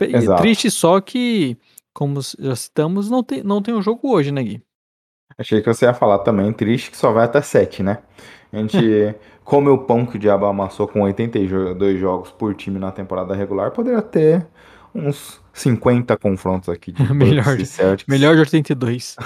Exato. 0.00 0.42
Triste 0.42 0.70
só 0.70 1.00
que, 1.00 1.56
como 1.92 2.20
já 2.38 2.54
citamos, 2.54 3.10
não 3.10 3.22
tem, 3.22 3.42
não 3.42 3.60
tem 3.60 3.74
um 3.74 3.82
jogo 3.82 4.08
hoje, 4.12 4.30
né, 4.30 4.42
Gui? 4.42 4.62
Achei 5.36 5.60
que 5.60 5.72
você 5.72 5.86
ia 5.86 5.94
falar 5.94 6.20
também, 6.20 6.52
triste 6.52 6.90
que 6.90 6.96
só 6.96 7.10
vai 7.12 7.24
até 7.24 7.40
7, 7.40 7.82
né? 7.82 7.98
A 8.52 8.58
gente 8.58 8.76
come 9.44 9.68
o 9.68 9.78
pão 9.78 10.06
que 10.06 10.16
o 10.16 10.18
Diabo 10.18 10.46
amassou 10.46 10.86
com 10.88 11.02
82 11.02 11.98
jogos 11.98 12.30
por 12.30 12.54
time 12.54 12.78
na 12.78 12.90
temporada 12.92 13.34
regular, 13.34 13.70
poderia 13.70 14.02
ter 14.02 14.46
uns 14.94 15.40
50 15.52 16.16
confrontos 16.16 16.68
aqui 16.68 16.92
de 16.92 17.02
melhor, 17.14 17.58
Celtics. 17.64 18.06
melhor 18.08 18.34
de 18.34 18.40
82. 18.40 19.16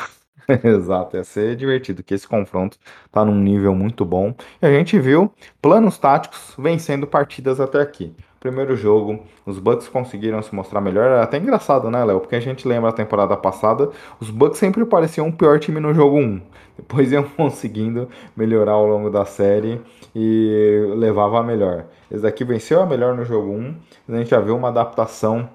Exato, 0.63 1.17
ia 1.17 1.25
ser 1.25 1.57
divertido, 1.57 2.05
que 2.05 2.15
esse 2.15 2.27
confronto 2.27 2.79
tá 3.11 3.25
num 3.25 3.35
nível 3.35 3.75
muito 3.75 4.05
bom. 4.05 4.33
E 4.63 4.67
a 4.67 4.71
gente 4.71 4.99
viu 4.99 5.33
planos 5.61 5.99
táticos 5.99 6.55
vencendo 6.57 7.07
partidas 7.07 7.59
até 7.61 7.81
aqui 7.81 8.15
primeiro 8.41 8.77
jogo, 8.77 9.21
os 9.45 9.59
Bucks 9.59 9.89
conseguiram 9.89 10.43
se 10.43 10.55
mostrar 10.55 10.81
melhor. 10.81 11.05
Era 11.07 11.23
até 11.23 11.39
engraçado, 11.39 11.91
né, 11.91 12.05
Léo? 12.05 12.21
Porque 12.21 12.37
a 12.37 12.41
gente 12.41 12.67
lembra 12.67 12.91
a 12.91 12.93
temporada 12.93 13.37
passada, 13.37 13.91
os 14.21 14.31
Bucks 14.31 14.59
sempre 14.59 14.85
pareciam 14.85 15.27
um 15.27 15.33
pior 15.33 15.59
time 15.59 15.81
no 15.81 15.93
jogo 15.95 16.17
1. 16.17 16.41
Depois 16.79 17.11
iam 17.13 17.23
conseguindo 17.23 18.09
melhorar 18.37 18.73
ao 18.73 18.87
longo 18.87 19.11
da 19.11 19.25
série 19.25 19.81
e 20.15 20.93
levava 20.97 21.41
a 21.41 21.43
melhor. 21.43 21.87
Esse 22.11 22.23
daqui 22.23 22.45
venceu 22.45 22.81
a 22.81 22.87
melhor 22.87 23.17
no 23.17 23.25
jogo 23.25 23.51
1. 23.51 23.75
A 24.09 24.17
gente 24.19 24.31
já 24.31 24.41
viu 24.41 24.57
uma 24.57 24.69
adaptação 24.69 25.49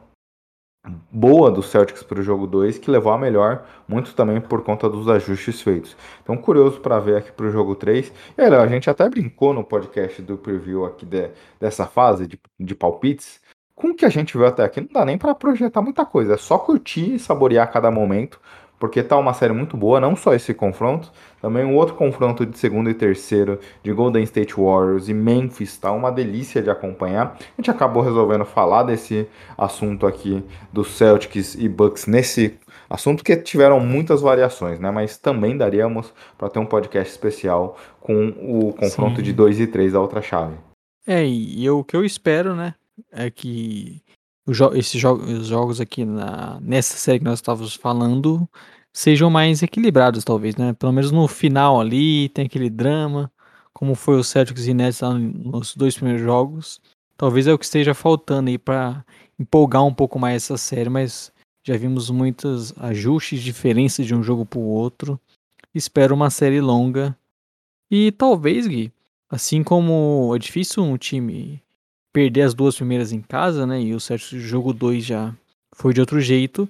boa 1.12 1.52
do 1.52 1.62
Celtics 1.62 2.02
para 2.02 2.20
o 2.20 2.24
jogo 2.24 2.48
2, 2.48 2.80
que 2.80 2.90
levou 2.90 3.12
a 3.12 3.18
melhor, 3.18 3.66
muito 3.88 4.16
também 4.16 4.42
por 4.42 4.64
conta 4.64 4.90
dos 4.90 5.08
ajustes 5.08 5.62
feitos. 5.62 5.96
Então, 6.24 6.36
curioso 6.36 6.80
para 6.80 7.00
ver 7.00 7.18
aqui 7.18 7.32
para 7.32 7.46
o 7.46 7.52
jogo 7.52 7.76
3. 7.76 8.12
E 8.38 8.42
a 8.42 8.68
gente 8.68 8.90
até 8.90 9.08
brincou 9.08 9.54
no 9.54 9.64
podcast 9.64 10.22
do 10.22 10.38
preview 10.38 10.86
aqui 10.86 11.06
de, 11.06 11.30
dessa 11.60 11.86
fase 11.86 12.26
de, 12.26 12.40
de 12.60 12.74
palpites. 12.76 13.40
Com 13.76 13.90
o 13.90 13.96
que 13.96 14.06
a 14.06 14.10
gente 14.10 14.38
viu 14.38 14.46
até 14.46 14.64
aqui, 14.64 14.82
não 14.82 14.90
dá 14.92 15.06
nem 15.06 15.18
para 15.18 15.34
projetar 15.36 15.82
muita 15.82 16.06
coisa, 16.06 16.34
é 16.36 16.38
só 16.38 16.58
curtir 16.58 17.16
e 17.16 17.20
saborear 17.20 17.72
cada 17.72 17.90
momento, 17.90 18.40
porque 18.82 19.04
tá 19.04 19.16
uma 19.16 19.32
série 19.32 19.54
muito 19.54 19.78
boa, 19.78 20.00
não 20.00 20.16
só 20.16 20.34
esse 20.34 20.56
confronto, 20.56 21.12
também 21.40 21.64
um 21.64 21.76
outro 21.76 21.94
confronto 21.94 22.48
de 22.48 22.58
segundo 22.58 22.90
e 22.90 22.96
terceiro 22.96 23.60
de 23.84 23.94
Golden 23.94 24.24
State 24.24 24.56
Warriors 24.56 25.08
e 25.08 25.14
Memphis, 25.14 25.78
tá 25.78 25.92
uma 25.92 26.12
delícia 26.12 26.64
de 26.64 26.70
acompanhar. 26.72 27.38
A 27.40 27.62
gente 27.62 27.70
acabou 27.70 28.02
resolvendo 28.02 28.44
falar 28.44 28.82
desse 28.82 29.28
assunto 29.56 30.08
aqui 30.08 30.44
dos 30.74 30.98
Celtics 30.98 31.54
e 31.54 31.70
Bucks 31.70 32.08
nesse 32.08 32.58
assunto 32.90 33.24
que 33.24 33.38
tiveram 33.38 33.80
muitas 33.80 34.20
variações, 34.20 34.80
né? 34.80 34.90
Mas 34.90 35.16
também 35.16 35.56
daríamos 35.56 36.12
para 36.36 36.50
ter 36.50 36.58
um 36.58 36.66
podcast 36.66 37.12
especial 37.12 37.78
com 38.00 38.30
o 38.30 38.74
confronto 38.74 39.18
Sim. 39.18 39.22
de 39.22 39.32
2 39.32 39.60
e 39.60 39.68
3 39.68 39.94
da 39.94 40.02
outra 40.02 40.24
chave. 40.24 40.56
É, 41.06 41.24
e 41.24 41.70
o 41.70 41.84
que 41.84 41.96
eu 41.96 42.04
espero, 42.04 42.56
né, 42.56 42.74
é 43.12 43.30
que 43.30 44.02
jo 44.48 44.74
esses 44.74 45.00
jo 45.00 45.14
os 45.14 45.48
jogos 45.48 45.80
aqui 45.82 46.06
na 46.06 46.60
nessa 46.62 46.98
série 46.98 47.20
que 47.20 47.26
nós 47.26 47.40
estávamos 47.40 47.76
falando, 47.76 48.48
sejam 48.94 49.30
mais 49.30 49.64
equilibrados 49.64 50.24
talvez, 50.24 50.56
né, 50.56 50.74
pelo 50.74 50.92
menos 50.92 51.12
no 51.12 51.28
final 51.28 51.80
ali, 51.80 52.30
tem 52.30 52.46
aquele 52.46 52.70
drama, 52.70 53.32
como 53.74 53.96
foi 53.96 54.18
o 54.18 54.24
Celtics 54.24 54.68
e 54.68 54.74
Nets 54.74 55.02
nos 55.02 55.76
dois 55.76 55.96
primeiros 55.96 56.22
jogos. 56.22 56.82
Talvez 57.18 57.48
é 57.48 57.54
o 57.54 57.58
que 57.60 57.66
esteja 57.66 57.94
faltando 57.94 58.50
aí 58.50 58.58
para 58.58 59.06
empolgar 59.40 59.84
um 59.84 59.94
pouco 59.94 60.18
mais 60.20 60.44
essa 60.44 60.58
série, 60.58 60.90
mas 60.90 61.32
já 61.64 61.78
vimos 61.78 62.10
muitos 62.10 62.74
ajustes, 62.78 63.42
diferenças 63.42 64.06
de 64.06 64.16
um 64.16 64.24
jogo 64.24 64.46
para 64.46 64.60
o 64.60 64.64
outro. 64.64 65.20
Espero 65.74 66.16
uma 66.16 66.30
série 66.30 66.60
longa. 66.60 67.16
E 67.90 68.12
talvez, 68.12 68.68
Gui, 68.68 68.92
assim 69.30 69.64
como 69.64 70.34
é 70.36 70.40
difícil 70.40 70.84
um 70.84 70.98
time 70.98 71.62
perder 72.14 72.42
as 72.42 72.54
duas 72.54 72.76
primeiras 72.76 73.12
em 73.12 73.22
casa, 73.22 73.66
né? 73.66 73.82
E 73.82 73.94
o 73.94 74.00
certo 74.00 74.38
jogo 74.38 74.74
2 74.74 75.04
já 75.04 75.34
foi 75.76 75.94
de 75.94 76.02
outro 76.02 76.20
jeito. 76.20 76.70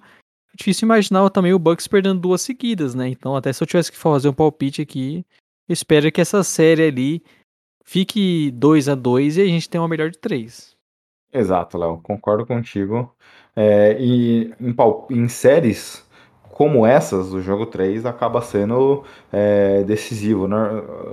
É 0.53 0.57
difícil 0.57 0.85
imaginar 0.85 1.29
também 1.29 1.53
o 1.53 1.59
Bucks 1.59 1.87
perdendo 1.87 2.19
duas 2.19 2.41
seguidas, 2.41 2.93
né? 2.93 3.07
Então, 3.07 3.35
até 3.35 3.51
se 3.51 3.63
eu 3.63 3.67
tivesse 3.67 3.91
que 3.91 3.97
fazer 3.97 4.29
um 4.29 4.33
palpite 4.33 4.81
aqui, 4.81 5.25
espero 5.67 6.11
que 6.11 6.21
essa 6.21 6.43
série 6.43 6.83
ali 6.83 7.23
fique 7.83 8.51
2 8.51 8.89
a 8.89 8.95
2 8.95 9.37
e 9.37 9.41
a 9.41 9.45
gente 9.45 9.69
tenha 9.69 9.81
uma 9.81 9.87
melhor 9.87 10.09
de 10.09 10.17
três. 10.17 10.75
Exato, 11.33 11.77
Léo, 11.77 11.99
concordo 12.01 12.45
contigo. 12.45 13.13
É, 13.55 13.97
e 13.99 14.53
em, 14.59 14.75
em, 15.09 15.27
séries 15.27 16.05
como 16.61 16.85
essas, 16.85 17.33
o 17.33 17.41
jogo 17.41 17.65
3 17.65 18.05
acaba 18.05 18.39
sendo 18.39 19.03
é, 19.33 19.81
decisivo. 19.81 20.47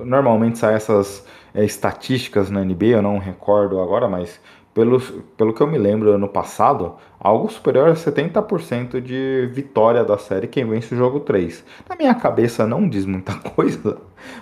Normalmente 0.04 0.58
saem 0.58 0.76
essas 0.76 1.24
é, 1.54 1.64
estatísticas 1.64 2.50
na 2.50 2.62
NBA, 2.62 2.88
eu 2.88 3.00
não 3.00 3.16
recordo 3.16 3.80
agora, 3.80 4.06
mas 4.06 4.38
pelo, 4.74 5.00
pelo 5.38 5.54
que 5.54 5.62
eu 5.62 5.66
me 5.66 5.78
lembro, 5.78 6.12
ano 6.12 6.28
passado, 6.28 6.96
algo 7.18 7.50
superior 7.50 7.88
a 7.88 7.94
70% 7.94 9.00
de 9.00 9.48
vitória 9.50 10.04
da 10.04 10.18
série 10.18 10.46
quem 10.46 10.68
vence 10.68 10.94
o 10.94 10.98
jogo 10.98 11.20
3. 11.20 11.64
Na 11.88 11.96
minha 11.96 12.14
cabeça 12.14 12.66
não 12.66 12.86
diz 12.86 13.06
muita 13.06 13.32
coisa, 13.56 13.96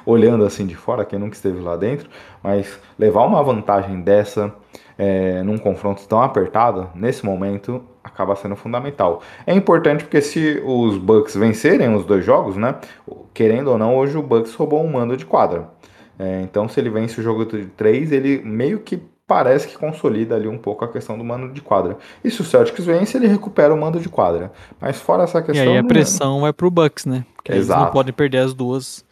olhando 0.05 0.45
assim 0.45 0.67
de 0.67 0.75
fora, 0.75 1.05
quem 1.05 1.21
nunca 1.21 1.37
esteve 1.37 1.61
lá 1.61 1.77
dentro, 1.77 2.11
mas 2.43 2.81
levar 2.99 3.25
uma 3.27 3.45
vantagem 3.45 4.01
dessa 4.01 4.53
é, 4.99 5.41
num 5.45 5.57
confronto 5.57 6.05
tão 6.09 6.21
apertado, 6.21 6.91
nesse 6.97 7.25
momento, 7.25 7.81
acaba 8.07 8.37
sendo 8.37 8.57
fundamental. 8.57 9.21
É 9.47 9.53
importante 9.53 10.05
porque 10.05 10.23
se 10.23 10.63
os 10.65 10.97
Bucks 10.97 11.35
vencerem 11.35 11.95
os 11.95 12.05
dois 12.05 12.25
jogos, 12.25 12.57
né, 12.57 12.77
querendo 13.35 13.69
ou 13.69 13.79
não, 13.79 13.97
hoje 13.97 14.17
o 14.17 14.23
Bucks 14.23 14.55
roubou 14.55 14.83
um 14.83 14.93
mando 14.93 15.17
de 15.17 15.27
quadra. 15.27 15.69
É, 16.19 16.41
então, 16.43 16.69
se 16.69 16.81
ele 16.81 16.89
vence 16.89 17.21
o 17.21 17.23
jogo 17.23 17.45
de 17.45 17.67
3, 17.67 18.13
ele 18.13 18.41
meio 18.43 18.81
que 18.81 19.03
parece 19.27 19.67
que 19.67 19.77
consolida 19.77 20.37
ali 20.37 20.47
um 20.47 20.57
pouco 20.57 20.85
a 20.85 20.89
questão 20.89 21.19
do 21.19 21.25
mando 21.25 21.53
de 21.53 21.61
quadra. 21.61 21.99
E 22.23 22.31
se 22.31 22.41
o 22.41 22.45
Celtics 22.45 22.85
vence, 22.87 23.19
ele 23.19 23.27
recupera 23.27 23.75
o 23.75 23.77
mando 23.77 23.99
de 23.99 24.09
quadra. 24.09 24.53
Mas 24.81 25.01
fora 25.01 25.25
essa 25.25 25.43
questão... 25.43 25.65
E 25.65 25.69
aí 25.69 25.77
a 25.77 25.83
né, 25.83 25.89
pressão 25.89 26.41
vai 26.41 26.53
pro 26.53 26.71
Bucks, 26.71 27.05
né? 27.05 27.27
Porque 27.35 27.53
eles 27.53 27.69
não 27.69 27.77
Exato. 27.77 27.93
podem 27.93 28.15
perder 28.15 28.39
as 28.39 28.55
duas 28.55 29.05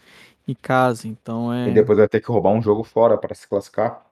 em 0.46 0.54
casa, 0.54 1.08
então 1.08 1.52
é... 1.52 1.68
E 1.68 1.74
depois 1.74 1.98
vai 1.98 2.08
ter 2.08 2.20
que 2.20 2.30
roubar 2.30 2.50
um 2.50 2.62
jogo 2.62 2.84
fora 2.84 3.18
para 3.18 3.34
se 3.34 3.48
classificar. 3.48 4.03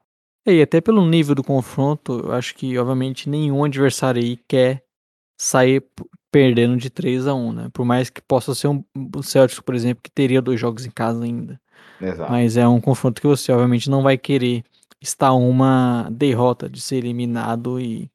É, 0.46 0.54
E 0.54 0.62
até 0.62 0.80
pelo 0.80 1.06
nível 1.06 1.34
do 1.34 1.44
confronto, 1.44 2.20
eu 2.24 2.32
acho 2.32 2.54
que, 2.54 2.76
obviamente, 2.78 3.28
nenhum 3.28 3.64
adversário 3.64 4.22
aí 4.22 4.38
quer 4.48 4.82
sair 5.40 5.84
perdendo 6.32 6.76
de 6.76 6.88
3 6.88 7.26
a 7.26 7.34
1 7.34 7.52
né? 7.52 7.68
Por 7.72 7.84
mais 7.84 8.08
que 8.08 8.22
possa 8.22 8.54
ser 8.54 8.68
um 8.68 8.82
o 9.14 9.22
Celtics, 9.22 9.60
por 9.60 9.74
exemplo, 9.74 10.02
que 10.02 10.10
teria 10.10 10.40
dois 10.40 10.58
jogos 10.58 10.86
em 10.86 10.90
casa 10.90 11.24
ainda. 11.24 11.60
Exato. 12.00 12.30
Mas 12.30 12.56
é 12.56 12.66
um 12.66 12.80
confronto 12.80 13.20
que 13.20 13.26
você, 13.26 13.52
obviamente, 13.52 13.90
não 13.90 14.02
vai 14.02 14.16
querer 14.16 14.64
estar 15.00 15.32
uma 15.34 16.08
derrota 16.10 16.68
de 16.68 16.80
ser 16.80 16.96
eliminado 16.96 17.80
e. 17.80 18.10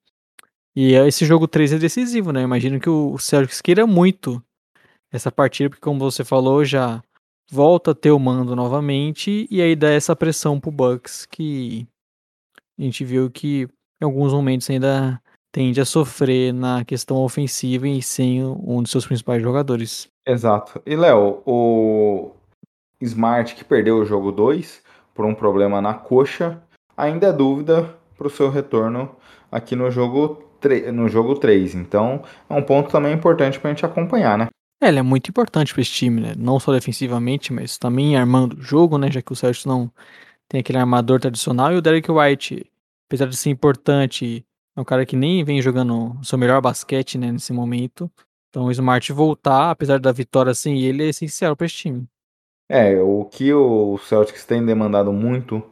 E 0.75 0.93
esse 0.93 1.25
jogo 1.25 1.47
3 1.47 1.73
é 1.73 1.79
decisivo, 1.79 2.31
né? 2.31 2.43
Imagino 2.43 2.79
que 2.79 2.89
o 2.89 3.17
Celtics 3.17 3.61
queira 3.61 3.87
muito 3.87 4.41
essa 5.11 5.31
partida, 5.31 5.69
porque, 5.69 5.81
como 5.81 5.99
você 5.99 6.23
falou, 6.23 6.63
já 6.63 7.01
volta 7.51 7.91
a 7.91 7.95
ter 7.95 8.11
o 8.11 8.19
mando 8.19 8.55
novamente 8.55 9.47
e 9.49 9.59
aí 9.61 9.75
dá 9.75 9.89
essa 9.89 10.15
pressão 10.15 10.59
pro 10.59 10.69
Bucks 10.71 11.25
que 11.25 11.87
a 12.77 12.81
gente 12.83 13.03
viu 13.03 13.29
que 13.29 13.67
em 14.01 14.05
alguns 14.05 14.33
momentos 14.33 14.69
ainda 14.69 15.21
tende 15.51 15.81
a 15.81 15.85
sofrer 15.85 16.53
na 16.53 16.85
questão 16.85 17.17
ofensiva 17.17 17.87
e 17.87 18.01
sem 18.01 18.43
um 18.45 18.81
dos 18.81 18.91
seus 18.91 19.05
principais 19.05 19.41
jogadores. 19.41 20.07
Exato. 20.25 20.81
E, 20.85 20.95
Léo, 20.95 21.41
o 21.45 22.31
Smart 23.01 23.55
que 23.55 23.63
perdeu 23.63 23.97
o 23.97 24.05
jogo 24.05 24.31
2 24.31 24.83
por 25.15 25.25
um 25.25 25.33
problema 25.33 25.81
na 25.81 25.95
coxa, 25.95 26.61
ainda 26.95 27.27
é 27.27 27.33
dúvida 27.33 27.95
para 28.15 28.27
o 28.27 28.29
seu 28.29 28.49
retorno 28.49 29.15
aqui 29.51 29.75
no 29.75 29.89
jogo, 29.89 30.43
no 30.93 31.09
jogo 31.09 31.35
3. 31.35 31.75
Então, 31.75 32.21
é 32.47 32.53
um 32.53 32.61
ponto 32.61 32.91
também 32.91 33.13
importante 33.13 33.59
para 33.59 33.71
a 33.71 33.73
gente 33.73 33.85
acompanhar, 33.85 34.37
né? 34.37 34.47
É, 34.81 34.89
ele 34.89 34.99
é 34.99 35.03
muito 35.03 35.29
importante 35.29 35.73
para 35.73 35.81
esse 35.81 35.91
time, 35.91 36.21
né? 36.21 36.33
Não 36.37 36.59
só 36.59 36.71
defensivamente, 36.71 37.51
mas 37.51 37.79
também 37.79 38.15
armando 38.15 38.57
o 38.57 38.61
jogo, 38.61 38.97
né? 38.99 39.09
Já 39.09 39.23
que 39.23 39.33
o 39.33 39.35
Celtics 39.35 39.65
não 39.65 39.91
tem 40.49 40.59
aquele 40.59 40.77
armador 40.77 41.19
tradicional. 41.19 41.73
E 41.73 41.77
o 41.77 41.81
Derek 41.81 42.11
White, 42.11 42.65
apesar 43.07 43.27
de 43.27 43.35
ser 43.35 43.49
importante, 43.49 44.45
é 44.75 44.81
um 44.81 44.85
cara 44.85 45.05
que 45.05 45.15
nem 45.15 45.43
vem 45.43 45.61
jogando 45.61 46.17
o 46.19 46.23
seu 46.23 46.37
melhor 46.37 46.61
basquete, 46.61 47.17
né? 47.17 47.31
Nesse 47.31 47.51
momento. 47.51 48.11
Então 48.49 48.65
o 48.65 48.71
Smart 48.71 49.11
voltar, 49.11 49.71
apesar 49.71 49.99
da 49.99 50.11
vitória 50.11 50.53
sem 50.53 50.81
ele, 50.81 51.03
é 51.03 51.09
essencial 51.09 51.55
para 51.55 51.65
esse 51.65 51.75
time. 51.75 52.07
É, 52.69 52.99
o 53.01 53.23
que 53.25 53.53
o 53.53 53.97
Celtics 53.97 54.45
tem 54.45 54.65
demandado 54.65 55.13
muito 55.13 55.63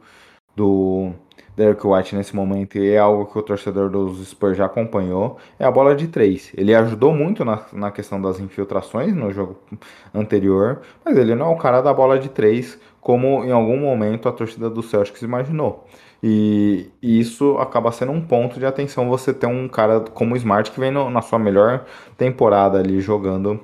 do 0.54 1.12
Derek 1.56 1.86
White 1.86 2.14
nesse 2.14 2.36
momento, 2.36 2.76
e 2.78 2.90
é 2.90 2.98
algo 2.98 3.26
que 3.26 3.38
o 3.38 3.42
torcedor 3.42 3.88
dos 3.90 4.26
Spurs 4.28 4.56
já 4.56 4.66
acompanhou, 4.66 5.38
é 5.58 5.64
a 5.64 5.70
bola 5.70 5.94
de 5.96 6.06
três. 6.08 6.52
Ele 6.56 6.74
ajudou 6.74 7.14
muito 7.14 7.44
na, 7.44 7.62
na 7.72 7.90
questão 7.90 8.20
das 8.20 8.38
infiltrações 8.38 9.14
no 9.14 9.32
jogo 9.32 9.56
anterior, 10.14 10.82
mas 11.04 11.16
ele 11.16 11.34
não 11.34 11.46
é 11.46 11.54
o 11.54 11.56
cara 11.58 11.80
da 11.80 11.92
bola 11.94 12.18
de 12.18 12.28
três, 12.28 12.78
como 13.00 13.44
em 13.44 13.52
algum 13.52 13.76
momento 13.78 14.28
a 14.28 14.32
torcida 14.32 14.68
do 14.68 14.82
Celtics 14.82 15.22
imaginou. 15.22 15.86
E, 16.22 16.90
e 17.02 17.20
isso 17.20 17.56
acaba 17.58 17.92
sendo 17.92 18.12
um 18.12 18.20
ponto 18.20 18.58
de 18.58 18.66
atenção 18.66 19.08
você 19.08 19.32
ter 19.32 19.46
um 19.46 19.68
cara 19.68 20.00
como 20.00 20.34
o 20.34 20.36
Smart 20.36 20.70
que 20.70 20.80
vem 20.80 20.90
no- 20.90 21.10
na 21.10 21.22
sua 21.22 21.38
melhor 21.38 21.84
temporada 22.16 22.78
ali 22.78 23.00
jogando, 23.00 23.60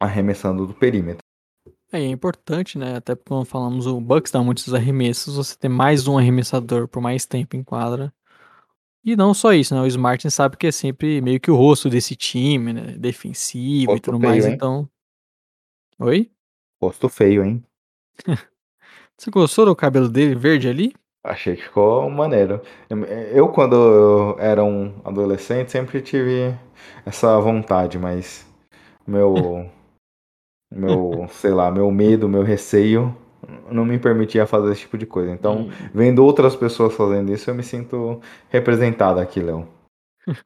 arremessando 0.00 0.66
do 0.66 0.74
perímetro. 0.74 1.22
É, 1.92 2.00
e 2.00 2.04
é 2.04 2.08
importante, 2.08 2.78
né? 2.78 2.96
Até 2.96 3.14
porque 3.14 3.28
quando 3.28 3.44
falamos 3.44 3.86
o 3.86 4.00
Bucks 4.00 4.30
dá 4.30 4.42
muitos 4.42 4.72
arremessos, 4.72 5.36
você 5.36 5.56
ter 5.56 5.68
mais 5.68 6.06
um 6.06 6.16
arremessador 6.16 6.86
por 6.86 7.00
mais 7.02 7.26
tempo 7.26 7.56
em 7.56 7.64
quadra. 7.64 8.12
E 9.04 9.16
não 9.16 9.32
só 9.32 9.52
isso, 9.52 9.74
né? 9.74 9.80
O 9.80 9.86
Smart 9.86 10.30
sabe 10.30 10.56
que 10.56 10.66
é 10.66 10.72
sempre 10.72 11.20
meio 11.20 11.40
que 11.40 11.50
o 11.50 11.56
rosto 11.56 11.88
desse 11.88 12.14
time, 12.14 12.72
né? 12.72 12.94
Defensivo 12.98 13.82
e 13.82 13.86
Rosto 13.86 14.02
tudo 14.02 14.20
feio, 14.20 14.30
mais, 14.30 14.46
hein? 14.46 14.54
então. 14.54 14.88
Oi? 15.98 16.30
Rosto 16.80 17.08
feio, 17.08 17.44
hein? 17.44 17.64
Você 19.16 19.30
gostou 19.30 19.66
do 19.66 19.76
cabelo 19.76 20.08
dele 20.08 20.34
verde 20.34 20.68
ali? 20.68 20.94
Achei 21.22 21.56
que 21.56 21.64
ficou 21.64 22.08
maneiro. 22.08 22.62
Eu, 23.32 23.48
quando 23.48 23.76
eu 23.76 24.36
era 24.38 24.64
um 24.64 25.00
adolescente, 25.04 25.70
sempre 25.70 26.00
tive 26.00 26.58
essa 27.04 27.38
vontade, 27.38 27.98
mas 27.98 28.46
meu, 29.06 29.70
meu, 30.72 31.26
sei 31.30 31.50
lá, 31.52 31.70
meu 31.70 31.90
medo, 31.90 32.28
meu 32.28 32.42
receio 32.42 33.16
não 33.70 33.84
me 33.84 33.98
permitia 33.98 34.46
fazer 34.46 34.70
esse 34.72 34.82
tipo 34.82 34.96
de 34.98 35.06
coisa. 35.06 35.30
Então, 35.32 35.62
Hum. 35.62 35.70
vendo 35.94 36.24
outras 36.24 36.54
pessoas 36.54 36.94
fazendo 36.94 37.32
isso, 37.32 37.50
eu 37.50 37.54
me 37.54 37.62
sinto 37.62 38.20
representado 38.48 39.18
aqui, 39.18 39.40
Léo. 39.40 39.66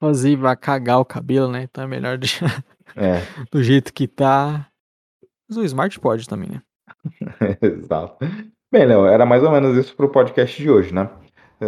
Fazer 0.00 0.34
vai 0.36 0.56
cagar 0.56 0.98
o 0.98 1.04
cabelo, 1.04 1.48
né? 1.48 1.62
Então 1.62 1.84
é 1.84 1.86
melhor 1.86 2.18
deixar 2.18 2.64
É, 2.96 3.22
do 3.52 3.62
jeito 3.62 3.92
que 3.92 4.08
tá. 4.08 4.66
Mas 5.48 5.56
o 5.56 5.64
Smart 5.64 5.98
pode 6.00 6.28
também, 6.28 6.50
né? 6.50 6.62
exato. 7.62 8.16
Bem, 8.72 8.84
Léo, 8.86 9.06
era 9.06 9.24
mais 9.24 9.42
ou 9.42 9.50
menos 9.50 9.76
isso 9.76 9.94
pro 9.94 10.08
podcast 10.10 10.60
de 10.60 10.68
hoje, 10.70 10.92
né? 10.92 11.08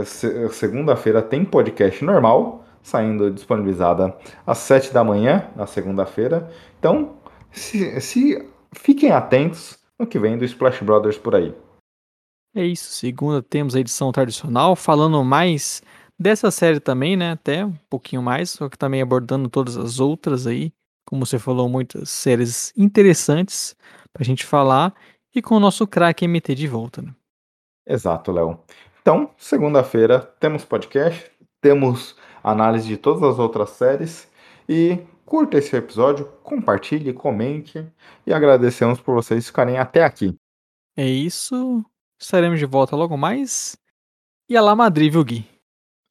Se- 0.04 0.48
Segunda-feira 0.50 1.22
tem 1.22 1.44
podcast 1.44 2.04
normal, 2.04 2.64
saindo 2.82 3.30
disponibilizada 3.30 4.14
às 4.46 4.58
7 4.58 4.92
da 4.92 5.04
manhã, 5.04 5.46
na 5.54 5.66
segunda-feira. 5.66 6.50
Então, 6.78 7.12
se, 7.54 8.00
se- 8.00 8.48
fiquem 8.74 9.10
atentos 9.10 9.78
no 9.98 10.06
que 10.06 10.18
vem 10.18 10.36
do 10.36 10.44
Splash 10.44 10.82
Brothers 10.82 11.16
por 11.18 11.34
aí. 11.34 11.54
É 12.54 12.64
isso, 12.64 12.92
segunda 12.92 13.42
temos 13.42 13.74
a 13.74 13.80
edição 13.80 14.12
tradicional, 14.12 14.76
falando 14.76 15.22
mais 15.24 15.82
dessa 16.18 16.50
série 16.50 16.78
também, 16.78 17.16
né? 17.16 17.32
Até 17.32 17.64
um 17.64 17.74
pouquinho 17.90 18.22
mais, 18.22 18.50
só 18.50 18.68
que 18.68 18.78
também 18.78 19.02
abordando 19.02 19.48
todas 19.48 19.76
as 19.76 19.98
outras 19.98 20.46
aí. 20.46 20.72
Como 21.06 21.26
você 21.26 21.38
falou, 21.38 21.68
muitas 21.68 22.08
séries 22.10 22.72
interessantes 22.76 23.76
pra 24.12 24.24
gente 24.24 24.44
falar. 24.46 24.94
E 25.34 25.42
com 25.42 25.56
o 25.56 25.60
nosso 25.60 25.84
craque 25.86 26.26
MT 26.28 26.54
de 26.54 26.68
volta, 26.68 27.02
né? 27.02 27.12
Exato, 27.86 28.30
Léo. 28.30 28.60
Então, 29.02 29.30
segunda-feira 29.36 30.20
temos 30.40 30.64
podcast, 30.64 31.30
temos 31.60 32.16
análise 32.42 32.86
de 32.86 32.96
todas 32.96 33.22
as 33.24 33.38
outras 33.38 33.70
séries 33.70 34.28
e 34.68 34.98
curta 35.24 35.58
esse 35.58 35.76
episódio, 35.76 36.26
compartilhe, 36.42 37.12
comente 37.12 37.86
e 38.26 38.32
agradecemos 38.32 39.00
por 39.00 39.14
vocês 39.14 39.46
ficarem 39.46 39.78
até 39.78 40.04
aqui. 40.04 40.36
É 40.96 41.06
isso. 41.06 41.84
Estaremos 42.20 42.58
de 42.58 42.66
volta 42.66 42.94
logo 42.96 43.16
mais. 43.16 43.76
E 44.48 44.56
a 44.56 44.60
lá 44.60 44.74
Madrid, 44.76 45.12
viu, 45.12 45.24
Gui? 45.24 45.46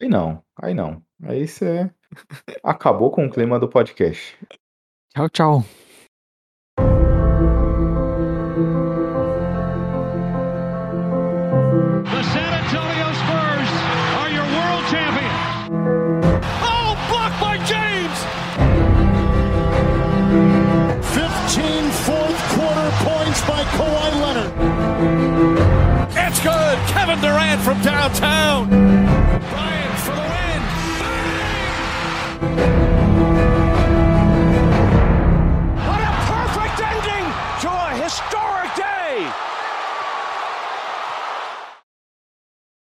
Aí 0.02 0.10
não, 0.10 0.44
aí 0.62 0.74
não. 0.74 1.02
Aí 1.24 1.48
você 1.48 1.90
acabou 2.64 3.12
com 3.12 3.26
o 3.26 3.30
clima 3.30 3.60
do 3.60 3.70
podcast. 3.70 4.38
Tchau, 5.14 5.30
tchau. 5.30 5.83